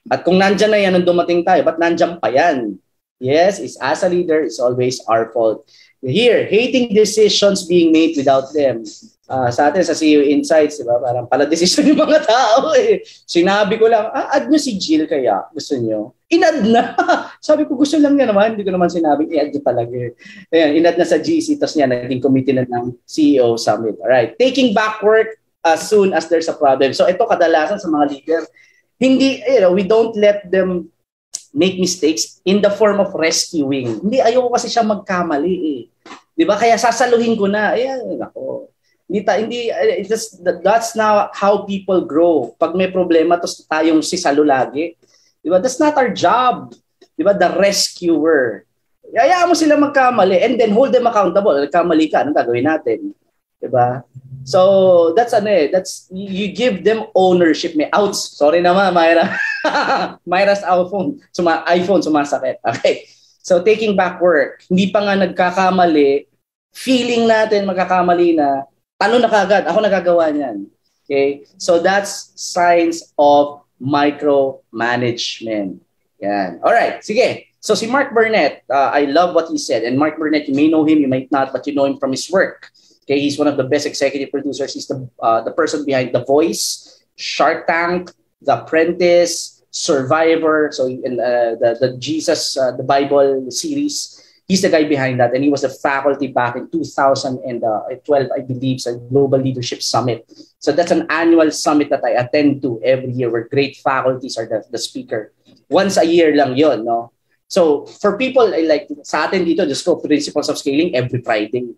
At 0.08 0.24
kung 0.24 0.40
nandyan 0.40 0.72
na 0.72 0.80
yan 0.80 0.92
nung 0.96 1.04
dumating 1.04 1.44
tayo, 1.44 1.60
ba't 1.68 1.76
nandyan 1.76 2.16
pa 2.16 2.32
yan? 2.32 2.80
Yes, 3.20 3.60
it's 3.60 3.76
as 3.76 4.00
a 4.02 4.08
leader, 4.08 4.40
it's 4.40 4.56
always 4.56 5.04
our 5.04 5.28
fault. 5.30 5.68
Here, 5.98 6.46
hating 6.46 6.94
decisions 6.94 7.66
being 7.66 7.90
made 7.90 8.14
without 8.14 8.54
them 8.54 8.86
uh, 9.28 9.50
sa 9.52 9.68
atin 9.68 9.84
sa 9.84 9.94
CEO 9.94 10.24
Insights, 10.24 10.80
di 10.80 10.84
ba? 10.88 10.96
Parang 10.98 11.28
pala 11.28 11.44
decision 11.44 11.84
yung 11.84 12.00
mga 12.00 12.24
tao 12.24 12.72
eh. 12.74 13.04
Sinabi 13.04 13.76
ko 13.76 13.86
lang, 13.86 14.08
ah, 14.10 14.32
add 14.32 14.48
nyo 14.48 14.58
si 14.58 14.74
Jill 14.80 15.04
kaya, 15.04 15.46
gusto 15.52 15.76
nyo? 15.76 16.16
Inad 16.32 16.64
na. 16.64 16.96
Sabi 17.46 17.68
ko, 17.68 17.76
gusto 17.76 18.00
lang 18.00 18.16
niya 18.16 18.28
naman. 18.28 18.56
Hindi 18.56 18.64
ko 18.64 18.72
naman 18.72 18.88
sinabi, 18.88 19.28
i-add 19.28 19.52
nyo 19.52 19.62
talaga. 19.62 19.94
Ayan, 20.50 20.70
inad 20.80 20.96
na 20.96 21.06
sa 21.06 21.20
GC, 21.20 21.60
tapos 21.60 21.76
niya, 21.76 21.88
naging 21.88 22.24
committee 22.24 22.56
na 22.56 22.64
ng 22.64 22.96
CEO 23.04 23.60
Summit. 23.60 24.00
Alright. 24.00 24.34
Taking 24.40 24.72
back 24.72 25.04
work 25.04 25.36
as 25.62 25.84
soon 25.86 26.16
as 26.16 26.26
there's 26.32 26.48
a 26.48 26.56
problem. 26.56 26.96
So 26.96 27.04
ito 27.06 27.20
kadalasan 27.28 27.78
sa 27.78 27.88
mga 27.92 28.04
leader, 28.08 28.42
hindi, 28.98 29.44
you 29.46 29.62
know, 29.62 29.70
we 29.70 29.86
don't 29.86 30.16
let 30.18 30.48
them 30.50 30.90
make 31.58 31.82
mistakes 31.82 32.38
in 32.46 32.62
the 32.62 32.70
form 32.70 33.02
of 33.02 33.10
rescuing. 33.18 33.98
Hindi, 33.98 34.22
ayoko 34.22 34.54
kasi 34.54 34.70
siya 34.70 34.86
magkamali 34.86 35.54
eh. 35.74 35.82
Di 36.38 36.46
ba? 36.46 36.54
Kaya 36.54 36.78
sasaluhin 36.78 37.34
ko 37.34 37.50
na. 37.50 37.74
Ayan, 37.74 38.22
ako 38.22 38.70
hindi, 39.08 39.24
ta, 39.24 39.40
hindi 39.40 39.72
uh, 39.72 40.04
just, 40.04 40.44
that's 40.60 40.92
now 40.92 41.32
how 41.32 41.64
people 41.64 42.04
grow. 42.04 42.52
Pag 42.60 42.76
may 42.76 42.92
problema, 42.92 43.40
tapos 43.40 43.64
tayong 43.64 44.04
sisalo 44.04 44.44
lagi. 44.44 45.00
Di 45.40 45.48
ba? 45.48 45.56
That's 45.56 45.80
not 45.80 45.96
our 45.96 46.12
job. 46.12 46.76
Di 47.16 47.24
ba? 47.24 47.32
The 47.32 47.56
rescuer. 47.56 48.68
Hayaan 49.08 49.48
mo 49.48 49.56
sila 49.56 49.80
magkamali 49.80 50.36
and 50.44 50.60
then 50.60 50.76
hold 50.76 50.92
them 50.92 51.08
accountable. 51.08 51.56
Nagkamali 51.56 52.12
ka, 52.12 52.20
anong 52.20 52.36
gagawin 52.36 52.68
natin? 52.68 53.16
Di 53.56 53.68
ba? 53.72 54.04
So, 54.48 55.12
that's 55.12 55.36
ano 55.36 55.52
eh, 55.52 55.68
that's, 55.68 56.08
you 56.08 56.48
give 56.48 56.88
them 56.88 57.04
ownership. 57.12 57.76
May 57.76 57.92
outs. 57.92 58.40
Sorry 58.40 58.64
naman, 58.64 58.96
Myra. 58.96 59.36
Myra's 60.30 60.64
iPhone, 60.64 61.20
suma, 61.36 61.68
iPhone 61.68 62.00
sumasakit. 62.00 62.64
Okay. 62.64 63.04
So, 63.44 63.60
taking 63.60 63.92
back 63.92 64.24
work. 64.24 64.64
Hindi 64.72 64.88
pa 64.88 65.04
nga 65.04 65.20
nagkakamali, 65.20 66.32
feeling 66.72 67.28
natin 67.28 67.68
magkakamali 67.68 68.40
na, 68.40 68.64
ano 68.98 69.14
na 69.20 69.28
kagad? 69.28 69.68
Ako 69.68 69.84
nagagawa 69.84 70.32
niyan. 70.32 70.64
Okay? 71.08 71.48
So 71.56 71.80
that's 71.80 72.36
signs 72.36 73.16
of 73.16 73.64
micromanagement. 73.80 75.80
Yan. 76.20 76.60
All 76.60 76.76
right. 76.76 77.00
Sige. 77.00 77.48
So 77.64 77.74
si 77.74 77.88
Mark 77.88 78.12
Burnett, 78.12 78.62
uh, 78.70 78.92
I 78.92 79.08
love 79.08 79.34
what 79.34 79.48
he 79.48 79.58
said. 79.58 79.82
And 79.82 79.98
Mark 79.98 80.18
Burnett, 80.18 80.46
you 80.46 80.54
may 80.54 80.68
know 80.68 80.84
him, 80.84 81.00
you 81.00 81.08
might 81.08 81.32
not, 81.32 81.52
but 81.52 81.66
you 81.66 81.74
know 81.74 81.86
him 81.86 81.98
from 81.98 82.12
his 82.12 82.30
work. 82.30 82.70
Okay, 83.08 83.20
he's 83.24 83.40
one 83.40 83.48
of 83.48 83.56
the 83.56 83.64
best 83.64 83.88
executive 83.88 84.28
producers. 84.28 84.76
He's 84.76 84.84
the 84.84 85.08
uh, 85.16 85.40
the 85.40 85.56
person 85.56 85.88
behind 85.88 86.12
The 86.12 86.28
Voice, 86.28 87.00
Shark 87.16 87.64
Tank, 87.64 88.12
The 88.44 88.60
Apprentice, 88.60 89.64
Survivor. 89.72 90.68
So 90.76 90.92
in 90.92 91.16
uh, 91.16 91.56
the 91.56 91.80
the 91.80 91.88
Jesus 91.96 92.60
uh, 92.60 92.76
the 92.76 92.84
Bible 92.84 93.48
series. 93.48 94.28
he's 94.48 94.64
the 94.64 94.72
guy 94.72 94.88
behind 94.88 95.20
that 95.20 95.36
and 95.36 95.44
he 95.44 95.52
was 95.52 95.62
a 95.62 95.68
faculty 95.68 96.26
back 96.26 96.56
in 96.56 96.68
2012 96.72 98.32
i 98.32 98.40
believe 98.40 98.80
sa 98.80 98.96
global 99.12 99.38
leadership 99.38 99.84
summit 99.84 100.24
so 100.58 100.72
that's 100.72 100.90
an 100.90 101.04
annual 101.12 101.52
summit 101.52 101.92
that 101.92 102.02
i 102.02 102.16
attend 102.16 102.64
to 102.64 102.80
every 102.82 103.12
year 103.12 103.30
where 103.30 103.46
great 103.46 103.76
faculties 103.76 104.40
are 104.40 104.48
the, 104.48 104.64
the 104.72 104.80
speaker 104.80 105.30
once 105.68 106.00
a 106.00 106.04
year 106.08 106.32
lang 106.32 106.56
yon 106.56 106.82
no 106.82 107.12
so 107.46 107.84
for 108.00 108.16
people 108.16 108.48
like 108.48 108.88
sa 109.04 109.28
atin 109.28 109.44
dito 109.44 109.68
just 109.68 109.84
go 109.84 110.00
principles 110.00 110.48
of 110.48 110.56
scaling 110.56 110.96
every 110.96 111.20
friday 111.20 111.68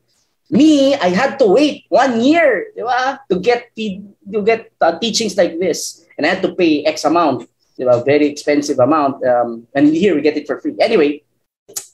me 0.50 0.94
i 0.98 1.08
had 1.08 1.38
to 1.38 1.46
wait 1.46 1.86
one 1.88 2.20
year 2.20 2.74
di 2.74 2.82
ba 2.82 3.22
to 3.30 3.38
get 3.38 3.70
to 3.74 4.38
get 4.42 4.70
uh, 4.82 4.98
teachings 4.98 5.38
like 5.38 5.58
this 5.62 6.04
and 6.18 6.26
i 6.26 6.30
had 6.34 6.42
to 6.42 6.52
pay 6.58 6.82
x 6.84 7.06
amount 7.06 7.46
di 7.78 7.86
ba 7.86 8.02
very 8.02 8.26
expensive 8.26 8.82
amount 8.82 9.18
um, 9.24 9.64
and 9.78 9.94
here 9.94 10.14
we 10.14 10.20
get 10.20 10.36
it 10.36 10.46
for 10.46 10.58
free 10.58 10.74
anyway 10.82 11.22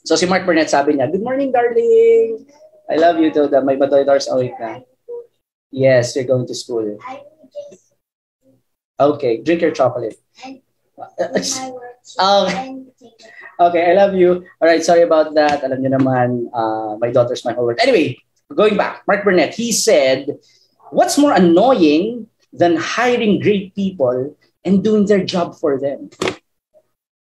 So 0.07 0.15
si 0.15 0.25
Mark 0.25 0.45
Burnett 0.47 0.71
sabi 0.71 0.95
niya, 0.95 1.11
Good 1.11 1.23
morning, 1.23 1.51
darling. 1.51 2.47
I 2.87 2.95
love 2.95 3.19
you 3.19 3.27
too. 3.27 3.51
May 3.67 3.75
badoy 3.75 4.07
doors 4.07 4.31
awake 4.31 4.55
na. 4.55 4.79
Yes, 5.67 6.15
you're 6.15 6.23
going 6.23 6.47
to 6.47 6.55
school. 6.55 6.95
Okay, 8.97 9.43
drink 9.43 9.61
your 9.61 9.75
chocolate. 9.75 10.15
okay. 12.17 12.63
okay, 13.59 13.83
I 13.83 13.93
love 13.99 14.15
you. 14.15 14.47
All 14.63 14.67
right, 14.71 14.79
sorry 14.79 15.03
about 15.03 15.35
that. 15.35 15.61
Alam 15.67 15.83
niyo 15.83 15.91
naman, 15.99 16.47
uh, 16.55 16.95
my 16.97 17.11
daughter's 17.11 17.43
my 17.43 17.51
whole 17.51 17.67
world. 17.67 17.83
Anyway, 17.83 18.15
going 18.53 18.77
back, 18.77 19.03
Mark 19.07 19.23
Burnett, 19.23 19.53
he 19.53 19.71
said, 19.71 20.39
what's 20.91 21.17
more 21.17 21.33
annoying 21.33 22.27
than 22.53 22.77
hiring 22.77 23.39
great 23.39 23.75
people 23.75 24.35
and 24.63 24.83
doing 24.83 25.05
their 25.05 25.23
job 25.23 25.55
for 25.55 25.79
them? 25.79 26.09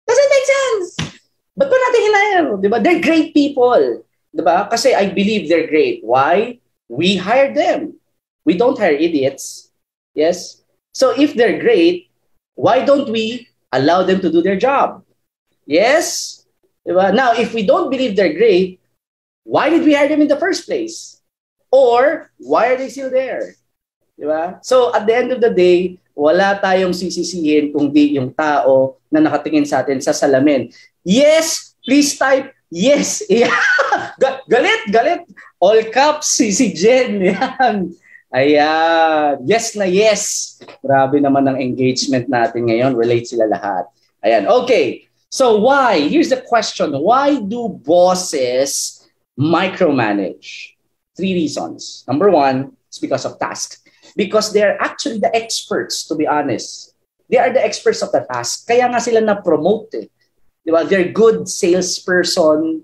Doesn't 0.07 0.29
make 0.29 0.45
sense. 0.45 1.19
Hinire? 1.99 2.61
Di? 2.61 2.67
They're 2.79 3.01
great 3.01 3.33
people. 3.33 4.03
Di 4.35 4.41
ba? 4.41 4.67
Kasi 4.69 4.93
I 4.95 5.09
believe 5.11 5.49
they're 5.49 5.67
great. 5.67 6.03
Why? 6.03 6.59
We 6.87 7.17
hired 7.17 7.55
them. 7.55 7.99
We 8.45 8.57
don't 8.57 8.77
hire 8.77 8.95
idiots. 8.95 9.69
Yes? 10.15 10.63
So 10.93 11.11
if 11.11 11.35
they're 11.35 11.59
great, 11.59 12.09
why 12.55 12.83
don't 12.83 13.09
we 13.09 13.47
allow 13.71 14.03
them 14.03 14.21
to 14.21 14.31
do 14.31 14.41
their 14.41 14.57
job? 14.57 15.03
Yes? 15.65 16.39
Diba? 16.87 17.13
Now, 17.13 17.33
if 17.33 17.53
we 17.53 17.65
don't 17.65 17.91
believe 17.91 18.15
they're 18.15 18.33
great, 18.33 18.78
why 19.49 19.73
did 19.73 19.81
we 19.81 19.97
hire 19.97 20.05
them 20.05 20.21
in 20.21 20.29
the 20.29 20.37
first 20.37 20.69
place? 20.69 21.17
Or 21.73 22.29
why 22.37 22.69
are 22.69 22.77
they 22.77 22.93
still 22.93 23.09
there? 23.09 23.57
Diba? 24.13 24.61
So, 24.61 24.93
at 24.93 25.09
the 25.09 25.15
end 25.17 25.33
of 25.33 25.41
the 25.41 25.49
day, 25.49 25.97
wala 26.13 26.61
tayong 26.61 26.93
sisisihin 26.93 27.73
kung 27.73 27.89
di 27.89 28.21
yung 28.21 28.29
tao 28.29 29.01
na 29.09 29.25
nakatingin 29.25 29.65
sa 29.65 29.81
atin 29.81 29.97
sa 29.97 30.13
salamin. 30.13 30.69
Yes, 31.01 31.73
please 31.81 32.13
type 32.13 32.53
yes. 32.69 33.25
Yeah. 33.29 33.49
galit, 34.45 34.93
galit. 34.93 35.25
All 35.57 35.81
caps 35.89 36.29
si, 36.29 36.53
si 36.53 36.69
Jen. 36.75 37.17
Yan. 37.33 37.95
Ayan. 38.29 39.41
Yes 39.49 39.73
na 39.73 39.89
yes. 39.89 40.55
Grabe 40.85 41.17
naman 41.17 41.49
ang 41.49 41.57
engagement 41.57 42.29
natin 42.29 42.69
ngayon. 42.69 42.93
Relate 42.93 43.25
sila 43.25 43.49
lahat. 43.49 43.89
Ayan. 44.21 44.45
Okay. 44.45 45.09
So 45.31 45.63
why? 45.63 45.97
Here's 46.05 46.29
the 46.29 46.43
question. 46.43 46.93
Why 46.99 47.39
do 47.41 47.71
bosses 47.71 48.98
micromanage? 49.39 50.75
Three 51.15 51.33
reasons. 51.33 52.03
Number 52.07 52.29
one, 52.29 52.75
it's 52.87 52.99
because 52.99 53.23
of 53.23 53.39
task. 53.39 53.79
Because 54.15 54.51
they're 54.51 54.75
actually 54.81 55.19
the 55.19 55.33
experts, 55.35 56.03
to 56.07 56.15
be 56.15 56.27
honest. 56.27 56.93
They 57.29 57.37
are 57.37 57.53
the 57.53 57.63
experts 57.63 58.01
of 58.01 58.11
the 58.11 58.27
task. 58.27 58.67
Kaya 58.67 58.89
nga 58.91 58.99
sila 58.99 59.21
na-promote 59.21 59.95
eh. 59.95 60.07
They're 60.65 61.09
good 61.09 61.47
salesperson 61.47 62.83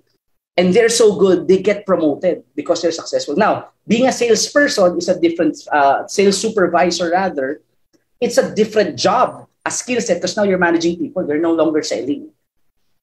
and 0.58 0.74
they're 0.74 0.90
so 0.90 1.20
good, 1.20 1.48
they 1.48 1.62
get 1.62 1.86
promoted 1.86 2.44
because 2.56 2.82
they're 2.82 2.96
successful. 2.96 3.36
Now, 3.36 3.70
being 3.88 4.08
a 4.08 4.12
salesperson 4.12 4.98
is 4.98 5.10
a 5.10 5.20
different, 5.20 5.58
uh, 5.72 6.08
sales 6.08 6.40
supervisor 6.40 7.12
rather, 7.12 7.62
it's 8.22 8.38
a 8.38 8.56
different 8.56 8.98
job, 8.98 9.48
a 9.66 9.72
skill 9.72 10.00
set 10.00 10.18
because 10.18 10.38
now 10.38 10.44
you're 10.44 10.58
managing 10.58 10.98
people. 10.98 11.28
You're 11.28 11.44
no 11.44 11.54
longer 11.54 11.84
selling. 11.84 12.30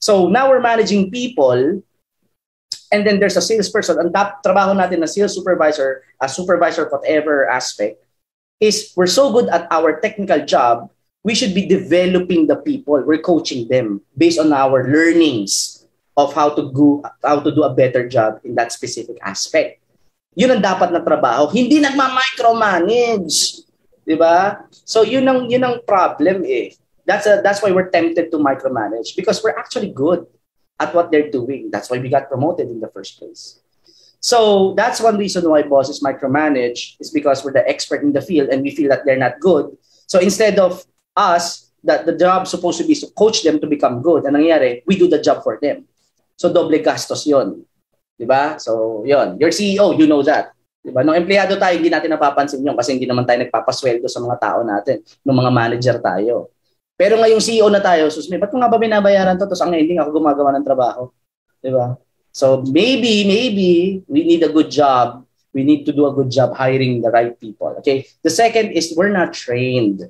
So 0.01 0.29
now 0.29 0.49
we're 0.49 0.65
managing 0.65 1.11
people 1.11 1.83
and 2.93 3.07
then 3.07 3.19
there's 3.19 3.37
a 3.37 3.45
salesperson. 3.45 3.99
Ang 3.99 4.13
top 4.13 4.43
trabaho 4.45 4.77
natin 4.77 5.01
na 5.01 5.11
sales 5.11 5.35
supervisor, 5.35 6.05
a 6.21 6.29
supervisor 6.29 6.89
whatever 6.89 7.49
aspect, 7.49 8.01
is 8.61 8.93
we're 8.95 9.11
so 9.11 9.33
good 9.33 9.49
at 9.51 9.67
our 9.71 9.99
technical 9.99 10.39
job, 10.47 10.91
we 11.25 11.35
should 11.35 11.55
be 11.55 11.67
developing 11.67 12.47
the 12.47 12.57
people. 12.57 13.03
We're 13.03 13.23
coaching 13.23 13.69
them 13.69 14.03
based 14.17 14.39
on 14.39 14.53
our 14.53 14.87
learnings 14.87 15.83
of 16.17 16.35
how 16.35 16.53
to 16.55 16.71
do 16.71 17.03
how 17.25 17.41
to 17.41 17.51
do 17.51 17.63
a 17.65 17.73
better 17.73 18.05
job 18.09 18.41
in 18.45 18.55
that 18.57 18.71
specific 18.71 19.17
aspect. 19.25 19.81
Yun 20.37 20.59
ang 20.59 20.63
dapat 20.65 20.93
na 20.93 21.01
trabaho. 21.01 21.49
Hindi 21.49 21.81
nagma-micromanage. 21.81 23.65
'Di 24.03 24.17
ba? 24.19 24.67
So 24.85 25.07
yun 25.07 25.25
ang 25.29 25.49
yun 25.49 25.63
ang 25.65 25.85
problem 25.87 26.45
eh. 26.45 26.75
That's 27.03 27.27
a, 27.27 27.43
that's 27.43 27.59
why 27.63 27.75
we're 27.75 27.91
tempted 27.91 28.31
to 28.31 28.39
micromanage 28.39 29.19
because 29.19 29.43
we're 29.43 29.59
actually 29.59 29.91
good 29.91 30.23
at 30.83 30.91
what 30.91 31.15
they're 31.15 31.31
doing. 31.31 31.71
That's 31.71 31.87
why 31.87 32.03
we 32.03 32.11
got 32.11 32.27
promoted 32.27 32.67
in 32.67 32.83
the 32.83 32.91
first 32.91 33.23
place. 33.23 33.63
So 34.19 34.75
that's 34.75 34.99
one 34.99 35.19
reason 35.19 35.47
why 35.47 35.63
bosses 35.63 36.03
micromanage 36.03 36.99
is 36.99 37.11
because 37.11 37.43
we're 37.43 37.55
the 37.55 37.67
expert 37.67 38.03
in 38.03 38.13
the 38.13 38.23
field 38.23 38.51
and 38.51 38.63
we 38.63 38.75
feel 38.75 38.91
that 38.91 39.07
they're 39.07 39.19
not 39.19 39.39
good. 39.39 39.75
So 40.07 40.19
instead 40.19 40.59
of 40.59 40.83
us, 41.15 41.71
that 41.83 42.07
the 42.07 42.15
job 42.15 42.47
supposed 42.47 42.79
to 42.79 42.87
be 42.87 42.95
to 42.95 43.11
coach 43.19 43.43
them 43.43 43.59
to 43.59 43.67
become 43.67 44.03
good, 44.03 44.23
and 44.23 44.39
nangyayari, 44.39 44.87
we 44.87 44.95
do 44.95 45.11
the 45.11 45.19
job 45.19 45.43
for 45.43 45.59
them. 45.59 45.83
So 46.39 46.53
doble 46.55 46.79
gastos 46.79 47.27
yon. 47.27 47.67
Diba? 48.15 48.63
So 48.63 49.03
yon. 49.03 49.39
Your 49.43 49.51
CEO, 49.51 49.99
you 49.99 50.07
know 50.07 50.23
that. 50.23 50.55
Diba? 50.79 51.03
Nung 51.03 51.19
empleyado 51.19 51.59
tayo, 51.59 51.75
hindi 51.75 51.91
natin 51.91 52.15
napapansin 52.15 52.63
yun 52.63 52.79
kasi 52.79 52.95
hindi 52.95 53.11
naman 53.11 53.27
tayo 53.27 53.43
nagpapasweldo 53.43 54.07
sa 54.07 54.23
mga 54.23 54.37
tao 54.39 54.59
natin. 54.63 55.03
Nung 55.27 55.39
mga 55.43 55.51
manager 55.51 55.97
tayo. 55.99 56.55
Pero 56.97 57.19
ngayong 57.19 57.43
CEO 57.43 57.69
na 57.73 57.81
tayo, 57.81 58.13
susmi, 58.13 58.37
ba't 58.37 58.53
ko 58.53 58.61
nga 58.61 58.71
ba 58.71 58.79
binabayaran 58.79 59.37
to? 59.41 59.49
Tapos 59.49 59.63
ang 59.65 59.73
ending 59.73 59.99
ako 59.99 60.23
gumagawa 60.23 60.53
ng 60.57 60.67
trabaho. 60.67 61.09
Di 61.59 61.73
ba? 61.73 61.97
So 62.33 62.65
maybe, 62.69 63.25
maybe 63.29 64.03
we 64.09 64.25
need 64.25 64.43
a 64.45 64.53
good 64.53 64.71
job. 64.71 65.25
We 65.53 65.65
need 65.65 65.85
to 65.85 65.93
do 65.93 66.09
a 66.09 66.15
good 66.17 66.33
job 66.33 66.57
hiring 66.57 67.05
the 67.05 67.13
right 67.13 67.37
people. 67.37 67.77
Okay. 67.85 68.09
The 68.25 68.33
second 68.33 68.73
is 68.73 68.97
we're 68.97 69.13
not 69.13 69.37
trained 69.37 70.09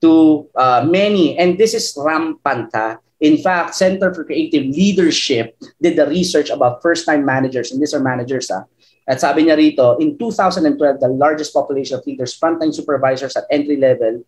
to 0.00 0.48
uh, 0.56 0.88
many, 0.88 1.36
and 1.36 1.60
this 1.60 1.76
is 1.76 1.92
rampant. 1.92 2.72
Ha? 2.72 2.96
In 3.20 3.36
fact, 3.36 3.76
Center 3.76 4.08
for 4.14 4.24
Creative 4.24 4.64
Leadership 4.64 5.60
did 5.82 6.00
the 6.00 6.08
research 6.08 6.48
about 6.48 6.80
first-time 6.80 7.28
managers, 7.28 7.72
and 7.72 7.76
these 7.76 7.92
are 7.92 8.00
managers. 8.00 8.48
Ha? 8.48 8.64
At 9.04 9.20
sabi 9.20 9.44
niya 9.44 9.60
rito, 9.60 10.00
in 10.00 10.16
2012, 10.16 10.72
the 11.00 11.12
largest 11.12 11.52
population 11.52 12.00
of 12.00 12.06
leaders, 12.06 12.32
frontline 12.32 12.72
supervisors 12.72 13.36
at 13.36 13.44
entry 13.50 13.76
level, 13.76 14.24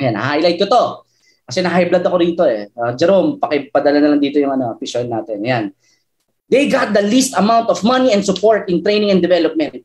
Ayan, 0.00 0.16
highlight 0.16 0.56
ko 0.56 0.66
to. 0.66 0.84
Kasi 1.50 1.66
na-high 1.66 1.90
blood 1.90 2.06
ako 2.06 2.16
rito 2.22 2.46
eh. 2.46 2.70
Uh, 2.78 2.94
Jerome, 2.94 3.42
pakipadala 3.42 3.98
na 3.98 4.14
lang 4.14 4.22
dito 4.22 4.38
yung 4.38 4.54
ano, 4.54 4.78
visual 4.78 5.10
natin. 5.10 5.42
Yan. 5.42 5.74
They 6.46 6.70
got 6.70 6.94
the 6.94 7.02
least 7.02 7.34
amount 7.34 7.66
of 7.66 7.82
money 7.82 8.14
and 8.14 8.22
support 8.22 8.70
in 8.70 8.86
training 8.86 9.10
and 9.10 9.18
development. 9.18 9.82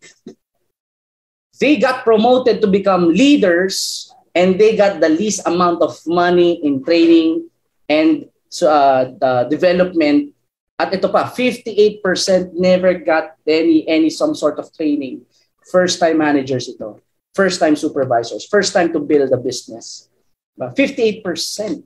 They 1.58 1.82
got 1.82 2.06
promoted 2.06 2.62
to 2.62 2.70
become 2.70 3.10
leaders 3.10 4.06
and 4.38 4.62
they 4.62 4.78
got 4.78 5.02
the 5.02 5.10
least 5.10 5.42
amount 5.50 5.82
of 5.82 5.98
money 6.06 6.62
in 6.62 6.86
training 6.86 7.50
and 7.90 8.30
uh, 8.62 9.10
the 9.18 9.50
development. 9.50 10.38
At 10.78 10.94
ito 10.94 11.10
pa, 11.10 11.26
58% 11.34 12.54
never 12.54 12.94
got 13.00 13.40
any 13.48 13.88
any 13.88 14.14
some 14.14 14.36
sort 14.38 14.60
of 14.62 14.70
training. 14.76 15.26
First 15.72 15.98
time 15.98 16.22
managers 16.22 16.70
ito. 16.70 17.00
First 17.34 17.58
time 17.58 17.80
supervisors. 17.80 18.46
First 18.46 18.76
time 18.76 18.92
to 18.92 19.00
build 19.00 19.32
a 19.32 19.40
business. 19.40 20.12
58%. 20.60 21.84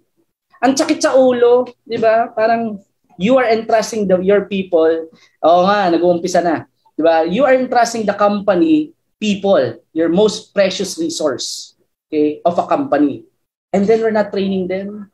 Ang 0.59 0.73
sakit 0.75 0.99
sa 1.01 1.15
ulo, 1.17 1.65
di 1.87 1.97
ba? 1.97 2.29
Parang 2.35 2.77
you 3.17 3.35
are 3.35 3.47
entrusting 3.49 4.05
the, 4.05 4.21
your 4.21 4.45
people. 4.45 5.09
Oo 5.43 5.61
nga, 5.65 5.89
nag-uumpisa 5.89 6.43
na. 6.43 6.69
Di 6.93 7.01
ba? 7.01 7.25
You 7.25 7.43
are 7.47 7.55
entrusting 7.55 8.05
the 8.05 8.13
company, 8.13 8.93
people, 9.19 9.81
your 9.91 10.09
most 10.09 10.53
precious 10.53 10.95
resource 10.99 11.75
okay, 12.07 12.41
of 12.45 12.57
a 12.57 12.65
company. 12.67 13.25
And 13.73 13.85
then 13.85 14.01
we're 14.01 14.15
not 14.15 14.31
training 14.31 14.67
them. 14.67 15.11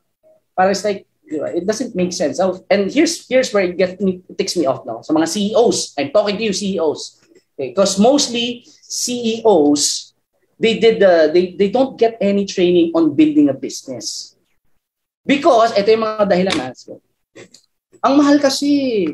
Para 0.56 0.70
it's 0.70 0.84
like, 0.84 1.04
di 1.26 1.38
ba? 1.38 1.50
it 1.52 1.66
doesn't 1.66 1.94
make 1.94 2.12
sense. 2.12 2.38
And 2.70 2.88
here's 2.90 3.26
here's 3.28 3.52
where 3.52 3.64
it, 3.64 3.76
gets 3.76 4.00
me, 4.00 4.22
it 4.28 4.38
takes 4.38 4.56
me 4.56 4.64
off 4.64 4.86
now. 4.86 5.02
Sa 5.02 5.12
mga 5.12 5.28
CEOs, 5.28 5.94
I'm 5.98 6.10
talking 6.14 6.38
to 6.38 6.44
you 6.44 6.54
CEOs. 6.54 7.22
Okay, 7.56 7.72
because 7.72 7.98
mostly 7.98 8.68
CEOs 8.68 10.05
they 10.56 10.80
did 10.80 11.00
the 11.00 11.30
they 11.32 11.52
they 11.56 11.68
don't 11.68 12.00
get 12.00 12.16
any 12.20 12.48
training 12.48 12.92
on 12.96 13.12
building 13.12 13.48
a 13.52 13.56
business. 13.56 14.36
Because 15.26 15.74
ito 15.74 15.90
yung 15.90 16.06
mga 16.06 16.24
dahilan 16.30 16.56
na. 16.56 16.70
Ang 18.06 18.14
mahal 18.14 18.38
kasi. 18.38 19.10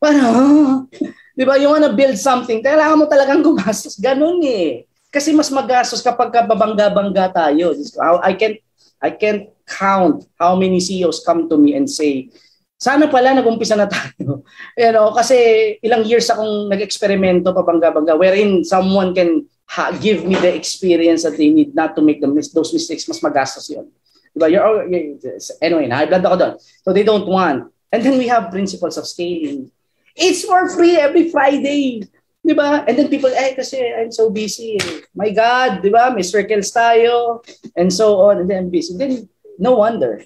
Para, 0.00 0.20
di 1.38 1.44
ba, 1.44 1.60
you 1.60 1.68
wanna 1.68 1.92
build 1.92 2.16
something, 2.16 2.60
kailangan 2.64 3.00
mo 3.00 3.04
talagang 3.08 3.44
gumastos. 3.44 4.00
Ganun 4.00 4.40
eh. 4.44 4.88
Kasi 5.12 5.32
mas 5.32 5.52
magastos 5.52 6.04
kapag 6.04 6.32
babangga-bangga 6.32 7.32
tayo. 7.32 7.72
I 8.20 8.36
can't, 8.36 8.60
I 9.00 9.10
can't 9.12 9.48
count 9.64 10.28
how 10.36 10.56
many 10.56 10.80
CEOs 10.80 11.24
come 11.24 11.48
to 11.48 11.56
me 11.56 11.76
and 11.76 11.88
say, 11.88 12.28
sana 12.76 13.08
pala 13.08 13.32
nag-umpisa 13.32 13.76
na 13.76 13.88
tayo. 13.88 14.44
you 14.80 14.92
know, 14.92 15.12
kasi 15.16 15.36
ilang 15.80 16.04
years 16.04 16.28
akong 16.28 16.68
nag-eksperimento 16.68 17.52
pabangga-bangga 17.56 18.16
wherein 18.20 18.64
someone 18.64 19.16
can 19.16 19.48
ha, 19.66 19.90
give 19.92 20.24
me 20.24 20.34
the 20.34 20.54
experience 20.54 21.22
that 21.22 21.36
they 21.36 21.50
need 21.50 21.74
not 21.74 21.94
to 21.96 22.02
make 22.02 22.20
the 22.20 22.28
mis- 22.28 22.52
those 22.52 22.72
mistakes, 22.72 23.06
mas 23.08 23.20
magastos 23.22 23.68
yun. 23.68 23.90
Diba? 24.36 24.50
You're, 24.50 24.88
you're, 24.88 25.40
anyway, 25.60 25.88
high 25.88 26.06
blood 26.06 26.24
ako 26.24 26.36
doon. 26.36 26.52
So 26.84 26.92
they 26.92 27.02
don't 27.02 27.26
want. 27.26 27.72
And 27.90 28.04
then 28.04 28.18
we 28.18 28.28
have 28.28 28.50
principles 28.50 28.96
of 28.96 29.06
scaling. 29.06 29.70
It's 30.14 30.44
for 30.44 30.68
free 30.68 30.96
every 30.96 31.30
Friday. 31.30 32.04
Di 32.44 32.54
ba? 32.54 32.84
And 32.86 32.94
then 32.96 33.08
people, 33.08 33.32
eh, 33.32 33.56
kasi 33.56 33.80
I'm 33.80 34.12
so 34.12 34.30
busy. 34.30 34.78
My 35.16 35.30
God, 35.32 35.82
di 35.82 35.90
ba? 35.90 36.12
May 36.12 36.22
circles 36.22 36.70
tayo. 36.70 37.42
And 37.74 37.92
so 37.92 38.28
on. 38.28 38.44
And 38.44 38.48
then 38.48 38.70
busy. 38.70 38.96
Then, 38.96 39.28
no 39.58 39.80
wonder. 39.80 40.20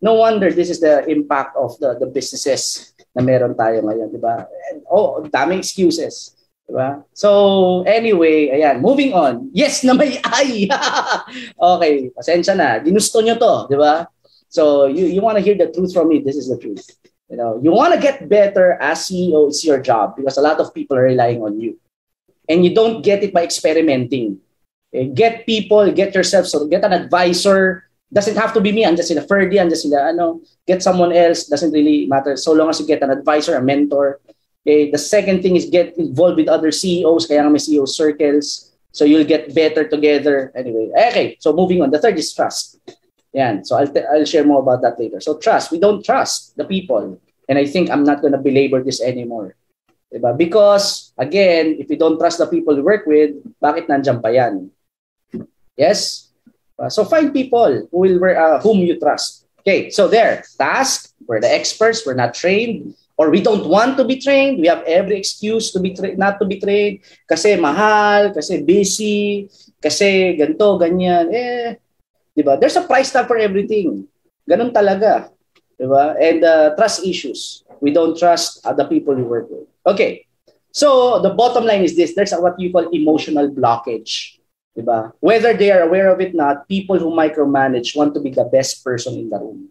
No 0.00 0.20
wonder 0.20 0.52
this 0.52 0.68
is 0.68 0.80
the 0.80 1.04
impact 1.08 1.56
of 1.56 1.76
the, 1.80 1.96
the 1.96 2.06
businesses 2.06 2.92
na 3.16 3.22
meron 3.22 3.54
tayo 3.54 3.80
ngayon, 3.80 4.12
di 4.12 4.20
ba? 4.20 4.44
Oh, 4.90 5.24
daming 5.24 5.62
excuses. 5.62 6.33
Diba? 6.64 7.04
So, 7.12 7.84
anyway, 7.84 8.48
ayan, 8.48 8.80
moving 8.80 9.12
on. 9.12 9.52
Yes 9.52 9.84
na 9.84 9.92
may 9.92 10.16
ay! 10.24 10.64
okay, 11.60 12.08
pasensya 12.16 12.56
na. 12.56 12.80
Ginusto 12.80 13.20
nyo 13.20 13.36
to, 13.36 13.68
di 13.68 13.76
ba? 13.76 14.08
So, 14.48 14.88
you, 14.88 15.04
you 15.06 15.20
want 15.20 15.36
to 15.36 15.44
hear 15.44 15.58
the 15.58 15.68
truth 15.68 15.92
from 15.92 16.08
me, 16.08 16.24
this 16.24 16.36
is 16.36 16.48
the 16.48 16.56
truth. 16.56 16.88
You 17.28 17.36
know, 17.36 17.60
you 17.60 17.72
want 17.72 17.92
to 17.92 18.00
get 18.00 18.28
better 18.28 18.78
as 18.80 19.08
CEO, 19.08 19.48
it's 19.48 19.64
your 19.64 19.80
job 19.80 20.16
because 20.16 20.36
a 20.36 20.44
lot 20.44 20.60
of 20.60 20.72
people 20.72 20.96
are 20.96 21.08
relying 21.08 21.42
on 21.42 21.60
you. 21.60 21.76
And 22.48 22.64
you 22.64 22.74
don't 22.74 23.02
get 23.02 23.24
it 23.24 23.32
by 23.32 23.44
experimenting. 23.44 24.40
Okay? 24.94 25.08
Get 25.08 25.46
people, 25.46 25.90
get 25.92 26.14
yourself, 26.14 26.46
so 26.46 26.68
get 26.68 26.84
an 26.84 26.92
advisor. 26.92 27.88
Doesn't 28.12 28.36
have 28.36 28.52
to 28.54 28.60
be 28.60 28.70
me, 28.70 28.84
andyan 28.84 29.02
sila 29.02 29.26
Ferdy, 29.26 29.56
andyan 29.56 29.80
sila 29.80 30.12
ano. 30.12 30.40
Get 30.68 30.82
someone 30.82 31.12
else, 31.12 31.48
doesn't 31.48 31.72
really 31.72 32.06
matter. 32.06 32.36
So 32.36 32.52
long 32.52 32.68
as 32.68 32.78
you 32.78 32.86
get 32.86 33.02
an 33.02 33.10
advisor, 33.10 33.56
a 33.56 33.62
mentor, 33.62 34.20
Okay, 34.64 34.90
the 34.90 34.98
second 34.98 35.44
thing 35.44 35.56
is 35.56 35.68
get 35.68 35.92
involved 36.00 36.40
with 36.40 36.48
other 36.48 36.72
CEOs, 36.72 37.28
kaya 37.28 37.44
may 37.52 37.60
CEO 37.60 37.84
circles. 37.84 38.72
So 38.96 39.04
you'll 39.04 39.28
get 39.28 39.52
better 39.52 39.84
together. 39.84 40.52
Anyway, 40.56 40.88
okay, 40.96 41.36
so 41.38 41.52
moving 41.52 41.82
on. 41.82 41.90
The 41.90 42.00
third 42.00 42.16
is 42.16 42.32
trust. 42.32 42.80
Yan. 43.34 43.64
So 43.66 43.76
I'll, 43.76 43.90
t- 43.90 44.06
I'll 44.06 44.24
share 44.24 44.46
more 44.46 44.62
about 44.62 44.80
that 44.82 44.98
later. 44.98 45.20
So 45.20 45.36
trust. 45.36 45.70
We 45.70 45.78
don't 45.78 46.00
trust 46.04 46.56
the 46.56 46.64
people. 46.64 47.20
And 47.48 47.58
I 47.58 47.66
think 47.66 47.90
I'm 47.90 48.04
not 48.04 48.22
going 48.22 48.32
to 48.32 48.38
belabor 48.38 48.82
this 48.82 49.02
anymore. 49.02 49.56
Diba? 50.14 50.38
Because, 50.38 51.12
again, 51.18 51.76
if 51.78 51.90
you 51.90 51.98
don't 51.98 52.18
trust 52.18 52.38
the 52.38 52.46
people 52.46 52.76
you 52.76 52.84
work 52.84 53.04
with, 53.04 53.34
bakit 53.60 53.90
nandiyan 53.90 54.22
pa 54.22 54.30
yan? 54.30 54.70
Yes? 55.76 56.30
Uh, 56.78 56.88
so 56.88 57.04
find 57.04 57.34
people 57.34 57.90
who 57.90 57.98
will 57.98 58.22
uh, 58.22 58.62
whom 58.62 58.78
you 58.78 58.98
trust. 58.98 59.44
Okay, 59.60 59.90
so 59.90 60.06
there. 60.06 60.44
Task. 60.56 61.10
We're 61.26 61.40
the 61.40 61.50
experts. 61.50 62.06
We're 62.06 62.14
not 62.14 62.34
trained. 62.34 62.94
Or 63.14 63.30
we 63.30 63.38
don't 63.40 63.66
want 63.70 63.96
to 63.98 64.04
be 64.04 64.18
trained. 64.18 64.58
We 64.58 64.66
have 64.66 64.82
every 64.84 65.16
excuse 65.16 65.70
to 65.72 65.78
be 65.78 65.94
tra- 65.94 66.18
not 66.18 66.42
to 66.42 66.46
be 66.46 66.58
trained. 66.58 67.06
Kasi 67.30 67.54
mahal, 67.54 68.34
kasi 68.34 68.66
busy, 68.66 69.46
kasi 69.78 70.34
ganto, 70.34 70.74
ganyan. 70.82 71.30
Eh, 71.30 71.78
di 72.34 72.42
ba? 72.42 72.58
There's 72.58 72.74
a 72.74 72.82
price 72.82 73.14
tag 73.14 73.30
for 73.30 73.38
everything. 73.38 74.10
Ganun 74.42 74.74
talaga. 74.74 75.30
Di 75.78 75.86
ba? 75.86 76.18
And 76.18 76.42
uh, 76.42 76.74
trust 76.74 77.06
issues. 77.06 77.62
We 77.78 77.94
don't 77.94 78.18
trust 78.18 78.66
other 78.66 78.90
people 78.90 79.14
we 79.14 79.22
work 79.22 79.46
with. 79.46 79.70
Okay. 79.86 80.26
So, 80.74 81.22
the 81.22 81.30
bottom 81.30 81.62
line 81.62 81.86
is 81.86 81.94
this. 81.94 82.18
There's 82.18 82.34
what 82.34 82.58
you 82.58 82.74
call 82.74 82.90
emotional 82.90 83.46
blockage. 83.46 84.42
Diba? 84.74 85.14
Whether 85.20 85.54
they 85.54 85.70
are 85.70 85.86
aware 85.86 86.10
of 86.10 86.20
it 86.20 86.34
not, 86.34 86.66
people 86.66 86.98
who 86.98 87.14
micromanage 87.14 87.94
want 87.94 88.12
to 88.14 88.20
be 88.20 88.30
the 88.30 88.44
best 88.44 88.82
person 88.82 89.14
in 89.14 89.30
the 89.30 89.38
room. 89.38 89.70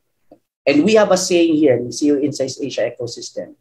And 0.66 0.84
we 0.84 0.96
have 0.96 1.12
a 1.12 1.18
saying 1.18 1.56
here 1.56 1.76
in 1.76 1.90
CEO 1.90 2.22
Insights 2.24 2.62
Asia 2.62 2.92
ecosystem. 2.92 3.56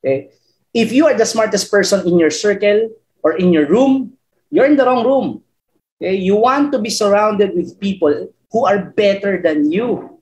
Okay? 0.00 0.30
If 0.72 0.92
you 0.92 1.06
are 1.06 1.14
the 1.14 1.26
smartest 1.26 1.70
person 1.70 2.06
in 2.06 2.18
your 2.18 2.30
circle 2.30 2.90
or 3.22 3.34
in 3.36 3.52
your 3.52 3.66
room, 3.66 4.14
you're 4.50 4.66
in 4.66 4.76
the 4.76 4.86
wrong 4.86 5.04
room. 5.04 5.42
Okay? 6.00 6.14
You 6.14 6.36
want 6.36 6.72
to 6.72 6.78
be 6.78 6.90
surrounded 6.90 7.54
with 7.54 7.80
people 7.80 8.30
who 8.52 8.66
are 8.66 8.94
better 8.94 9.42
than 9.42 9.70
you, 9.70 10.20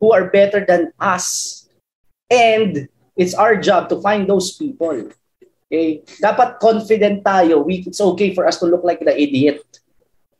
who 0.00 0.12
are 0.12 0.30
better 0.30 0.64
than 0.64 0.92
us. 0.98 1.68
And 2.30 2.88
it's 3.16 3.34
our 3.34 3.56
job 3.56 3.88
to 3.90 4.00
find 4.00 4.28
those 4.28 4.56
people. 4.56 5.12
Okay? 5.68 6.00
Dapat 6.16 6.60
confident 6.64 7.24
tayo. 7.24 7.60
We, 7.60 7.84
it's 7.84 8.00
okay 8.00 8.32
for 8.32 8.48
us 8.48 8.56
to 8.60 8.66
look 8.66 8.84
like 8.84 9.00
the 9.00 9.12
idiot. 9.12 9.60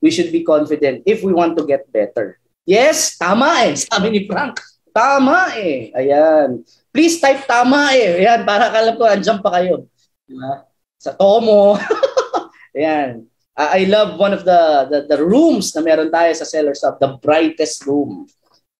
We 0.01 0.11
should 0.11 0.33
be 0.33 0.45
confident 0.45 1.03
if 1.05 1.22
we 1.22 1.35
want 1.35 1.59
to 1.59 1.66
get 1.66 1.91
better. 1.93 2.39
Yes, 2.64 3.18
tama 3.18 3.66
eh. 3.66 3.74
Sabi 3.74 4.09
ni 4.12 4.20
Frank, 4.29 4.61
Tama 4.99 5.55
eh. 5.55 5.94
Ayan. 5.94 6.66
Please 6.90 7.22
type 7.22 7.46
tama 7.46 7.94
eh. 7.94 8.18
Ayan, 8.18 8.42
para 8.42 8.66
kalam 8.74 8.99
ko, 8.99 9.07
andyan 9.07 9.38
pa 9.38 9.55
kayo. 9.55 9.86
Diba? 10.26 10.66
Sa 10.99 11.14
Tomo. 11.14 11.78
Ayan. 12.76 13.22
I 13.59 13.90
love 13.90 14.18
one 14.22 14.30
of 14.30 14.46
the, 14.46 14.86
the 14.86 14.99
the 15.11 15.18
rooms 15.18 15.74
na 15.74 15.82
meron 15.82 16.14
tayo 16.14 16.30
sa 16.30 16.46
Seller 16.46 16.78
Shop, 16.78 16.99
the 17.03 17.18
brightest 17.18 17.82
room. 17.86 18.26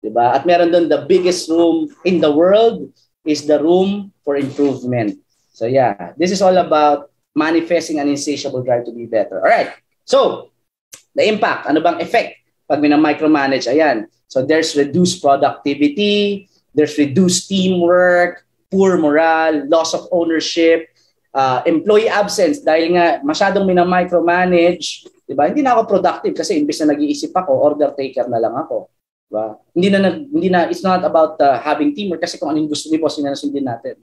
Diba? 0.03 0.35
At 0.35 0.47
meron 0.47 0.75
doon 0.75 0.87
the 0.91 1.03
biggest 1.07 1.51
room 1.51 1.91
in 2.03 2.19
the 2.19 2.31
world 2.31 2.91
is 3.27 3.47
the 3.47 3.59
room 3.59 4.11
for 4.23 4.35
improvement. 4.39 5.19
So 5.55 5.67
yeah, 5.67 6.15
this 6.15 6.31
is 6.31 6.43
all 6.43 6.55
about 6.59 7.11
manifesting 7.35 7.99
an 7.99 8.11
insatiable 8.11 8.63
drive 8.63 8.87
to 8.87 8.95
be 8.95 9.07
better. 9.07 9.39
All 9.43 9.51
right. 9.51 9.75
So, 10.07 10.51
the 11.15 11.27
impact, 11.27 11.67
ano 11.67 11.83
bang 11.83 11.99
effect 11.99 12.38
pag 12.69 12.85
mina-micromanage? 12.85 13.67
Ayan. 13.73 14.07
So 14.29 14.45
there's 14.45 14.77
reduced 14.77 15.25
productivity, 15.25 16.47
there's 16.77 16.95
reduced 17.01 17.49
teamwork, 17.49 18.45
poor 18.69 19.01
morale, 19.01 19.65
loss 19.73 19.97
of 19.97 20.05
ownership, 20.13 20.93
uh, 21.33 21.65
employee 21.65 22.13
absence 22.13 22.61
dahil 22.61 22.95
nga 22.97 23.07
masyadong 23.25 23.65
mina-micromanage, 23.65 25.09
'di 25.25 25.35
ba? 25.35 25.49
Hindi 25.49 25.65
na 25.65 25.77
ako 25.77 25.99
productive 25.99 26.37
kasi 26.37 26.61
imbes 26.61 26.81
na 26.85 26.93
nag-iisip 26.93 27.33
ako, 27.33 27.57
order 27.57 27.93
taker 27.97 28.29
na 28.29 28.41
lang 28.41 28.53
ako. 28.57 28.93
'Di 29.29 29.33
ba? 29.33 29.47
Hindi 29.73 29.89
na 29.89 29.99
hindi 30.13 30.49
na 30.53 30.61
it's 30.69 30.85
not 30.85 31.01
about 31.05 31.41
uh, 31.41 31.57
having 31.61 31.97
teamwork 31.97 32.21
kasi 32.21 32.37
kung 32.37 32.53
ano 32.53 32.61
yung 32.61 32.71
gusto 32.71 32.93
ni 32.93 33.01
boss, 33.01 33.17
na 33.21 33.37
sundin 33.37 33.65
natin. 33.65 33.97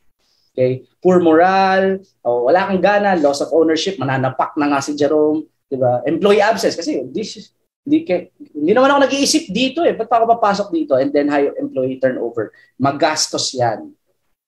Okay? 0.56 0.88
Poor 1.04 1.20
morale, 1.20 2.02
oh, 2.24 2.48
wala 2.48 2.66
kang 2.72 2.82
gana, 2.82 3.20
loss 3.20 3.44
of 3.44 3.52
ownership, 3.52 4.00
mananapak 4.00 4.56
na 4.58 4.74
nga 4.74 4.80
si 4.82 4.98
Jerome, 4.98 5.46
'di 5.70 5.78
ba? 5.78 6.02
Employee 6.06 6.42
absence 6.42 6.74
kasi 6.74 7.06
this 7.14 7.38
is 7.38 7.46
hindi, 7.86 8.02
ke, 8.02 8.34
hindi 8.52 8.74
naman 8.74 8.90
ako 8.90 9.00
nag-iisip 9.06 9.54
dito 9.54 9.86
eh. 9.86 9.94
Ba't 9.94 10.10
pa 10.10 10.18
ako 10.18 10.36
papasok 10.36 10.68
dito? 10.74 10.98
And 10.98 11.14
then 11.14 11.30
high 11.30 11.54
employee 11.56 12.02
turnover. 12.02 12.50
Magastos 12.82 13.54
yan. 13.54 13.94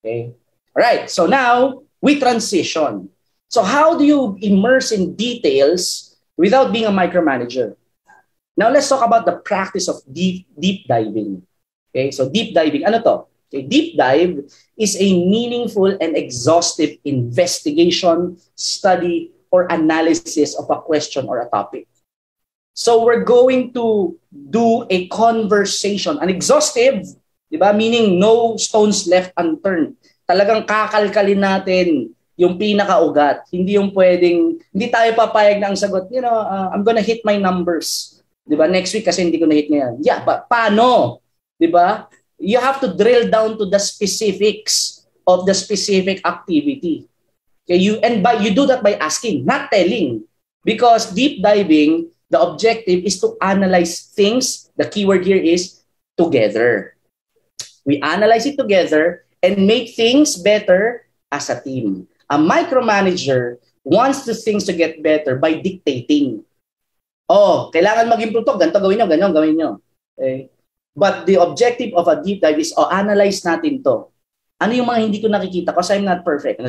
Okay? 0.02 0.34
Alright, 0.74 1.14
so 1.14 1.30
now, 1.30 1.86
we 2.02 2.18
transition. 2.18 3.14
So 3.48 3.62
how 3.64 3.96
do 3.96 4.04
you 4.04 4.36
immerse 4.42 4.92
in 4.92 5.16
details 5.16 6.18
without 6.36 6.74
being 6.74 6.90
a 6.90 6.94
micromanager? 6.94 7.78
Now 8.58 8.74
let's 8.74 8.90
talk 8.90 9.06
about 9.06 9.30
the 9.30 9.38
practice 9.46 9.88
of 9.88 10.02
deep 10.10 10.50
deep 10.58 10.90
diving. 10.90 11.46
Okay? 11.94 12.10
So 12.10 12.28
deep 12.28 12.58
diving, 12.58 12.84
ano 12.84 13.00
to? 13.06 13.16
Okay, 13.48 13.64
deep 13.64 13.96
dive 13.96 14.44
is 14.76 15.00
a 15.00 15.08
meaningful 15.08 15.88
and 15.88 16.20
exhaustive 16.20 17.00
investigation, 17.08 18.36
study, 18.60 19.32
or 19.52 19.72
analysis 19.72 20.52
of 20.60 20.68
a 20.68 20.84
question 20.84 21.32
or 21.32 21.40
a 21.40 21.48
topic. 21.48 21.88
So 22.78 23.02
we're 23.02 23.26
going 23.26 23.74
to 23.74 24.14
do 24.30 24.86
a 24.86 25.10
conversation, 25.10 26.22
an 26.22 26.30
exhaustive, 26.30 27.10
di 27.50 27.58
ba? 27.58 27.74
Meaning 27.74 28.22
no 28.22 28.54
stones 28.62 29.10
left 29.10 29.34
unturned. 29.34 29.98
Talagang 30.30 30.62
kakalkalin 30.70 31.42
natin 31.42 32.14
yung 32.38 32.54
pinakaugat. 32.54 33.50
Hindi 33.50 33.82
yung 33.82 33.90
pwedeng, 33.98 34.62
hindi 34.70 34.88
tayo 34.94 35.10
papayag 35.18 35.58
na 35.58 35.74
ang 35.74 35.80
sagot, 35.80 36.06
you 36.14 36.22
know, 36.22 36.38
uh, 36.38 36.70
I'm 36.70 36.86
gonna 36.86 37.02
hit 37.02 37.26
my 37.26 37.42
numbers. 37.42 38.22
Di 38.46 38.54
ba? 38.54 38.70
Next 38.70 38.94
week 38.94 39.10
kasi 39.10 39.26
hindi 39.26 39.42
ko 39.42 39.50
na 39.50 39.58
hit 39.58 39.74
ngayon. 39.74 40.06
Yeah, 40.06 40.22
but 40.22 40.46
paano? 40.46 41.18
Di 41.58 41.74
ba? 41.74 42.06
You 42.38 42.62
have 42.62 42.78
to 42.86 42.94
drill 42.94 43.26
down 43.34 43.58
to 43.58 43.66
the 43.66 43.82
specifics 43.82 45.02
of 45.26 45.50
the 45.50 45.58
specific 45.58 46.22
activity. 46.22 47.10
Okay, 47.66 47.82
you 47.82 47.98
and 48.06 48.22
by 48.22 48.38
you 48.38 48.54
do 48.54 48.70
that 48.70 48.86
by 48.86 49.02
asking, 49.02 49.50
not 49.50 49.74
telling. 49.74 50.30
Because 50.62 51.10
deep 51.10 51.42
diving 51.42 52.14
The 52.30 52.40
objective 52.40 53.08
is 53.08 53.20
to 53.24 53.40
analyze 53.40 54.12
things. 54.12 54.70
The 54.76 54.88
keyword 54.90 55.24
here 55.24 55.40
is 55.40 55.80
together. 56.20 56.96
We 57.88 58.04
analyze 58.04 58.46
it 58.46 58.60
together 58.60 59.24
and 59.40 59.64
make 59.64 59.96
things 59.96 60.36
better 60.36 61.08
as 61.32 61.48
a 61.50 61.62
team. 61.62 62.08
A 62.28 62.36
micromanager 62.36 63.64
wants 63.88 64.28
the 64.28 64.36
things 64.36 64.68
to 64.68 64.76
get 64.76 65.00
better 65.00 65.40
by 65.40 65.64
dictating. 65.64 66.44
Oh, 67.32 67.72
kailangan 67.72 68.12
mag-improve 68.12 68.44
to. 68.44 68.60
Ganito 68.60 68.84
gawin 68.84 69.00
nyo, 69.00 69.08
ganyan 69.08 69.32
gawin 69.32 69.56
nyo. 69.56 69.70
Okay? 70.20 70.52
But 70.92 71.24
the 71.24 71.40
objective 71.40 71.96
of 71.96 72.12
a 72.12 72.20
deep 72.20 72.44
dive 72.44 72.60
is, 72.60 72.76
oh, 72.76 72.92
analyze 72.92 73.40
natin 73.48 73.80
to. 73.88 74.12
Ano 74.58 74.74
yung 74.74 74.90
mga 74.90 75.00
hindi 75.06 75.22
ko 75.22 75.30
nakikita? 75.30 75.70
Kasi 75.72 75.96
I'm 75.96 76.08
not 76.08 76.26
perfect. 76.26 76.60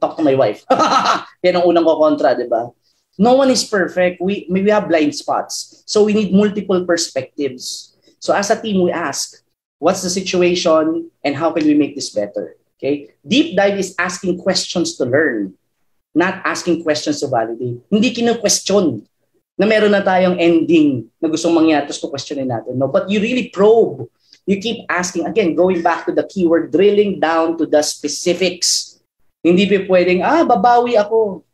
Talk 0.00 0.16
to 0.16 0.24
my 0.24 0.34
wife. 0.34 0.64
Yan 1.44 1.60
ang 1.60 1.68
unang 1.68 1.84
ko 1.84 2.00
kontra, 2.00 2.32
di 2.32 2.48
ba? 2.48 2.72
No 3.18 3.34
one 3.34 3.50
is 3.50 3.66
perfect. 3.66 4.22
We 4.22 4.46
we 4.48 4.70
have 4.70 4.88
blind 4.88 5.12
spots. 5.18 5.82
So 5.84 6.06
we 6.06 6.14
need 6.14 6.30
multiple 6.30 6.86
perspectives. 6.86 7.92
So 8.22 8.32
as 8.32 8.48
a 8.50 8.56
team, 8.56 8.82
we 8.82 8.94
ask, 8.94 9.42
what's 9.78 10.02
the 10.02 10.10
situation 10.10 11.10
and 11.22 11.34
how 11.34 11.50
can 11.50 11.66
we 11.66 11.74
make 11.74 11.94
this 11.98 12.10
better? 12.10 12.54
Okay? 12.78 13.10
Deep 13.26 13.58
dive 13.58 13.78
is 13.78 13.94
asking 13.98 14.38
questions 14.38 14.94
to 14.96 15.04
learn, 15.04 15.54
not 16.14 16.42
asking 16.46 16.82
questions 16.82 17.20
to 17.20 17.26
validate. 17.26 17.82
Hindi 17.90 18.10
kino-question 18.14 19.02
na 19.58 19.66
meron 19.66 19.90
na 19.90 20.02
tayong 20.02 20.38
ending 20.38 21.10
na 21.18 21.26
gustong 21.26 21.54
mangyari 21.54 21.90
tapos 21.90 22.06
questionin 22.06 22.46
natin. 22.46 22.78
No, 22.78 22.86
but 22.86 23.10
you 23.10 23.18
really 23.18 23.50
probe. 23.50 24.06
You 24.46 24.62
keep 24.62 24.86
asking, 24.88 25.26
again, 25.28 25.52
going 25.52 25.82
back 25.82 26.06
to 26.08 26.12
the 26.14 26.24
keyword, 26.24 26.72
drilling 26.72 27.20
down 27.20 27.58
to 27.58 27.66
the 27.68 27.84
specifics. 27.84 28.96
Hindi 29.44 29.68
pa 29.68 29.84
pwedeng, 29.84 30.24
ah, 30.24 30.40
babawi 30.46 30.96
ako. 30.96 31.44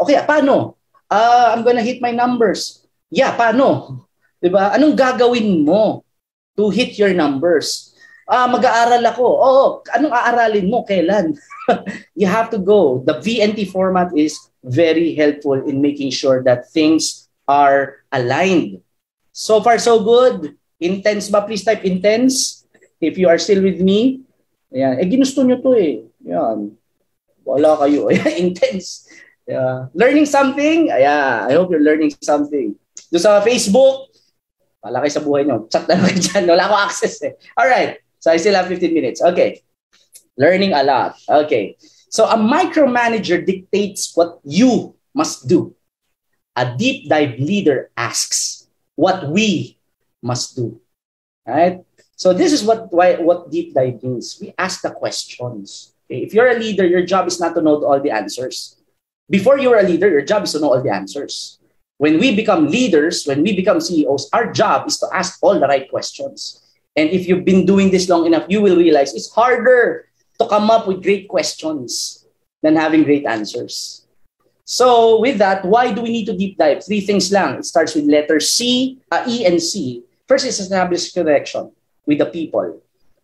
Okay, 0.00 0.16
paano? 0.24 0.75
Uh, 1.10 1.54
I'm 1.54 1.62
gonna 1.62 1.84
hit 1.84 2.02
my 2.02 2.10
numbers. 2.10 2.86
Yeah, 3.10 3.34
paano? 3.34 4.02
'Di 4.40 4.48
ba? 4.52 4.74
Anong 4.74 4.94
gagawin 4.94 5.64
mo 5.64 6.02
to 6.58 6.70
hit 6.70 6.98
your 6.98 7.14
numbers? 7.14 7.94
Ah, 8.26 8.44
uh, 8.44 8.58
mag-aaral 8.58 9.06
ako. 9.06 9.22
Oo, 9.22 9.64
anong 9.94 10.10
aaralin 10.10 10.66
mo? 10.66 10.82
Kailan? 10.82 11.38
you 12.18 12.26
have 12.26 12.50
to 12.50 12.58
go. 12.58 13.06
The 13.06 13.22
VNT 13.22 13.70
format 13.70 14.10
is 14.18 14.34
very 14.66 15.14
helpful 15.14 15.62
in 15.62 15.78
making 15.78 16.10
sure 16.10 16.42
that 16.42 16.66
things 16.74 17.30
are 17.46 18.02
aligned. 18.10 18.82
So 19.30 19.62
far, 19.62 19.78
so 19.78 20.02
good. 20.02 20.58
Intense 20.82 21.30
ba? 21.30 21.46
Please 21.46 21.62
type 21.62 21.86
intense. 21.86 22.66
If 22.98 23.14
you 23.14 23.30
are 23.30 23.38
still 23.38 23.62
with 23.62 23.78
me. 23.78 24.26
Ayan. 24.74 24.98
Eh, 24.98 25.06
ginusto 25.06 25.46
nyo 25.46 25.62
to 25.62 25.78
eh. 25.78 26.02
Ayan. 26.26 26.74
Wala 27.46 27.78
kayo. 27.78 28.10
intense. 28.42 29.05
Yeah. 29.46 29.86
Learning 29.94 30.26
something? 30.26 30.90
Yeah, 30.90 31.46
I 31.48 31.54
hope 31.54 31.70
you're 31.70 31.84
learning 31.84 32.12
something. 32.18 32.74
Doon 33.14 33.22
sa 33.22 33.38
Facebook, 33.46 34.10
malaki 34.82 35.10
sa 35.10 35.22
buhay 35.22 35.46
nyo. 35.46 35.70
Chat 35.70 35.86
na 35.86 35.98
lang 36.02 36.18
dyan. 36.18 36.44
Wala 36.50 36.66
ko 36.66 36.74
access 36.74 37.22
eh. 37.22 37.34
Alright. 37.54 38.02
So 38.18 38.34
I 38.34 38.42
still 38.42 38.58
have 38.58 38.66
15 38.66 38.90
minutes. 38.90 39.22
Okay. 39.22 39.62
Learning 40.34 40.74
a 40.74 40.82
lot. 40.82 41.14
Okay. 41.46 41.78
So 42.10 42.26
a 42.26 42.34
micromanager 42.34 43.44
dictates 43.46 44.14
what 44.14 44.42
you 44.42 44.94
must 45.14 45.46
do. 45.46 45.74
A 46.56 46.74
deep 46.74 47.08
dive 47.08 47.38
leader 47.38 47.90
asks 47.96 48.66
what 48.98 49.28
we 49.30 49.78
must 50.22 50.56
do. 50.56 50.80
Right? 51.46 51.86
So 52.16 52.32
this 52.32 52.50
is 52.50 52.64
what 52.64 52.90
why 52.90 53.20
what 53.20 53.52
deep 53.52 53.74
dive 53.74 54.02
means. 54.02 54.38
We 54.40 54.54
ask 54.58 54.82
the 54.82 54.90
questions. 54.90 55.94
Okay? 56.08 56.24
If 56.24 56.34
you're 56.34 56.50
a 56.50 56.58
leader, 56.58 56.86
your 56.86 57.04
job 57.04 57.28
is 57.28 57.38
not 57.38 57.54
to 57.54 57.62
know 57.62 57.84
all 57.84 58.00
the 58.00 58.10
answers. 58.10 58.75
Before 59.28 59.58
you're 59.58 59.78
a 59.78 59.82
leader, 59.82 60.08
your 60.08 60.22
job 60.22 60.44
is 60.44 60.52
to 60.52 60.60
know 60.60 60.72
all 60.72 60.82
the 60.82 60.92
answers. 60.92 61.58
When 61.98 62.18
we 62.18 62.34
become 62.36 62.68
leaders, 62.68 63.24
when 63.26 63.42
we 63.42 63.56
become 63.56 63.80
CEOs, 63.80 64.28
our 64.32 64.52
job 64.52 64.86
is 64.86 64.98
to 64.98 65.08
ask 65.12 65.38
all 65.42 65.58
the 65.58 65.66
right 65.66 65.88
questions. 65.90 66.62
And 66.94 67.10
if 67.10 67.26
you've 67.26 67.44
been 67.44 67.66
doing 67.66 67.90
this 67.90 68.08
long 68.08 68.26
enough, 68.26 68.46
you 68.48 68.60
will 68.60 68.76
realize 68.76 69.14
it's 69.14 69.32
harder 69.32 70.08
to 70.38 70.46
come 70.46 70.70
up 70.70 70.86
with 70.86 71.02
great 71.02 71.28
questions 71.28 72.24
than 72.62 72.76
having 72.76 73.02
great 73.02 73.26
answers. 73.26 74.06
So 74.64 75.20
with 75.20 75.38
that, 75.38 75.64
why 75.64 75.92
do 75.92 76.02
we 76.02 76.10
need 76.10 76.26
to 76.26 76.36
deep 76.36 76.58
dive? 76.58 76.84
Three 76.84 77.00
things 77.00 77.32
lang. 77.32 77.58
It 77.58 77.64
starts 77.64 77.94
with 77.94 78.04
letter 78.04 78.40
C, 78.40 78.98
uh, 79.10 79.24
E 79.26 79.46
and 79.46 79.62
C. 79.62 80.02
First 80.26 80.46
is 80.46 80.58
establish 80.58 81.12
connection 81.12 81.72
with 82.04 82.18
the 82.18 82.26
people. 82.26 82.82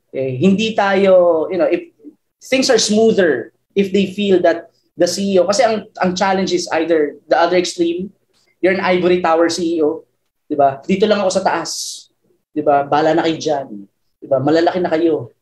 Okay? 0.08 0.36
Hindi 0.36 0.74
tayo, 0.74 1.50
you 1.50 1.58
know, 1.58 1.66
if 1.66 1.90
things 2.42 2.70
are 2.70 2.78
smoother 2.78 3.52
if 3.74 3.92
they 3.92 4.12
feel 4.12 4.40
that 4.42 4.71
the 4.96 5.08
CEO, 5.08 5.48
kasi 5.48 5.64
ang, 5.64 5.88
ang 5.98 6.12
challenge 6.12 6.52
is 6.52 6.68
either 6.76 7.16
the 7.28 7.36
other 7.38 7.56
extreme, 7.56 8.12
you're 8.60 8.74
an 8.74 8.84
ivory 8.84 9.24
tower 9.24 9.48
CEO, 9.48 10.04
di 10.46 10.54
ba? 10.54 10.80
Dito 10.84 11.08
lang 11.08 11.20
ako 11.24 11.30
sa 11.32 11.44
taas. 11.44 11.72
Di 12.52 12.60
ba? 12.60 12.84
Bala 12.84 13.16
na 13.16 13.24
kayo 13.24 13.36
dyan. 13.40 13.66
Di 14.20 14.26
ba? 14.28 14.36
Malalaki 14.38 14.78
na 14.78 14.92
kayo. 14.92 15.32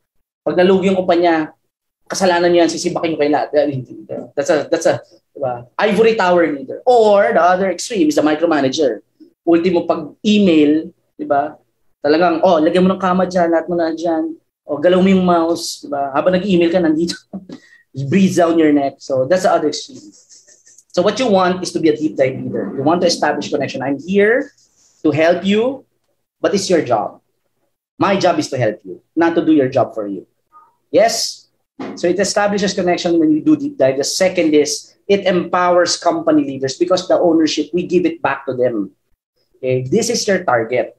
Pag 0.47 0.57
nalugi 0.57 0.89
yung 0.89 1.03
kumpanya, 1.03 1.51
kasalanan 2.07 2.51
niyo 2.51 2.65
yan, 2.65 2.71
sisibakin 2.71 3.15
niyo 3.15 3.19
kayo 3.19 3.33
lahat. 3.35 3.49
That's 4.35 4.51
a, 4.51 4.57
that's 4.71 4.87
a, 4.87 5.03
Diba? 5.41 5.67
Ivory 5.79 6.15
tower 6.19 6.45
leader. 6.53 6.83
Or 6.85 7.33
the 7.33 7.41
other 7.41 7.71
extreme 7.71 8.13
is 8.13 8.19
the 8.19 8.25
micromanager. 8.25 9.01
Ultimo 9.47 9.87
pag 9.87 10.13
email, 10.21 10.93
di 11.17 11.25
ba? 11.25 11.57
Talagang, 12.05 12.45
oh, 12.45 12.61
lagyan 12.61 12.85
mo 12.85 12.93
ng 12.93 13.01
kama 13.03 13.25
dyan, 13.25 13.49
lahat 13.49 13.67
mo 13.69 13.75
na 13.77 13.93
dyan. 13.97 14.37
O, 14.69 14.77
oh, 14.77 14.79
galaw 14.79 15.01
mo 15.01 15.09
yung 15.09 15.25
mouse, 15.25 15.81
di 15.81 15.89
ba? 15.89 16.13
Habang 16.13 16.37
nag-email 16.37 16.71
ka, 16.71 16.79
nandito. 16.83 17.17
Breathe 18.09 18.36
down 18.36 18.59
your 18.59 18.72
neck. 18.72 18.95
So, 18.99 19.26
that's 19.26 19.43
the 19.43 19.51
other 19.51 19.68
extreme. 19.68 19.99
So, 20.93 21.03
what 21.03 21.18
you 21.18 21.26
want 21.26 21.62
is 21.62 21.72
to 21.72 21.80
be 21.80 21.88
a 21.88 21.97
deep 21.97 22.16
dive 22.16 22.38
leader. 22.38 22.72
You 22.76 22.82
want 22.82 23.01
to 23.03 23.07
establish 23.07 23.51
connection. 23.51 23.82
I'm 23.82 23.99
here 23.99 24.53
to 25.03 25.11
help 25.11 25.45
you, 25.45 25.86
but 26.41 26.55
it's 26.55 26.70
your 26.70 26.82
job. 26.82 27.20
My 27.99 28.16
job 28.16 28.38
is 28.38 28.49
to 28.51 28.59
help 28.59 28.80
you, 28.84 29.03
not 29.14 29.34
to 29.34 29.45
do 29.45 29.53
your 29.53 29.68
job 29.68 29.95
for 29.95 30.07
you. 30.07 30.26
Yes? 30.91 31.49
So, 31.97 32.07
it 32.07 32.18
establishes 32.18 32.74
connection 32.74 33.18
when 33.18 33.30
you 33.30 33.43
do 33.43 33.57
deep 33.57 33.78
dive. 33.78 33.99
The 33.99 34.05
second 34.05 34.55
is 34.55 34.95
it 35.11 35.26
empowers 35.26 35.97
company 35.97 36.45
leaders 36.45 36.78
because 36.78 37.09
the 37.09 37.18
ownership, 37.18 37.70
we 37.74 37.86
give 37.86 38.07
it 38.07 38.22
back 38.22 38.47
to 38.47 38.55
them. 38.55 38.95
Okay, 39.59 39.82
this 39.82 40.09
is 40.09 40.22
your 40.26 40.45
target. 40.45 40.97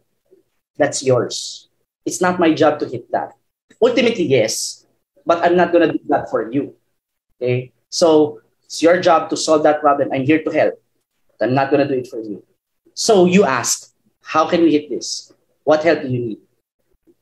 That's 0.77 1.01
yours. 1.01 1.69
It's 2.05 2.19
not 2.19 2.39
my 2.39 2.53
job 2.53 2.79
to 2.79 2.85
hit 2.85 3.11
that. 3.11 3.33
Ultimately, 3.81 4.27
yes, 4.27 4.85
but 5.25 5.39
I'm 5.43 5.55
not 5.55 5.71
going 5.71 5.87
to 5.87 5.93
do 5.95 6.03
that 6.09 6.29
for 6.29 6.51
you. 6.51 6.75
Okay, 7.41 7.71
so 7.89 8.39
it's 8.65 8.83
your 8.83 9.01
job 9.01 9.29
to 9.31 9.37
solve 9.37 9.63
that 9.63 9.81
problem. 9.81 10.13
I'm 10.13 10.23
here 10.23 10.43
to 10.43 10.51
help. 10.51 10.77
But 11.39 11.49
I'm 11.49 11.55
not 11.55 11.71
going 11.71 11.81
to 11.81 11.89
do 11.91 11.99
it 11.99 12.07
for 12.07 12.21
you. 12.21 12.45
So 12.93 13.25
you 13.25 13.45
ask, 13.45 13.89
how 14.21 14.47
can 14.47 14.61
we 14.61 14.71
hit 14.71 14.89
this? 14.89 15.33
What 15.63 15.83
help 15.83 16.03
do 16.03 16.07
you 16.07 16.19
need? 16.19 16.37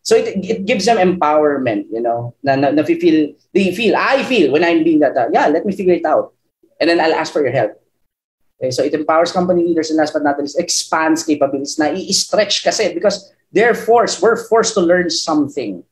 So 0.04 0.16
it, 0.16 0.44
it 0.44 0.66
gives 0.66 0.86
them 0.86 0.98
empowerment, 0.98 1.86
you 1.92 2.02
know, 2.02 2.36
na, 2.44 2.56
na, 2.56 2.72
na 2.72 2.84
feel, 2.84 3.34
they 3.54 3.74
feel, 3.74 3.96
I 3.96 4.24
feel 4.24 4.52
when 4.52 4.64
I'm 4.64 4.84
being 4.84 5.00
that, 5.00 5.16
uh, 5.16 5.30
yeah, 5.32 5.48
let 5.48 5.66
me 5.66 5.76
figure 5.76 5.94
it 5.94 6.06
out 6.06 6.34
and 6.80 6.90
then 6.90 7.00
I'll 7.00 7.14
ask 7.14 7.32
for 7.32 7.42
your 7.42 7.52
help. 7.52 7.80
Okay, 8.60 8.72
so 8.72 8.84
it 8.84 8.94
empowers 8.94 9.32
company 9.32 9.64
leaders 9.64 9.90
and 9.90 9.98
last 9.98 10.14
but 10.14 10.24
not 10.24 10.40
least, 10.40 10.60
expands 10.60 11.24
capabilities 11.24 11.80
na 11.80 11.86
i-stretch 11.96 12.64
kasi 12.64 12.94
because 12.94 13.32
they're 13.52 13.76
forced, 13.76 14.22
we're 14.22 14.36
forced 14.36 14.74
to 14.74 14.82
learn 14.82 15.10
something 15.10 15.84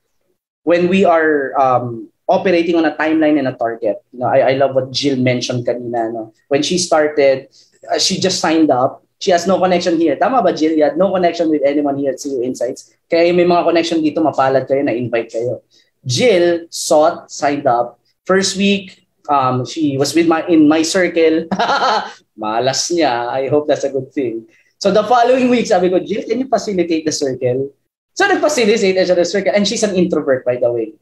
when 0.63 0.89
we 0.89 1.05
are 1.05 1.57
um, 1.59 2.09
operating 2.27 2.75
on 2.75 2.85
a 2.85 2.95
timeline 2.95 3.39
and 3.39 3.47
a 3.47 3.55
target. 3.55 4.03
You 4.11 4.19
know, 4.19 4.27
I, 4.27 4.51
I 4.51 4.53
love 4.53 4.75
what 4.75 4.91
Jill 4.91 5.17
mentioned 5.17 5.65
kanina. 5.65 6.13
No? 6.13 6.33
When 6.47 6.61
she 6.61 6.77
started, 6.77 7.47
uh, 7.91 7.99
she 7.99 8.19
just 8.19 8.39
signed 8.39 8.69
up. 8.69 9.03
She 9.19 9.31
has 9.31 9.47
no 9.47 9.57
connection 9.59 9.97
here. 9.97 10.15
Tama 10.15 10.43
ba, 10.43 10.53
Jill? 10.53 10.77
You 10.77 10.83
had 10.83 10.97
no 10.97 11.11
connection 11.11 11.49
with 11.49 11.63
anyone 11.65 11.97
here 11.97 12.11
at 12.11 12.21
CU 12.21 12.43
Insights. 12.43 12.93
Kaya 13.09 13.33
may 13.33 13.45
mga 13.45 13.65
connection 13.65 14.03
dito, 14.03 14.21
mapalad 14.21 14.69
kayo, 14.69 14.85
na-invite 14.85 15.33
kayo. 15.33 15.65
Jill 16.05 16.67
sought, 16.69 17.31
signed 17.31 17.65
up. 17.65 17.97
First 18.29 18.57
week, 18.57 19.07
um, 19.29 19.65
she 19.65 19.97
was 19.97 20.13
with 20.13 20.27
my 20.27 20.45
in 20.45 20.67
my 20.67 20.83
circle. 20.83 21.49
Malas 22.39 22.93
niya. 22.93 23.31
I 23.31 23.47
hope 23.49 23.65
that's 23.65 23.83
a 23.83 23.89
good 23.89 24.13
thing. 24.13 24.45
So 24.77 24.93
the 24.93 25.01
following 25.03 25.49
week, 25.49 25.65
sabi 25.65 25.89
ko, 25.89 25.97
Jill, 25.97 26.21
can 26.29 26.37
you 26.37 26.47
facilitate 26.47 27.01
the 27.01 27.11
circle? 27.11 27.73
So 28.13 28.29
nag-facilitate 28.29 29.01
siya 29.01 29.17
the 29.17 29.25
circle. 29.25 29.53
And 29.53 29.65
she's 29.65 29.81
an 29.81 29.97
introvert, 29.97 30.45
by 30.45 30.61
the 30.61 30.69
way. 30.69 30.93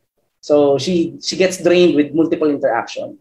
So 0.46 0.78
she 0.78 1.18
she 1.26 1.34
gets 1.34 1.58
drained 1.58 1.98
with 1.98 2.14
multiple 2.14 2.54
interaction. 2.54 3.18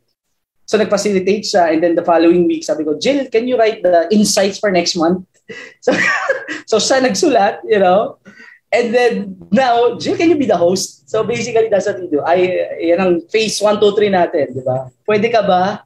So 0.69 0.77
nag-facilitate 0.77 1.49
siya. 1.49 1.73
And 1.73 1.81
then 1.81 1.97
the 1.97 2.05
following 2.05 2.45
week, 2.45 2.69
sabi 2.69 2.85
ko, 2.85 3.01
Jill, 3.01 3.33
can 3.33 3.49
you 3.49 3.57
write 3.57 3.81
the 3.81 4.13
insights 4.13 4.61
for 4.61 4.69
next 4.69 4.93
month? 4.93 5.25
so, 5.85 5.97
so 6.71 6.77
siya 6.77 7.01
nagsulat, 7.01 7.65
you 7.65 7.81
know. 7.81 8.21
And 8.69 8.93
then 8.93 9.41
now, 9.49 9.97
Jill, 9.97 10.21
can 10.21 10.29
you 10.29 10.37
be 10.37 10.45
the 10.45 10.61
host? 10.61 11.09
So 11.09 11.25
basically, 11.25 11.73
that's 11.73 11.89
what 11.89 11.97
we 11.97 12.13
do. 12.13 12.21
Ay, 12.29 12.61
yan 12.93 13.01
ang 13.01 13.13
phase 13.33 13.57
1, 13.57 13.81
2, 13.81 13.81
3 13.81 14.13
natin, 14.13 14.45
di 14.53 14.61
ba? 14.61 14.93
Pwede 15.09 15.33
ka 15.33 15.41
ba? 15.47 15.81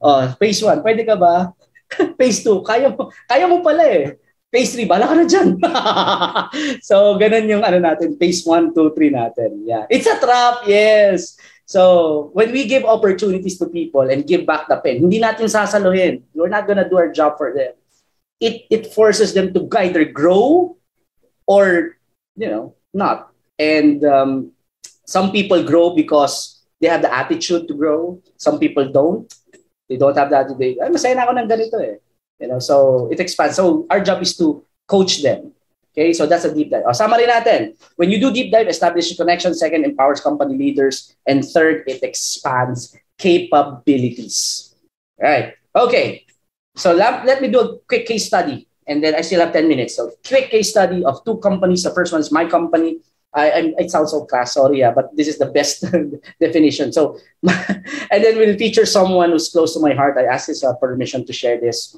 Oh, 0.00 0.24
phase 0.40 0.64
1, 0.64 0.80
pwede 0.80 1.04
ka 1.04 1.20
ba? 1.20 1.52
phase 2.20 2.40
2, 2.46 2.64
kaya 2.64 2.88
mo, 2.92 3.12
kaya 3.28 3.44
mo 3.44 3.60
pala 3.60 3.84
eh. 3.84 4.16
Phase 4.48 4.80
3, 4.80 4.88
bala 4.88 5.04
ka 5.04 5.14
na 5.14 5.28
dyan. 5.28 5.60
so, 6.88 7.20
ganun 7.20 7.52
yung 7.52 7.64
ano 7.64 7.78
natin, 7.84 8.16
phase 8.16 8.40
1, 8.46 8.72
2, 8.72 8.96
3 8.96 9.12
natin. 9.12 9.50
Yeah. 9.68 9.84
It's 9.92 10.08
a 10.08 10.16
trap, 10.16 10.64
yes. 10.64 11.36
So, 11.68 12.32
when 12.32 12.48
we 12.48 12.64
give 12.64 12.88
opportunities 12.88 13.60
to 13.60 13.68
people 13.68 14.08
and 14.08 14.24
give 14.24 14.48
back 14.48 14.72
the 14.72 14.80
pen, 14.80 15.04
hindi 15.04 15.20
natin 15.20 15.52
sasaluhin. 15.52 16.24
We're 16.32 16.48
not 16.48 16.64
gonna 16.64 16.88
do 16.88 16.96
our 16.96 17.12
job 17.12 17.36
for 17.36 17.52
them. 17.52 17.76
It, 18.40 18.64
it 18.72 18.94
forces 18.96 19.36
them 19.36 19.52
to 19.52 19.68
either 19.76 20.08
grow 20.08 20.78
or 21.44 21.98
you 22.38 22.48
know, 22.48 22.74
not. 22.94 23.34
And 23.58 24.04
um, 24.06 24.52
some 25.04 25.32
people 25.32 25.66
grow 25.66 25.94
because 25.94 26.62
they 26.80 26.86
have 26.86 27.02
the 27.02 27.12
attitude 27.12 27.66
to 27.66 27.74
grow. 27.74 28.22
Some 28.38 28.58
people 28.62 28.88
don't. 28.88 29.26
They 29.90 29.96
don't 29.96 30.16
have 30.16 30.30
that. 30.30 30.54
They, 30.56 30.78
ay, 30.78 30.94
masaya 30.94 31.18
na 31.18 31.26
ako 31.26 31.32
ng 31.34 31.50
ganito 31.50 31.76
eh. 31.82 31.98
You 32.38 32.48
know, 32.48 32.58
so 32.58 33.08
it 33.10 33.20
expands. 33.20 33.56
So 33.56 33.86
our 33.90 34.00
job 34.00 34.22
is 34.22 34.36
to 34.38 34.64
coach 34.86 35.22
them. 35.22 35.52
Okay, 35.92 36.12
so 36.12 36.26
that's 36.26 36.44
a 36.44 36.54
deep 36.54 36.70
dive. 36.70 36.84
O, 36.86 36.92
summary 36.92 37.26
natin. 37.26 37.74
When 37.96 38.10
you 38.10 38.20
do 38.20 38.30
deep 38.30 38.52
dive, 38.52 38.68
establish 38.68 39.16
connection. 39.16 39.54
Second, 39.54 39.84
empowers 39.84 40.20
company 40.20 40.56
leaders. 40.56 41.16
And 41.26 41.44
third, 41.44 41.82
it 41.88 42.02
expands 42.02 42.94
capabilities. 43.18 44.74
All 45.20 45.28
right. 45.28 45.54
Okay. 45.74 46.24
So 46.76 46.94
let, 46.94 47.26
let 47.26 47.42
me 47.42 47.50
do 47.50 47.58
a 47.58 47.78
quick 47.90 48.06
case 48.06 48.26
study 48.26 48.68
and 48.88 49.04
then 49.04 49.14
I 49.14 49.20
still 49.20 49.40
have 49.40 49.52
10 49.52 49.68
minutes. 49.68 49.94
So 49.94 50.10
quick 50.26 50.50
case 50.50 50.70
study 50.70 51.04
of 51.04 51.24
two 51.24 51.36
companies. 51.38 51.82
The 51.82 51.90
first 51.90 52.10
one 52.10 52.20
is 52.20 52.32
my 52.32 52.46
company. 52.46 52.98
I, 53.34 53.50
I 53.50 53.58
it 53.78 53.90
sounds 53.90 54.10
so 54.10 54.24
class, 54.24 54.54
sorry, 54.54 54.78
yeah, 54.80 54.90
but 54.90 55.14
this 55.14 55.28
is 55.28 55.38
the 55.38 55.46
best 55.46 55.84
definition. 56.40 56.92
So, 56.92 57.18
and 57.46 58.24
then 58.24 58.38
we'll 58.38 58.56
feature 58.56 58.86
someone 58.86 59.30
who's 59.30 59.50
close 59.50 59.74
to 59.74 59.80
my 59.80 59.92
heart. 59.92 60.16
I 60.16 60.24
ask 60.24 60.48
his 60.48 60.64
uh, 60.64 60.72
permission 60.76 61.26
to 61.26 61.32
share 61.32 61.60
this. 61.60 61.94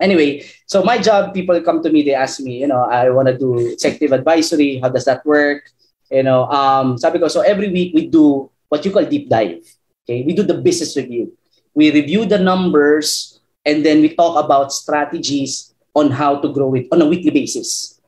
Anyway, 0.00 0.46
so 0.66 0.82
my 0.82 0.98
job, 0.98 1.34
people 1.34 1.60
come 1.62 1.82
to 1.82 1.90
me, 1.90 2.02
they 2.02 2.14
ask 2.14 2.40
me, 2.40 2.58
you 2.58 2.66
know, 2.66 2.82
I 2.82 3.10
want 3.10 3.26
to 3.28 3.36
do 3.36 3.58
executive 3.74 4.12
advisory. 4.12 4.78
How 4.78 4.88
does 4.88 5.04
that 5.06 5.26
work? 5.26 5.70
You 6.10 6.22
know, 6.22 6.46
um, 6.48 6.96
sabi 6.96 7.18
ko, 7.18 7.28
so 7.28 7.42
every 7.42 7.68
week 7.68 7.92
we 7.94 8.06
do 8.06 8.50
what 8.68 8.84
you 8.84 8.92
call 8.92 9.04
deep 9.04 9.28
dive. 9.28 9.60
Okay, 10.06 10.22
we 10.24 10.32
do 10.32 10.42
the 10.42 10.56
business 10.56 10.96
review. 10.96 11.36
We 11.74 11.92
review 11.92 12.24
the 12.24 12.38
numbers 12.38 13.38
and 13.66 13.84
then 13.84 14.00
we 14.00 14.14
talk 14.14 14.42
about 14.42 14.72
strategies 14.72 15.74
on 15.94 16.10
how 16.10 16.40
to 16.40 16.48
grow 16.48 16.72
it 16.74 16.88
on 16.90 17.02
a 17.02 17.06
weekly 17.06 17.30
basis. 17.30 18.00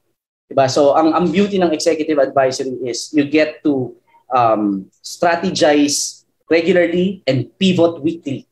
Diba? 0.50 0.70
So 0.70 0.96
ang, 0.96 1.14
ang 1.14 1.30
beauty 1.30 1.60
ng 1.60 1.70
executive 1.70 2.18
advisory 2.18 2.74
is 2.82 3.12
you 3.14 3.28
get 3.28 3.62
to 3.62 3.94
um, 4.34 4.90
strategize 5.04 6.24
regularly 6.50 7.22
and 7.26 7.46
pivot 7.58 8.02
weekly. 8.02 8.49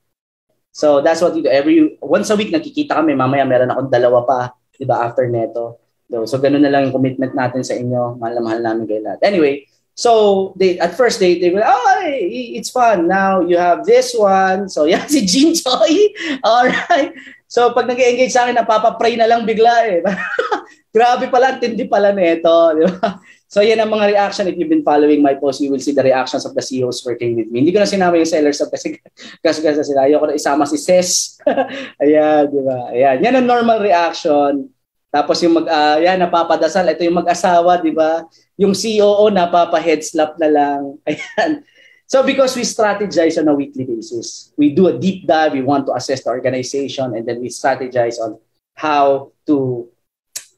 So 0.73 1.03
that's 1.03 1.21
what 1.21 1.35
we 1.35 1.43
do. 1.43 1.51
Every, 1.51 1.99
once 1.99 2.31
a 2.31 2.37
week 2.39 2.55
nakikita 2.55 2.95
kami, 2.97 3.15
mamaya 3.19 3.43
meron 3.45 3.73
akong 3.73 3.91
dalawa 3.91 4.23
pa, 4.23 4.41
di 4.75 4.87
ba, 4.87 5.03
after 5.07 5.27
neto. 5.27 5.79
So, 6.09 6.41
ganun 6.41 6.65
na 6.65 6.73
lang 6.73 6.89
yung 6.89 6.97
commitment 6.97 7.37
natin 7.37 7.61
sa 7.61 7.77
inyo. 7.77 8.17
Mahal 8.17 8.41
na 8.41 8.43
mahal 8.43 8.61
namin 8.65 8.89
kayo 8.89 9.05
lahat. 9.05 9.21
Anyway, 9.21 9.69
so 9.99 10.55
they 10.55 10.79
at 10.79 10.95
first 10.95 11.19
they 11.19 11.43
they 11.43 11.51
go, 11.51 11.59
oh, 11.59 12.01
it's 12.07 12.71
fun. 12.71 13.11
Now 13.11 13.43
you 13.43 13.59
have 13.59 13.83
this 13.83 14.15
one. 14.15 14.71
So 14.71 14.87
yeah, 14.91 15.03
si 15.11 15.27
Jean 15.27 15.51
Joy. 15.53 16.15
All 16.47 16.71
right. 16.71 17.13
So 17.51 17.75
pag 17.75 17.91
nag-engage 17.91 18.31
sa 18.31 18.47
akin, 18.47 18.57
napapapray 18.57 19.19
na 19.19 19.27
lang 19.27 19.43
bigla 19.43 19.75
eh. 19.91 20.01
Grabe 20.95 21.29
pala, 21.29 21.59
tindi 21.61 21.85
pala 21.85 22.15
nito. 22.15 22.55
Di 22.79 22.85
ba? 22.89 23.19
So 23.49 23.65
yan 23.65 23.81
ang 23.81 23.89
mga 23.89 24.13
reaction. 24.13 24.45
If 24.47 24.61
you've 24.61 24.69
been 24.69 24.85
following 24.85 25.25
my 25.25 25.33
post, 25.33 25.65
you 25.65 25.73
will 25.73 25.81
see 25.81 25.97
the 25.97 26.05
reactions 26.05 26.45
of 26.45 26.53
the 26.53 26.61
CEOs 26.61 27.01
working 27.09 27.33
with 27.33 27.49
me. 27.49 27.65
Hindi 27.65 27.73
ko 27.73 27.81
na 27.81 27.89
sinama 27.89 28.21
yung 28.21 28.29
sellers 28.29 28.61
kasi 28.61 29.01
kasi 29.41 29.59
kasi 29.65 29.81
sila. 29.83 30.05
Ayoko 30.05 30.29
na 30.29 30.37
isama 30.37 30.69
si 30.69 30.77
Ses. 30.77 31.41
Ayan, 32.05 32.53
di 32.53 32.61
ba? 32.61 32.93
Ayan. 32.93 33.25
Yan 33.25 33.41
ang 33.41 33.49
normal 33.49 33.81
reaction 33.81 34.69
Tapos 35.09 35.41
yung 35.41 35.57
mag, 35.57 35.67
uh, 35.67 35.97
yan, 36.05 36.21
napapadasal. 36.21 36.85
Ito 36.85 37.01
yung 37.01 37.25
mag-asawa, 37.25 37.81
di 37.81 37.93
ba? 37.97 38.29
Yung 38.61 38.77
COO, 38.77 39.33
napapa-head 39.33 40.05
slap 40.05 40.37
na 40.37 40.49
lang. 40.53 40.81
Ayan. 41.09 41.65
So 42.09 42.25
because 42.25 42.57
we 42.57 42.65
strategize 42.65 43.37
on 43.37 43.49
a 43.49 43.57
weekly 43.57 43.85
basis, 43.85 44.53
we 44.57 44.73
do 44.73 44.89
a 44.89 44.97
deep 44.97 45.29
dive, 45.29 45.53
we 45.53 45.61
want 45.61 45.85
to 45.89 45.93
assess 45.93 46.25
the 46.25 46.33
organization, 46.33 47.13
and 47.13 47.29
then 47.29 47.41
we 47.41 47.53
strategize 47.53 48.17
on 48.17 48.41
how 48.73 49.33
to 49.45 49.89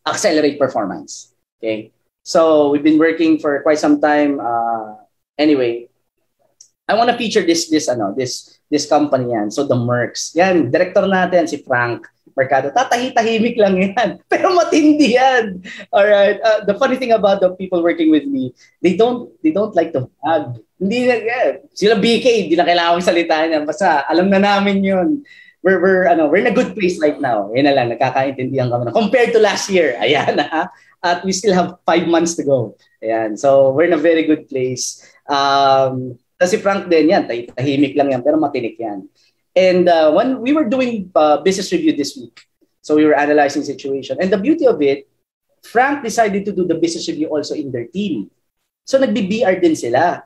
accelerate 0.07 0.63
performance. 0.63 1.35
Okay. 1.59 1.91
So 2.23 2.71
we've 2.71 2.85
been 2.85 2.99
working 2.99 3.39
for 3.39 3.63
quite 3.63 3.79
some 3.79 4.01
time. 4.01 4.41
Uh, 4.41 5.01
anyway, 5.39 5.89
I 6.89 6.95
want 6.95 7.11
to 7.11 7.17
feature 7.17 7.47
this 7.47 7.71
this 7.71 7.89
ano 7.89 8.13
this 8.13 8.61
this 8.71 8.87
company 8.87 9.33
yan. 9.33 9.51
So 9.51 9.67
the 9.67 9.79
Mercs. 9.79 10.35
Yan, 10.35 10.71
director 10.71 11.07
natin 11.07 11.47
si 11.47 11.63
Frank 11.63 12.07
Mercado. 12.35 12.71
Tatahi-tahimik 12.71 13.57
lang 13.59 13.75
yan. 13.79 14.09
Pero 14.31 14.55
matindi 14.55 15.15
yan. 15.15 15.63
All 15.95 16.07
right. 16.07 16.39
Uh, 16.43 16.65
the 16.65 16.75
funny 16.79 16.97
thing 16.97 17.13
about 17.13 17.43
the 17.43 17.55
people 17.59 17.83
working 17.83 18.11
with 18.11 18.27
me, 18.27 18.55
they 18.83 18.95
don't 18.95 19.31
they 19.43 19.51
don't 19.51 19.75
like 19.75 19.95
to 19.95 20.07
brag. 20.23 20.59
Hindi 20.81 20.99
na, 21.07 21.15
yeah. 21.21 21.49
sila 21.77 22.01
BK, 22.01 22.27
hindi 22.49 22.57
na 22.57 22.65
kailangan 22.65 23.05
salita 23.05 23.37
niya. 23.45 23.63
Basta 23.69 24.09
alam 24.09 24.33
na 24.33 24.41
namin 24.41 24.81
yun. 24.81 25.21
We're, 25.61 25.77
we're, 25.77 26.09
ano, 26.09 26.25
we're 26.25 26.41
in 26.41 26.49
a 26.49 26.57
good 26.57 26.73
place 26.73 26.97
right 27.05 27.21
now. 27.21 27.53
Yan 27.53 27.69
na 27.69 27.77
lang, 27.77 27.93
nagkakaintindihan 27.93 28.73
kami. 28.73 28.97
Compared 28.97 29.37
to 29.37 29.45
last 29.45 29.69
year, 29.69 29.93
ayan 30.01 30.41
ha. 30.49 30.73
At 31.01 31.25
we 31.25 31.33
still 31.33 31.57
have 31.57 31.81
five 31.89 32.07
months 32.07 32.37
to 32.37 32.45
go. 32.45 32.77
Ayan. 33.03 33.39
So, 33.39 33.73
we're 33.73 33.89
in 33.89 33.97
a 33.97 34.01
very 34.01 34.29
good 34.29 34.49
place. 34.49 35.01
Um, 35.25 36.21
kasi 36.41 36.57
Frank 36.57 36.89
din 36.89 37.13
yan, 37.13 37.29
tahimik 37.29 37.97
lang 37.97 38.13
yan, 38.13 38.23
pero 38.25 38.41
matinik 38.41 38.77
yan. 38.81 39.09
And 39.57 39.89
uh, 39.89 40.13
when 40.13 40.41
we 40.41 40.53
were 40.53 40.69
doing 40.69 41.13
uh, 41.15 41.45
business 41.45 41.73
review 41.73 41.93
this 41.93 42.17
week, 42.17 42.37
so 42.81 42.97
we 42.97 43.05
were 43.05 43.17
analyzing 43.17 43.63
situation. 43.63 44.17
And 44.21 44.33
the 44.33 44.41
beauty 44.41 44.67
of 44.67 44.81
it, 44.81 45.09
Frank 45.63 46.05
decided 46.05 46.45
to 46.47 46.53
do 46.53 46.65
the 46.65 46.77
business 46.77 47.09
review 47.09 47.29
also 47.29 47.55
in 47.55 47.71
their 47.73 47.87
team. 47.87 48.31
So 48.89 48.99
nagbi-BR 48.99 49.61
din 49.61 49.77
sila. 49.77 50.25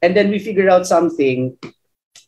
And 0.00 0.16
then 0.16 0.30
we 0.30 0.38
figured 0.38 0.68
out 0.68 0.86
something 0.86 1.56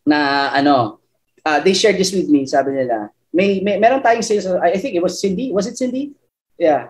na 0.05 0.53
ano, 0.53 1.01
uh, 1.45 1.61
they 1.61 1.75
shared 1.75 1.97
this 1.97 2.13
with 2.13 2.29
me, 2.29 2.47
sabi 2.47 2.73
nila, 2.73 3.11
may, 3.33 3.61
may 3.61 3.79
meron 3.79 4.03
tayong 4.03 4.25
sales, 4.25 4.47
I 4.47 4.77
think 4.77 4.95
it 4.95 5.03
was 5.03 5.21
Cindy, 5.21 5.53
was 5.53 5.67
it 5.67 5.77
Cindy? 5.77 6.13
Yeah. 6.59 6.89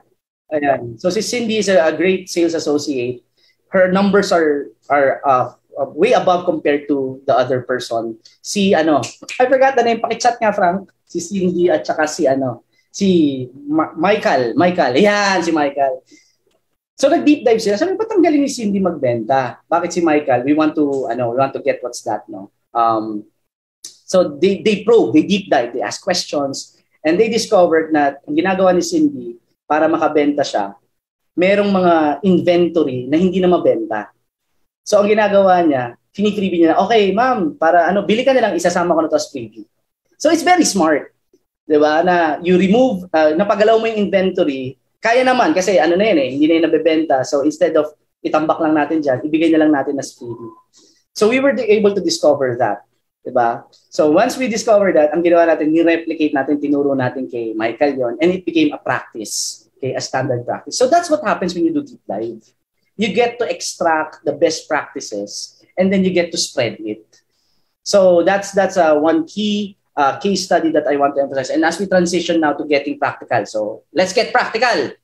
Ayan. 0.52 0.94
So 1.00 1.10
si 1.10 1.22
Cindy 1.22 1.58
is 1.58 1.68
a, 1.68 1.90
a 1.90 1.92
great 1.94 2.30
sales 2.30 2.54
associate. 2.54 3.26
Her 3.68 3.90
numbers 3.90 4.30
are 4.30 4.70
are 4.86 5.18
uh, 5.26 5.46
uh, 5.74 5.90
way 5.90 6.14
above 6.14 6.46
compared 6.46 6.86
to 6.86 7.18
the 7.26 7.34
other 7.34 7.66
person. 7.66 8.18
Si 8.40 8.70
ano, 8.70 9.02
I 9.42 9.50
forgot 9.50 9.74
the 9.74 9.82
name, 9.82 9.98
pakichat 9.98 10.38
nga 10.38 10.54
Frank. 10.54 10.86
Si 11.06 11.18
Cindy 11.18 11.66
at 11.70 11.82
saka 11.82 12.06
si 12.06 12.30
ano, 12.30 12.62
si 12.94 13.46
Ma- 13.66 13.94
Michael, 13.98 14.54
Michael. 14.54 15.02
Ayan, 15.02 15.42
si 15.42 15.50
Michael. 15.50 16.02
So 16.96 17.12
nag-deep 17.12 17.44
dive 17.44 17.60
sila. 17.60 17.76
Sabi, 17.76 17.92
ba't 17.92 18.08
ang 18.08 18.24
galing 18.24 18.40
ni 18.40 18.48
Cindy 18.48 18.80
magbenta? 18.80 19.60
Bakit 19.68 19.90
si 19.92 20.00
Michael? 20.00 20.48
We 20.48 20.56
want 20.56 20.72
to, 20.80 21.12
ano, 21.12 21.28
we 21.28 21.36
want 21.36 21.52
to 21.52 21.60
get 21.60 21.84
what's 21.84 22.00
that, 22.08 22.24
no? 22.24 22.48
Um, 22.72 23.28
so 23.84 24.40
they, 24.40 24.64
they 24.64 24.80
probe, 24.80 25.12
they 25.12 25.28
deep 25.28 25.52
dive, 25.52 25.76
they 25.76 25.84
ask 25.84 26.00
questions, 26.00 26.80
and 27.04 27.20
they 27.20 27.28
discovered 27.28 27.92
na 27.92 28.16
ang 28.24 28.32
ginagawa 28.32 28.72
ni 28.72 28.80
Cindy 28.80 29.36
para 29.66 29.90
makabenta 29.90 30.46
siya, 30.46 30.72
merong 31.36 31.68
mga 31.68 31.94
inventory 32.24 33.10
na 33.10 33.20
hindi 33.20 33.42
na 33.42 33.50
mabenta. 33.50 34.08
So 34.86 35.02
ang 35.02 35.10
ginagawa 35.10 35.60
niya, 35.66 35.98
fini-freebie 36.14 36.64
niya 36.64 36.70
na, 36.72 36.80
okay, 36.80 37.12
ma'am, 37.12 37.58
para 37.60 37.90
ano, 37.90 38.06
bili 38.06 38.24
ka 38.24 38.32
na 38.32 38.48
lang, 38.48 38.54
isasama 38.56 38.96
ko 38.96 39.04
na 39.04 39.10
to 39.12 39.20
as 39.20 39.28
freebie. 39.28 39.68
So 40.16 40.32
it's 40.32 40.46
very 40.46 40.64
smart. 40.64 41.12
'Di 41.66 41.76
ba? 41.82 42.00
Na 42.06 42.38
you 42.40 42.56
remove, 42.56 43.10
uh, 43.10 43.34
napagalaw 43.34 43.76
mo 43.76 43.90
yung 43.90 44.08
inventory, 44.08 44.78
kaya 45.02 45.26
naman 45.26 45.52
kasi 45.52 45.76
ano 45.76 45.98
na 45.98 46.06
yun 46.08 46.18
eh, 46.22 46.28
hindi 46.32 46.46
na 46.46 46.54
yun 46.56 46.64
nabebenta. 46.70 47.20
So 47.26 47.42
instead 47.42 47.74
of 47.76 47.92
itambak 48.22 48.62
lang 48.62 48.78
natin 48.78 49.02
dyan, 49.02 49.18
ibigay 49.26 49.50
na 49.52 49.66
lang 49.66 49.74
natin 49.74 49.98
as 49.98 50.14
freebie. 50.14 50.54
So 51.12 51.28
we 51.28 51.42
were 51.42 51.52
able 51.58 51.92
to 51.92 52.02
discover 52.02 52.54
that. 52.62 52.86
Diba? 53.26 53.66
So 53.90 54.14
once 54.14 54.38
we 54.38 54.46
discovered 54.46 54.94
that, 54.94 55.10
ang 55.10 55.26
ginawa 55.26 55.50
natin, 55.50 55.74
ni-replicate 55.74 56.30
natin, 56.30 56.62
tinuro 56.62 56.94
natin 56.94 57.26
kay 57.26 57.58
Michael 57.58 57.98
yon 57.98 58.14
and 58.22 58.30
it 58.30 58.46
became 58.46 58.70
a 58.70 58.78
practice, 58.78 59.66
okay, 59.74 59.98
a 59.98 60.00
standard 60.00 60.46
practice. 60.46 60.78
So 60.78 60.86
that's 60.86 61.10
what 61.10 61.26
happens 61.26 61.50
when 61.50 61.66
you 61.66 61.74
do 61.74 61.82
deep 61.82 62.06
dive. 62.06 62.46
You 62.94 63.10
get 63.10 63.42
to 63.42 63.44
extract 63.50 64.22
the 64.22 64.32
best 64.32 64.70
practices 64.70 65.58
and 65.74 65.90
then 65.90 66.06
you 66.06 66.14
get 66.14 66.30
to 66.30 66.38
spread 66.38 66.78
it. 66.78 67.02
So 67.82 68.22
that's 68.22 68.54
that's 68.54 68.78
uh, 68.78 68.94
one 68.94 69.26
key 69.26 69.76
uh, 69.98 70.22
case 70.22 70.46
study 70.46 70.70
that 70.70 70.86
I 70.86 70.94
want 70.94 71.18
to 71.18 71.22
emphasize. 71.26 71.50
And 71.50 71.66
as 71.66 71.82
we 71.82 71.90
transition 71.90 72.40
now 72.40 72.54
to 72.54 72.64
getting 72.64 72.98
practical, 72.98 73.42
so 73.46 73.82
let's 73.90 74.14
get 74.14 74.30
practical. 74.30 74.94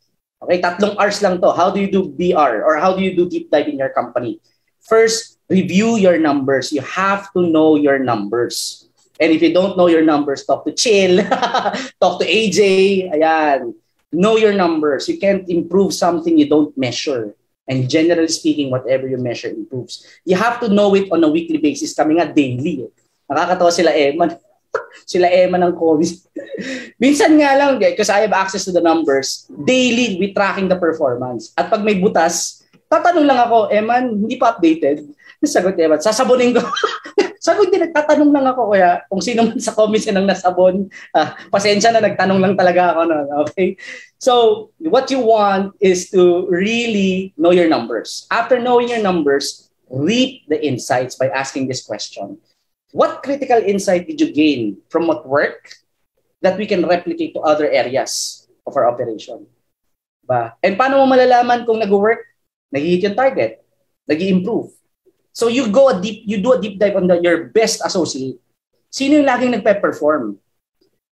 Okay, 0.43 0.59
tatlong 0.62 0.99
R's 0.99 1.23
lang 1.23 1.39
to. 1.43 1.55
How 1.55 1.70
do 1.70 1.79
you 1.79 1.91
do 1.91 2.11
BR 2.11 2.62
or 2.66 2.79
how 2.79 2.95
do 2.95 3.03
you 3.03 3.14
do 3.14 3.27
deep 3.31 3.51
dive 3.51 3.66
in 3.66 3.79
your 3.79 3.91
company? 3.91 4.43
First, 4.83 5.39
review 5.49 5.97
your 5.97 6.18
numbers. 6.18 6.72
You 6.72 6.83
have 6.83 7.33
to 7.33 7.47
know 7.47 7.76
your 7.76 7.99
numbers. 7.99 8.89
And 9.20 9.30
if 9.30 9.43
you 9.43 9.55
don't 9.55 9.78
know 9.78 9.87
your 9.87 10.03
numbers, 10.03 10.45
talk 10.45 10.66
to 10.66 10.72
Chill, 10.74 11.22
talk 12.03 12.18
to 12.20 12.26
AJ. 12.26 13.14
Ayan. 13.14 13.74
Know 14.12 14.37
your 14.37 14.53
numbers. 14.53 15.09
You 15.09 15.16
can't 15.16 15.49
improve 15.49 15.95
something 15.95 16.37
you 16.37 16.49
don't 16.49 16.76
measure. 16.76 17.35
And 17.68 17.89
generally 17.89 18.28
speaking, 18.28 18.70
whatever 18.70 19.09
you 19.09 19.16
measure 19.16 19.49
improves. 19.49 20.05
You 20.26 20.37
have 20.37 20.61
to 20.61 20.68
know 20.68 20.93
it 20.95 21.09
on 21.12 21.24
a 21.24 21.30
weekly 21.30 21.59
basis. 21.59 21.95
Kami 21.95 22.18
nga 22.18 22.28
daily. 22.28 22.91
Nakakatawa 23.30 23.72
sila 23.72 23.95
eh. 23.95 24.12
Man, 24.12 24.37
sila 25.11 25.28
Emma 25.28 25.57
ng 25.61 25.76
COVID. 25.76 26.11
Minsan 27.03 27.39
nga 27.39 27.57
lang, 27.57 27.78
because 27.78 28.11
I 28.11 28.24
have 28.24 28.35
access 28.35 28.64
to 28.66 28.72
the 28.72 28.85
numbers, 28.85 29.47
daily 29.49 30.18
we 30.18 30.33
tracking 30.33 30.68
the 30.68 30.76
performance. 30.76 31.53
At 31.57 31.70
pag 31.70 31.85
may 31.85 31.97
butas, 32.01 32.61
tatanong 32.93 33.24
lang 33.24 33.40
ako, 33.40 33.72
Eman, 33.72 34.28
hindi 34.28 34.36
pa 34.36 34.53
updated. 34.53 35.09
Sagot 35.40 35.80
Eman, 35.80 36.05
sasabonin 36.05 36.53
ko. 36.53 36.61
Sagot 37.43 37.74
din, 37.74 37.82
nagtatanong 37.82 38.30
lang 38.30 38.47
ako 38.47 38.70
kaya 38.70 39.03
kung 39.11 39.18
sino 39.18 39.43
man 39.43 39.59
sa 39.59 39.74
commission 39.74 40.14
ang 40.14 40.30
nasabon, 40.30 40.86
uh, 41.11 41.34
pasensya 41.51 41.90
na 41.90 41.99
nagtanong 41.99 42.38
lang 42.38 42.55
talaga 42.55 42.95
ako. 42.95 43.01
No? 43.11 43.18
Okay? 43.43 43.74
So, 44.22 44.32
what 44.78 45.11
you 45.11 45.18
want 45.18 45.74
is 45.82 46.07
to 46.14 46.47
really 46.47 47.34
know 47.34 47.51
your 47.51 47.66
numbers. 47.66 48.30
After 48.30 48.62
knowing 48.62 48.95
your 48.95 49.03
numbers, 49.03 49.72
reap 49.90 50.47
the 50.47 50.57
insights 50.62 51.18
by 51.18 51.34
asking 51.34 51.66
this 51.66 51.82
question 51.82 52.38
what 52.93 53.24
critical 53.24 53.59
insight 53.59 54.07
did 54.07 54.20
you 54.20 54.30
gain 54.30 54.76
from 54.93 55.09
what 55.09 55.26
work 55.26 55.72
that 56.45 56.57
we 56.61 56.68
can 56.68 56.84
replicate 56.86 57.34
to 57.34 57.40
other 57.40 57.66
areas 57.66 58.47
of 58.68 58.76
our 58.76 58.86
operation? 58.86 59.49
Ba? 60.22 60.55
And 60.62 60.78
paano 60.78 61.03
mo 61.03 61.09
malalaman 61.11 61.66
kung 61.66 61.80
nag-work, 61.80 62.22
nag-hit 62.73 63.05
yung 63.05 63.14
target, 63.14 63.61
nag 64.09 64.18
improve 64.18 64.73
So 65.33 65.49
you 65.49 65.73
go 65.73 65.89
a 65.89 65.97
deep, 65.97 66.29
you 66.29 66.45
do 66.45 66.53
a 66.53 66.61
deep 66.61 66.77
dive 66.77 66.97
on 66.97 67.09
the, 67.09 67.16
your 67.16 67.49
best 67.49 67.81
associate. 67.81 68.37
Sino 68.93 69.16
yung 69.16 69.25
laging 69.25 69.57
nagpe-perform? 69.57 70.37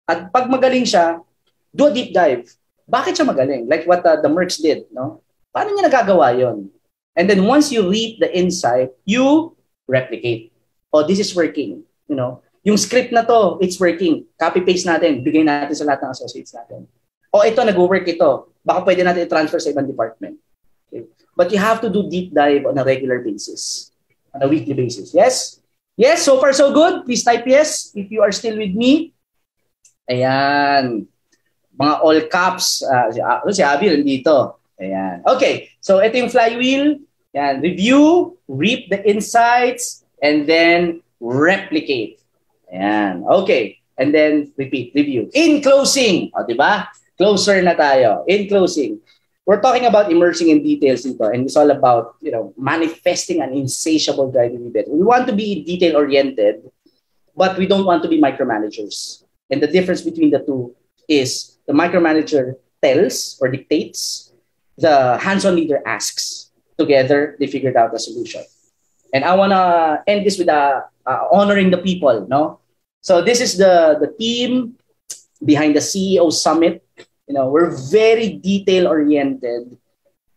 At 0.04 0.28
pag 0.28 0.52
magaling 0.52 0.84
siya, 0.84 1.24
do 1.72 1.88
a 1.88 1.92
deep 1.92 2.12
dive. 2.12 2.44
Bakit 2.84 3.16
siya 3.16 3.24
magaling? 3.24 3.64
Like 3.64 3.88
what 3.88 4.04
uh, 4.04 4.20
the 4.20 4.28
Mercs 4.28 4.60
did, 4.60 4.84
no? 4.92 5.24
Paano 5.56 5.72
niya 5.72 5.88
nagagawa 5.88 6.36
yon? 6.36 6.68
And 7.16 7.32
then 7.32 7.48
once 7.48 7.72
you 7.72 7.88
reap 7.88 8.20
the 8.20 8.28
insight, 8.28 8.92
you 9.08 9.56
replicate 9.88 10.52
oh, 10.92 11.06
this 11.06 11.22
is 11.22 11.32
working. 11.34 11.82
You 12.10 12.16
know, 12.18 12.42
yung 12.66 12.76
script 12.76 13.14
na 13.14 13.22
to, 13.22 13.58
it's 13.62 13.78
working. 13.78 14.26
Copy-paste 14.36 14.86
natin, 14.86 15.22
bigay 15.22 15.46
natin 15.46 15.74
sa 15.74 15.86
lahat 15.86 16.02
ng 16.06 16.12
associates 16.12 16.52
natin. 16.52 16.86
O 17.30 17.40
oh, 17.40 17.46
ito, 17.46 17.62
nag-work 17.62 18.06
ito. 18.10 18.50
Baka 18.66 18.82
pwede 18.84 19.06
natin 19.06 19.24
i-transfer 19.24 19.62
sa 19.62 19.70
ibang 19.70 19.86
department. 19.86 20.36
But 21.40 21.48
you 21.48 21.56
have 21.56 21.80
to 21.80 21.88
do 21.88 22.04
deep 22.04 22.36
dive 22.36 22.68
on 22.68 22.76
a 22.76 22.84
regular 22.84 23.24
basis, 23.24 23.88
on 24.36 24.44
a 24.44 24.48
weekly 24.52 24.76
basis. 24.76 25.16
Yes? 25.16 25.56
Yes, 25.96 26.20
so 26.20 26.36
far 26.36 26.52
so 26.52 26.68
good. 26.68 27.08
Please 27.08 27.24
type 27.24 27.48
yes 27.48 27.96
if 27.96 28.12
you 28.12 28.20
are 28.20 28.28
still 28.28 28.60
with 28.60 28.76
me. 28.76 29.16
Ayan. 30.04 31.08
Mga 31.80 31.94
all 32.04 32.20
caps. 32.28 32.84
Uh, 32.84 33.08
si, 33.08 33.24
uh, 33.24 33.40
si 33.48 33.64
Abby 33.64 33.88
nandito. 33.88 34.60
Ayan. 34.76 35.24
Okay, 35.24 35.72
so 35.80 36.04
ito 36.04 36.20
yung 36.20 36.28
flywheel. 36.28 37.00
Ayan. 37.32 37.64
Review, 37.64 38.36
reap 38.44 38.92
the 38.92 39.00
insights, 39.08 40.04
and 40.20 40.44
then 40.44 41.00
replicate. 41.24 42.20
Ayan. 42.68 43.24
Okay. 43.24 43.80
And 43.96 44.12
then 44.12 44.52
repeat, 44.60 44.92
review. 44.92 45.32
In 45.32 45.64
closing, 45.64 46.32
o, 46.36 46.44
di 46.44 46.52
ba? 46.52 46.88
Closer 47.16 47.64
na 47.64 47.72
tayo. 47.72 48.28
In 48.28 48.44
closing, 48.44 49.00
we're 49.46 49.60
talking 49.60 49.86
about 49.86 50.12
immersing 50.12 50.48
in 50.48 50.62
details 50.62 51.04
dito 51.04 51.32
and 51.32 51.44
it's 51.44 51.56
all 51.56 51.70
about, 51.70 52.14
you 52.20 52.30
know, 52.30 52.54
manifesting 52.56 53.40
an 53.42 53.52
insatiable 53.52 54.30
drive 54.30 54.52
in 54.52 54.70
it. 54.74 54.88
We 54.88 55.02
want 55.02 55.26
to 55.28 55.32
be 55.32 55.64
detail-oriented, 55.64 56.62
but 57.36 57.58
we 57.58 57.66
don't 57.66 57.84
want 57.84 58.02
to 58.02 58.08
be 58.08 58.20
micromanagers. 58.20 59.24
And 59.50 59.62
the 59.62 59.66
difference 59.66 60.02
between 60.02 60.30
the 60.30 60.40
two 60.40 60.76
is 61.08 61.58
the 61.66 61.72
micromanager 61.72 62.54
tells 62.82 63.38
or 63.40 63.48
dictates, 63.48 64.32
the 64.78 65.18
hands-on 65.18 65.56
leader 65.56 65.82
asks. 65.86 66.46
Together, 66.78 67.36
they 67.38 67.46
figured 67.46 67.76
out 67.76 67.94
a 67.94 67.98
solution. 67.98 68.40
And 69.12 69.22
I 69.22 69.36
want 69.36 69.52
to 69.52 70.00
end 70.06 70.24
this 70.24 70.38
with 70.38 70.48
uh, 70.48 70.80
uh, 71.04 71.24
honoring 71.30 71.68
the 71.68 71.76
people, 71.76 72.24
no? 72.26 72.60
So 73.02 73.20
this 73.20 73.42
is 73.42 73.58
the, 73.58 73.98
the 74.00 74.08
team 74.16 74.76
behind 75.44 75.76
the 75.76 75.80
CEO 75.80 76.32
Summit. 76.32 76.82
You 77.30 77.38
know, 77.38 77.46
we're 77.46 77.70
very 77.70 78.42
detail 78.42 78.90
oriented, 78.90 79.78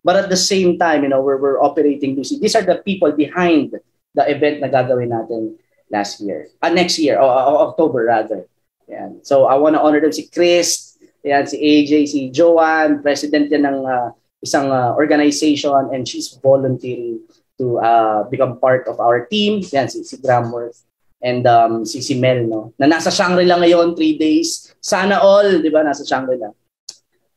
but 0.06 0.14
at 0.14 0.30
the 0.30 0.38
same 0.38 0.78
time, 0.78 1.02
you 1.02 1.10
know, 1.10 1.26
we're, 1.26 1.42
we're 1.42 1.58
operating 1.58 2.14
Lucy. 2.14 2.38
These 2.38 2.54
are 2.54 2.62
the 2.62 2.86
people 2.86 3.12
behind 3.12 3.74
the 4.14 4.30
event 4.30 4.62
na 4.62 4.70
gagawin 4.70 5.10
natin 5.10 5.58
last 5.90 6.22
year. 6.22 6.54
Uh, 6.62 6.70
next 6.70 7.02
year, 7.02 7.18
o 7.18 7.26
oh, 7.26 7.66
October 7.66 8.06
rather. 8.06 8.46
Yan. 8.86 9.26
So 9.26 9.50
I 9.50 9.58
want 9.58 9.74
to 9.74 9.82
honor 9.82 10.06
them 10.06 10.14
si 10.14 10.30
Chris, 10.30 11.02
yan, 11.26 11.50
si 11.50 11.58
AJ, 11.58 12.14
si 12.14 12.30
Joanne, 12.30 13.02
president 13.02 13.50
yan 13.50 13.66
ng 13.66 13.90
uh, 13.90 14.14
isang 14.46 14.70
uh, 14.70 14.94
organization 14.94 15.90
and 15.90 16.06
she's 16.06 16.38
volunteering 16.46 17.26
to 17.58 17.82
uh, 17.82 18.30
become 18.30 18.62
part 18.62 18.86
of 18.86 19.02
our 19.02 19.26
team. 19.26 19.66
Yan, 19.74 19.90
si, 19.90 20.06
si 20.06 20.22
Gramworth 20.22 20.86
and 21.26 21.42
um, 21.50 21.90
si, 21.90 22.06
si 22.06 22.22
Mel, 22.22 22.46
no? 22.46 22.70
na 22.78 22.86
nasa 22.86 23.10
Shangri-La 23.10 23.58
ngayon, 23.58 23.98
three 23.98 24.14
days. 24.14 24.78
Sana 24.78 25.18
all, 25.26 25.58
di 25.58 25.74
ba, 25.74 25.82
nasa 25.82 26.06
Shangri-La. 26.06 26.54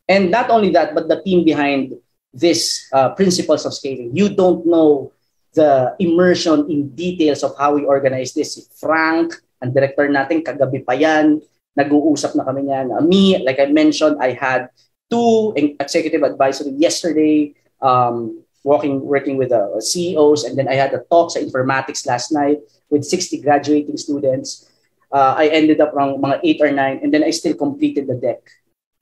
And 0.07 0.31
not 0.31 0.49
only 0.49 0.71
that, 0.71 0.95
but 0.95 1.07
the 1.07 1.21
team 1.21 1.43
behind 1.43 1.93
this 2.33 2.87
uh, 2.93 3.11
principles 3.15 3.65
of 3.65 3.73
scaling. 3.73 4.15
You 4.15 4.29
don't 4.29 4.65
know 4.65 5.11
the 5.53 5.95
immersion 5.99 6.69
in 6.69 6.93
details 6.95 7.43
of 7.43 7.57
how 7.57 7.75
we 7.75 7.83
organize 7.83 8.33
this. 8.33 8.69
Frank, 8.79 9.33
ang 9.61 9.73
director 9.73 10.07
natin, 10.07 10.45
kagabi 10.45 10.85
pa 10.85 10.93
yan, 10.93 11.41
nag-uusap 11.73 12.37
na 12.37 12.45
kami 12.45 12.69
niyan. 12.69 12.93
Uh, 12.93 13.01
me, 13.01 13.41
like 13.41 13.59
I 13.59 13.67
mentioned, 13.67 14.21
I 14.21 14.37
had 14.37 14.69
two 15.09 15.53
executive 15.57 16.21
advisory 16.21 16.77
yesterday, 16.77 17.57
um, 17.81 18.43
working 18.61 19.01
working 19.01 19.37
with 19.37 19.49
the 19.49 19.63
uh, 19.63 19.81
CEOs, 19.81 20.45
and 20.45 20.57
then 20.57 20.67
I 20.67 20.75
had 20.75 20.93
a 20.93 21.01
talk 21.09 21.31
sa 21.33 21.39
informatics 21.39 22.05
last 22.05 22.29
night 22.29 22.61
with 22.93 23.05
60 23.05 23.41
graduating 23.41 23.97
students. 23.97 24.69
Uh, 25.09 25.33
I 25.37 25.47
ended 25.49 25.79
up 25.79 25.95
around 25.95 26.19
mga 26.19 26.39
8 26.43 26.61
or 26.61 26.71
9, 26.71 26.99
and 27.01 27.09
then 27.13 27.23
I 27.23 27.31
still 27.31 27.55
completed 27.55 28.05
the 28.05 28.19
deck. 28.19 28.43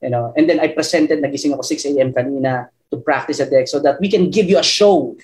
You 0.02 0.10
know, 0.10 0.32
and 0.36 0.48
then 0.48 0.60
I 0.60 0.68
presented, 0.68 1.24
nagising 1.24 1.56
ako 1.56 1.62
6 1.62 1.84
a.m. 1.96 2.12
kanina 2.12 2.68
to 2.90 2.96
practice 3.00 3.40
a 3.40 3.48
deck 3.48 3.66
so 3.68 3.80
that 3.80 4.00
we 4.00 4.10
can 4.10 4.30
give 4.30 4.46
you 4.46 4.58
a 4.58 4.66
show. 4.66 5.16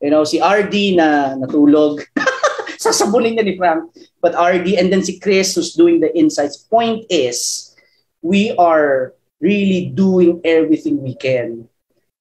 You 0.00 0.10
know, 0.10 0.24
si 0.24 0.38
RD 0.38 0.96
na 0.96 1.34
natulog. 1.40 2.04
sasabunin 2.80 3.36
niya 3.36 3.44
ni 3.44 3.54
Frank. 3.56 3.92
But 4.20 4.36
RD 4.36 4.80
and 4.80 4.92
then 4.92 5.04
si 5.04 5.20
Chris 5.20 5.54
who's 5.54 5.76
doing 5.76 6.00
the 6.00 6.12
insights. 6.16 6.56
Point 6.56 7.04
is, 7.08 7.70
we 8.22 8.52
are 8.56 9.14
really 9.40 9.92
doing 9.92 10.40
everything 10.44 11.00
we 11.00 11.14
can. 11.16 11.68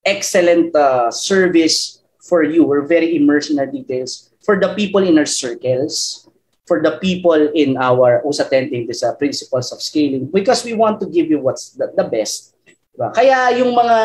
Excellent 0.05 0.75
uh, 0.75 1.11
service 1.11 1.99
for 2.23 2.43
you. 2.43 2.63
We're 2.63 2.87
very 2.87 3.15
immersed 3.15 3.51
in 3.51 3.59
our 3.59 3.67
details. 3.67 4.31
For 4.43 4.59
the 4.59 4.73
people 4.73 5.03
in 5.03 5.19
our 5.19 5.27
circles, 5.27 6.28
for 6.69 6.85
the 6.85 7.01
people 7.01 7.33
in 7.33 7.73
our 7.81 8.21
attending 8.21 8.85
these 8.85 9.01
uh, 9.01 9.17
principles 9.17 9.73
of 9.73 9.81
scaling, 9.81 10.29
because 10.29 10.61
we 10.61 10.77
want 10.77 11.01
to 11.01 11.09
give 11.09 11.25
you 11.25 11.41
what's 11.41 11.73
the, 11.73 11.89
the 11.97 12.05
best. 12.05 12.53
Diba? 12.93 13.09
Kaya 13.09 13.57
yung 13.57 13.73
mga 13.73 13.97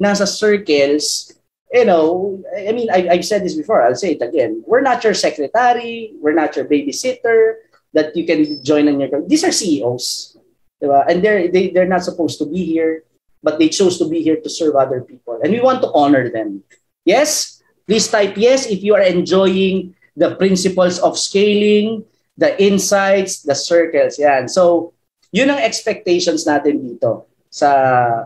nasa 0.00 0.24
circles, 0.24 1.36
you 1.68 1.84
know, 1.84 2.40
I 2.56 2.72
mean, 2.72 2.88
I, 2.88 3.12
I've 3.12 3.28
said 3.28 3.44
this 3.44 3.52
before, 3.52 3.84
I'll 3.84 3.94
say 3.98 4.16
it 4.16 4.24
again. 4.24 4.64
We're 4.64 4.80
not 4.80 5.04
your 5.04 5.12
secretary, 5.12 6.16
we're 6.16 6.32
not 6.32 6.56
your 6.56 6.64
babysitter 6.64 7.68
that 7.92 8.16
you 8.16 8.24
can 8.24 8.64
join 8.64 8.88
on 8.88 8.96
your. 8.96 9.10
These 9.28 9.44
are 9.44 9.52
CEOs, 9.52 10.38
diba? 10.80 11.04
and 11.04 11.20
they're 11.20 11.52
they, 11.52 11.68
they're 11.68 11.90
not 11.90 12.04
supposed 12.04 12.38
to 12.38 12.46
be 12.46 12.64
here, 12.64 13.04
but 13.42 13.58
they 13.58 13.68
chose 13.68 13.98
to 13.98 14.08
be 14.08 14.22
here 14.22 14.40
to 14.40 14.48
serve 14.48 14.72
other 14.72 15.04
people, 15.04 15.36
and 15.42 15.52
we 15.52 15.60
want 15.60 15.82
to 15.82 15.92
honor 15.92 16.32
them. 16.32 16.64
Yes, 17.04 17.60
please 17.84 18.08
type 18.08 18.38
yes 18.40 18.66
if 18.70 18.82
you 18.82 18.94
are 18.94 19.04
enjoying 19.04 19.95
the 20.16 20.34
principles 20.36 20.98
of 20.98 21.20
scaling, 21.20 22.04
the 22.36 22.56
insights, 22.60 23.44
the 23.44 23.54
circles. 23.54 24.18
Yan. 24.18 24.48
So, 24.48 24.92
yun 25.30 25.52
ang 25.52 25.60
expectations 25.60 26.48
natin 26.48 26.80
dito 26.80 27.28
sa 27.52 27.68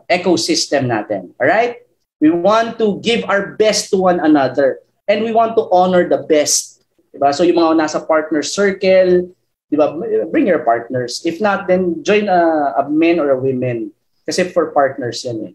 ecosystem 0.07 0.87
natin. 0.87 1.35
All 1.43 1.51
right? 1.51 1.83
We 2.23 2.31
want 2.31 2.79
to 2.79 3.01
give 3.01 3.25
our 3.27 3.55
best 3.59 3.91
to 3.91 3.99
one 3.99 4.21
another. 4.21 4.83
And 5.09 5.25
we 5.25 5.33
want 5.35 5.57
to 5.59 5.67
honor 5.73 6.07
the 6.07 6.23
best. 6.27 6.83
Diba? 7.11 7.35
So 7.35 7.43
yung 7.43 7.59
mga 7.59 7.83
nasa 7.83 7.99
partner 8.03 8.43
circle, 8.43 9.31
diba? 9.73 9.87
bring 10.31 10.47
your 10.47 10.63
partners. 10.63 11.23
If 11.25 11.41
not, 11.41 11.67
then 11.67 12.03
join 12.03 12.29
a, 12.29 12.75
a 12.79 12.91
men 12.91 13.19
or 13.19 13.31
a 13.31 13.41
women. 13.41 13.91
Kasi 14.27 14.51
for 14.51 14.71
partners 14.71 15.25
yan 15.25 15.51
eh. 15.51 15.53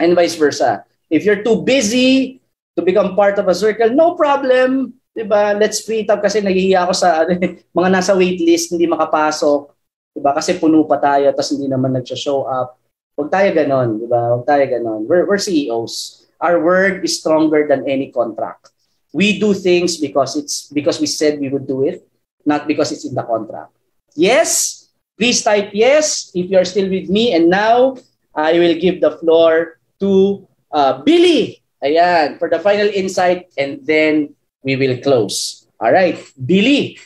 And 0.00 0.16
vice 0.16 0.36
versa. 0.36 0.84
If 1.10 1.26
you're 1.26 1.42
too 1.42 1.60
busy 1.60 2.40
to 2.76 2.80
become 2.80 3.16
part 3.16 3.36
of 3.36 3.48
a 3.48 3.54
circle, 3.54 3.90
no 3.90 4.14
problem. 4.14 4.99
Diba? 5.20 5.52
Let's 5.52 5.84
free 5.84 6.08
up 6.08 6.24
kasi 6.24 6.40
nahihiya 6.40 6.88
ako 6.88 6.92
sa 6.96 7.08
ano, 7.28 7.36
mga 7.78 7.90
nasa 7.92 8.16
waitlist, 8.16 8.72
hindi 8.72 8.88
makapasok. 8.88 9.68
Diba? 10.16 10.32
Kasi 10.32 10.56
puno 10.56 10.88
pa 10.88 10.96
tayo, 10.96 11.28
tapos 11.36 11.52
hindi 11.52 11.68
naman 11.68 11.92
nag-show 11.92 12.48
up. 12.48 12.80
Huwag 13.20 13.28
tayo 13.28 13.52
ganon, 13.52 14.00
di 14.00 14.08
ba? 14.08 14.32
Huwag 14.32 14.48
tayo 14.48 14.64
ganon. 14.64 15.04
We're, 15.04 15.28
we're 15.28 15.36
CEOs. 15.36 16.24
Our 16.40 16.64
word 16.64 17.04
is 17.04 17.20
stronger 17.20 17.68
than 17.68 17.84
any 17.84 18.08
contract. 18.08 18.72
We 19.12 19.36
do 19.36 19.52
things 19.52 20.00
because 20.00 20.40
it's 20.40 20.72
because 20.72 21.02
we 21.02 21.10
said 21.10 21.36
we 21.36 21.52
would 21.52 21.68
do 21.68 21.84
it, 21.84 22.08
not 22.48 22.64
because 22.64 22.96
it's 22.96 23.04
in 23.04 23.12
the 23.12 23.26
contract. 23.26 23.76
Yes, 24.16 24.80
please 25.20 25.44
type 25.44 25.76
yes 25.76 26.32
if 26.32 26.48
you're 26.48 26.64
still 26.64 26.88
with 26.88 27.12
me. 27.12 27.36
And 27.36 27.52
now, 27.52 28.00
I 28.32 28.56
will 28.56 28.78
give 28.80 29.04
the 29.04 29.18
floor 29.20 29.76
to 30.00 30.46
uh, 30.72 31.02
Billy. 31.04 31.60
Ayan, 31.84 32.38
for 32.38 32.48
the 32.48 32.60
final 32.60 32.88
insight 32.88 33.52
and 33.56 33.84
then 33.84 34.32
we 34.64 34.76
will 34.76 35.00
close. 35.00 35.66
All 35.80 35.92
right, 35.92 36.16
Billy, 36.36 37.00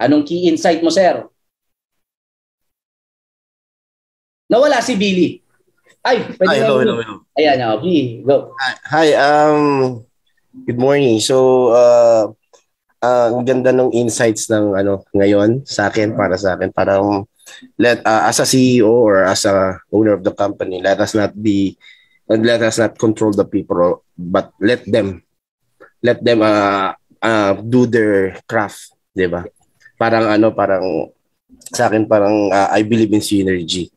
anong 0.00 0.26
key 0.26 0.50
insight 0.50 0.82
mo, 0.82 0.90
sir? 0.90 1.26
Nawala 4.50 4.82
si 4.82 4.98
Billy. 4.98 5.38
Ay, 6.02 6.26
pwede 6.34 6.48
Hi, 6.48 6.58
hello, 6.64 6.76
hello, 6.82 6.94
hello. 6.98 7.14
Ayan, 7.38 7.62
oh, 7.70 7.78
Billy, 7.78 8.24
go. 8.26 8.56
Hi, 8.90 9.14
um, 9.14 9.62
good 10.66 10.80
morning. 10.80 11.22
So, 11.22 11.70
uh, 11.70 12.34
uh, 12.98 13.28
ang 13.30 13.46
ganda 13.46 13.70
ng 13.70 13.94
insights 13.94 14.50
ng 14.50 14.74
ano 14.74 15.06
ngayon 15.14 15.62
sa 15.68 15.86
akin, 15.86 16.18
para 16.18 16.34
sa 16.34 16.56
akin. 16.56 16.74
Parang, 16.74 17.30
let, 17.78 18.02
uh, 18.02 18.26
as 18.26 18.42
a 18.42 18.48
CEO 18.48 18.90
or 18.90 19.22
as 19.22 19.46
a 19.46 19.78
owner 19.94 20.16
of 20.18 20.24
the 20.24 20.34
company, 20.34 20.82
let 20.82 20.98
us 20.98 21.14
not 21.14 21.36
be, 21.36 21.78
let 22.26 22.58
us 22.64 22.80
not 22.80 22.98
control 22.98 23.30
the 23.30 23.46
people, 23.46 24.02
but 24.16 24.50
let 24.58 24.82
them, 24.90 25.22
let 26.02 26.20
them 26.24 26.40
uh, 26.42 26.92
uh, 27.22 27.52
do 27.60 27.84
their 27.86 28.36
craft, 28.48 28.96
di 29.12 29.28
ba? 29.28 29.44
Parang 30.00 30.28
ano, 30.28 30.52
parang, 30.52 31.12
sa 31.70 31.86
akin 31.86 32.08
parang 32.08 32.50
uh, 32.50 32.68
I 32.72 32.82
believe 32.82 33.12
in 33.12 33.22
synergy 33.22 33.92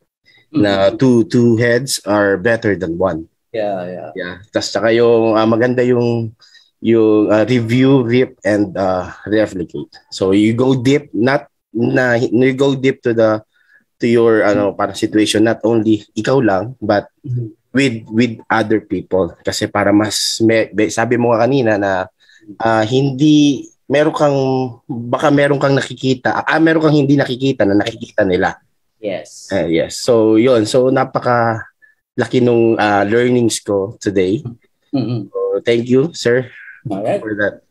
na 0.53 0.93
two 0.93 1.25
two 1.25 1.57
heads 1.57 1.97
are 2.05 2.37
better 2.37 2.77
than 2.77 2.95
one. 3.01 3.25
Yeah, 3.49 3.85
yeah. 3.89 4.09
Yeah. 4.13 4.35
Tapos 4.53 4.69
saka 4.69 4.93
yung 4.93 5.33
uh, 5.33 5.47
maganda 5.49 5.81
yung 5.81 6.37
yung 6.83 7.31
uh, 7.31 7.45
review, 7.47 8.05
rip 8.05 8.37
and 8.45 8.75
uh, 8.77 9.09
replicate. 9.25 9.89
So 10.13 10.35
you 10.37 10.53
go 10.53 10.77
deep 10.77 11.09
not 11.13 11.49
na 11.73 12.19
you 12.21 12.53
go 12.53 12.77
deep 12.77 13.01
to 13.07 13.17
the 13.17 13.41
to 13.97 14.05
your 14.05 14.45
ano 14.45 14.77
para 14.77 14.93
situation 14.93 15.47
not 15.47 15.63
only 15.65 16.05
ikaw 16.13 16.37
lang 16.37 16.77
but 16.77 17.09
mm-hmm. 17.25 17.49
With 17.74 18.05
with 18.13 18.38
other 18.47 18.80
people 18.80 19.34
kasi 19.41 19.65
para 19.65 19.89
mas 19.89 20.38
me, 20.45 20.69
sabi 20.93 21.17
mo 21.17 21.34
nga 21.34 21.49
kanina 21.49 21.74
na 21.76 21.91
uh, 22.61 22.84
hindi 22.86 23.65
meron 23.89 24.13
kang 24.13 24.39
baka 24.86 25.34
meron 25.34 25.57
kang 25.57 25.74
nakikita 25.74 26.45
ah 26.45 26.61
meron 26.61 26.86
kang 26.86 26.95
hindi 26.95 27.17
nakikita 27.17 27.65
na 27.65 27.82
nakikita 27.82 28.21
nila 28.24 28.53
Yes. 29.03 29.51
Uh, 29.51 29.67
yes. 29.67 29.99
So, 29.99 30.39
yun. 30.39 30.63
So, 30.63 30.88
napaka 30.88 31.67
laki 32.15 32.39
nung 32.39 32.80
uh, 32.80 33.03
learnings 33.03 33.59
ko 33.59 33.99
today. 33.99 34.39
Mm-hmm. 34.95 35.28
So, 35.28 35.59
thank 35.67 35.91
you, 35.91 36.15
sir, 36.15 36.47
All 36.88 37.03
right. 37.03 37.19
for 37.19 37.36
that. 37.36 37.67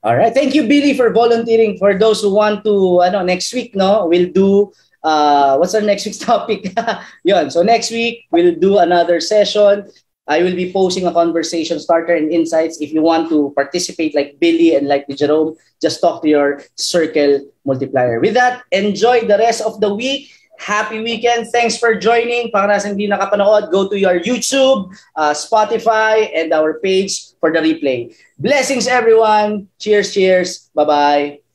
All 0.00 0.16
right. 0.16 0.32
Thank 0.32 0.56
you, 0.56 0.64
Billy, 0.64 0.96
for 0.96 1.12
volunteering. 1.12 1.76
For 1.76 1.92
those 1.92 2.24
who 2.24 2.32
want 2.32 2.64
to, 2.64 3.04
ano, 3.04 3.20
next 3.20 3.52
week, 3.52 3.76
no, 3.76 4.08
we'll 4.08 4.32
do, 4.32 4.72
uh, 5.06 5.56
what's 5.56 5.74
our 5.74 5.80
next 5.80 6.04
week's 6.04 6.18
topic? 6.32 6.74
yun. 7.24 7.50
So, 7.50 7.62
next 7.62 7.90
week, 7.90 8.26
we'll 8.32 8.54
do 8.58 8.78
another 8.78 9.20
session. 9.20 9.86
I 10.26 10.42
will 10.42 10.56
be 10.56 10.72
posting 10.72 11.06
a 11.06 11.12
conversation 11.14 11.78
starter 11.78 12.12
and 12.12 12.32
insights. 12.32 12.80
If 12.80 12.92
you 12.92 13.00
want 13.00 13.30
to 13.30 13.54
participate 13.54 14.14
like 14.16 14.40
Billy 14.40 14.74
and 14.74 14.88
like 14.88 15.06
Jerome, 15.14 15.54
just 15.80 16.00
talk 16.00 16.22
to 16.22 16.28
your 16.28 16.60
circle 16.74 17.46
multiplier. 17.64 18.18
With 18.18 18.34
that, 18.34 18.64
enjoy 18.72 19.30
the 19.30 19.38
rest 19.38 19.62
of 19.62 19.80
the 19.80 19.94
week. 19.94 20.34
Happy 20.58 20.98
weekend. 20.98 21.46
Thanks 21.52 21.78
for 21.78 21.94
joining. 21.94 22.50
Para 22.50 22.66
nasa 22.66 22.90
hindi 22.90 23.06
nakapanood, 23.06 23.70
go 23.70 23.86
to 23.86 23.94
your 23.94 24.18
YouTube, 24.18 24.90
uh, 25.14 25.30
Spotify, 25.30 26.26
and 26.34 26.50
our 26.50 26.80
page 26.80 27.36
for 27.38 27.52
the 27.52 27.60
replay. 27.60 28.10
Blessings, 28.40 28.88
everyone. 28.88 29.68
Cheers, 29.78 30.10
cheers. 30.10 30.72
Bye-bye. 30.74 31.45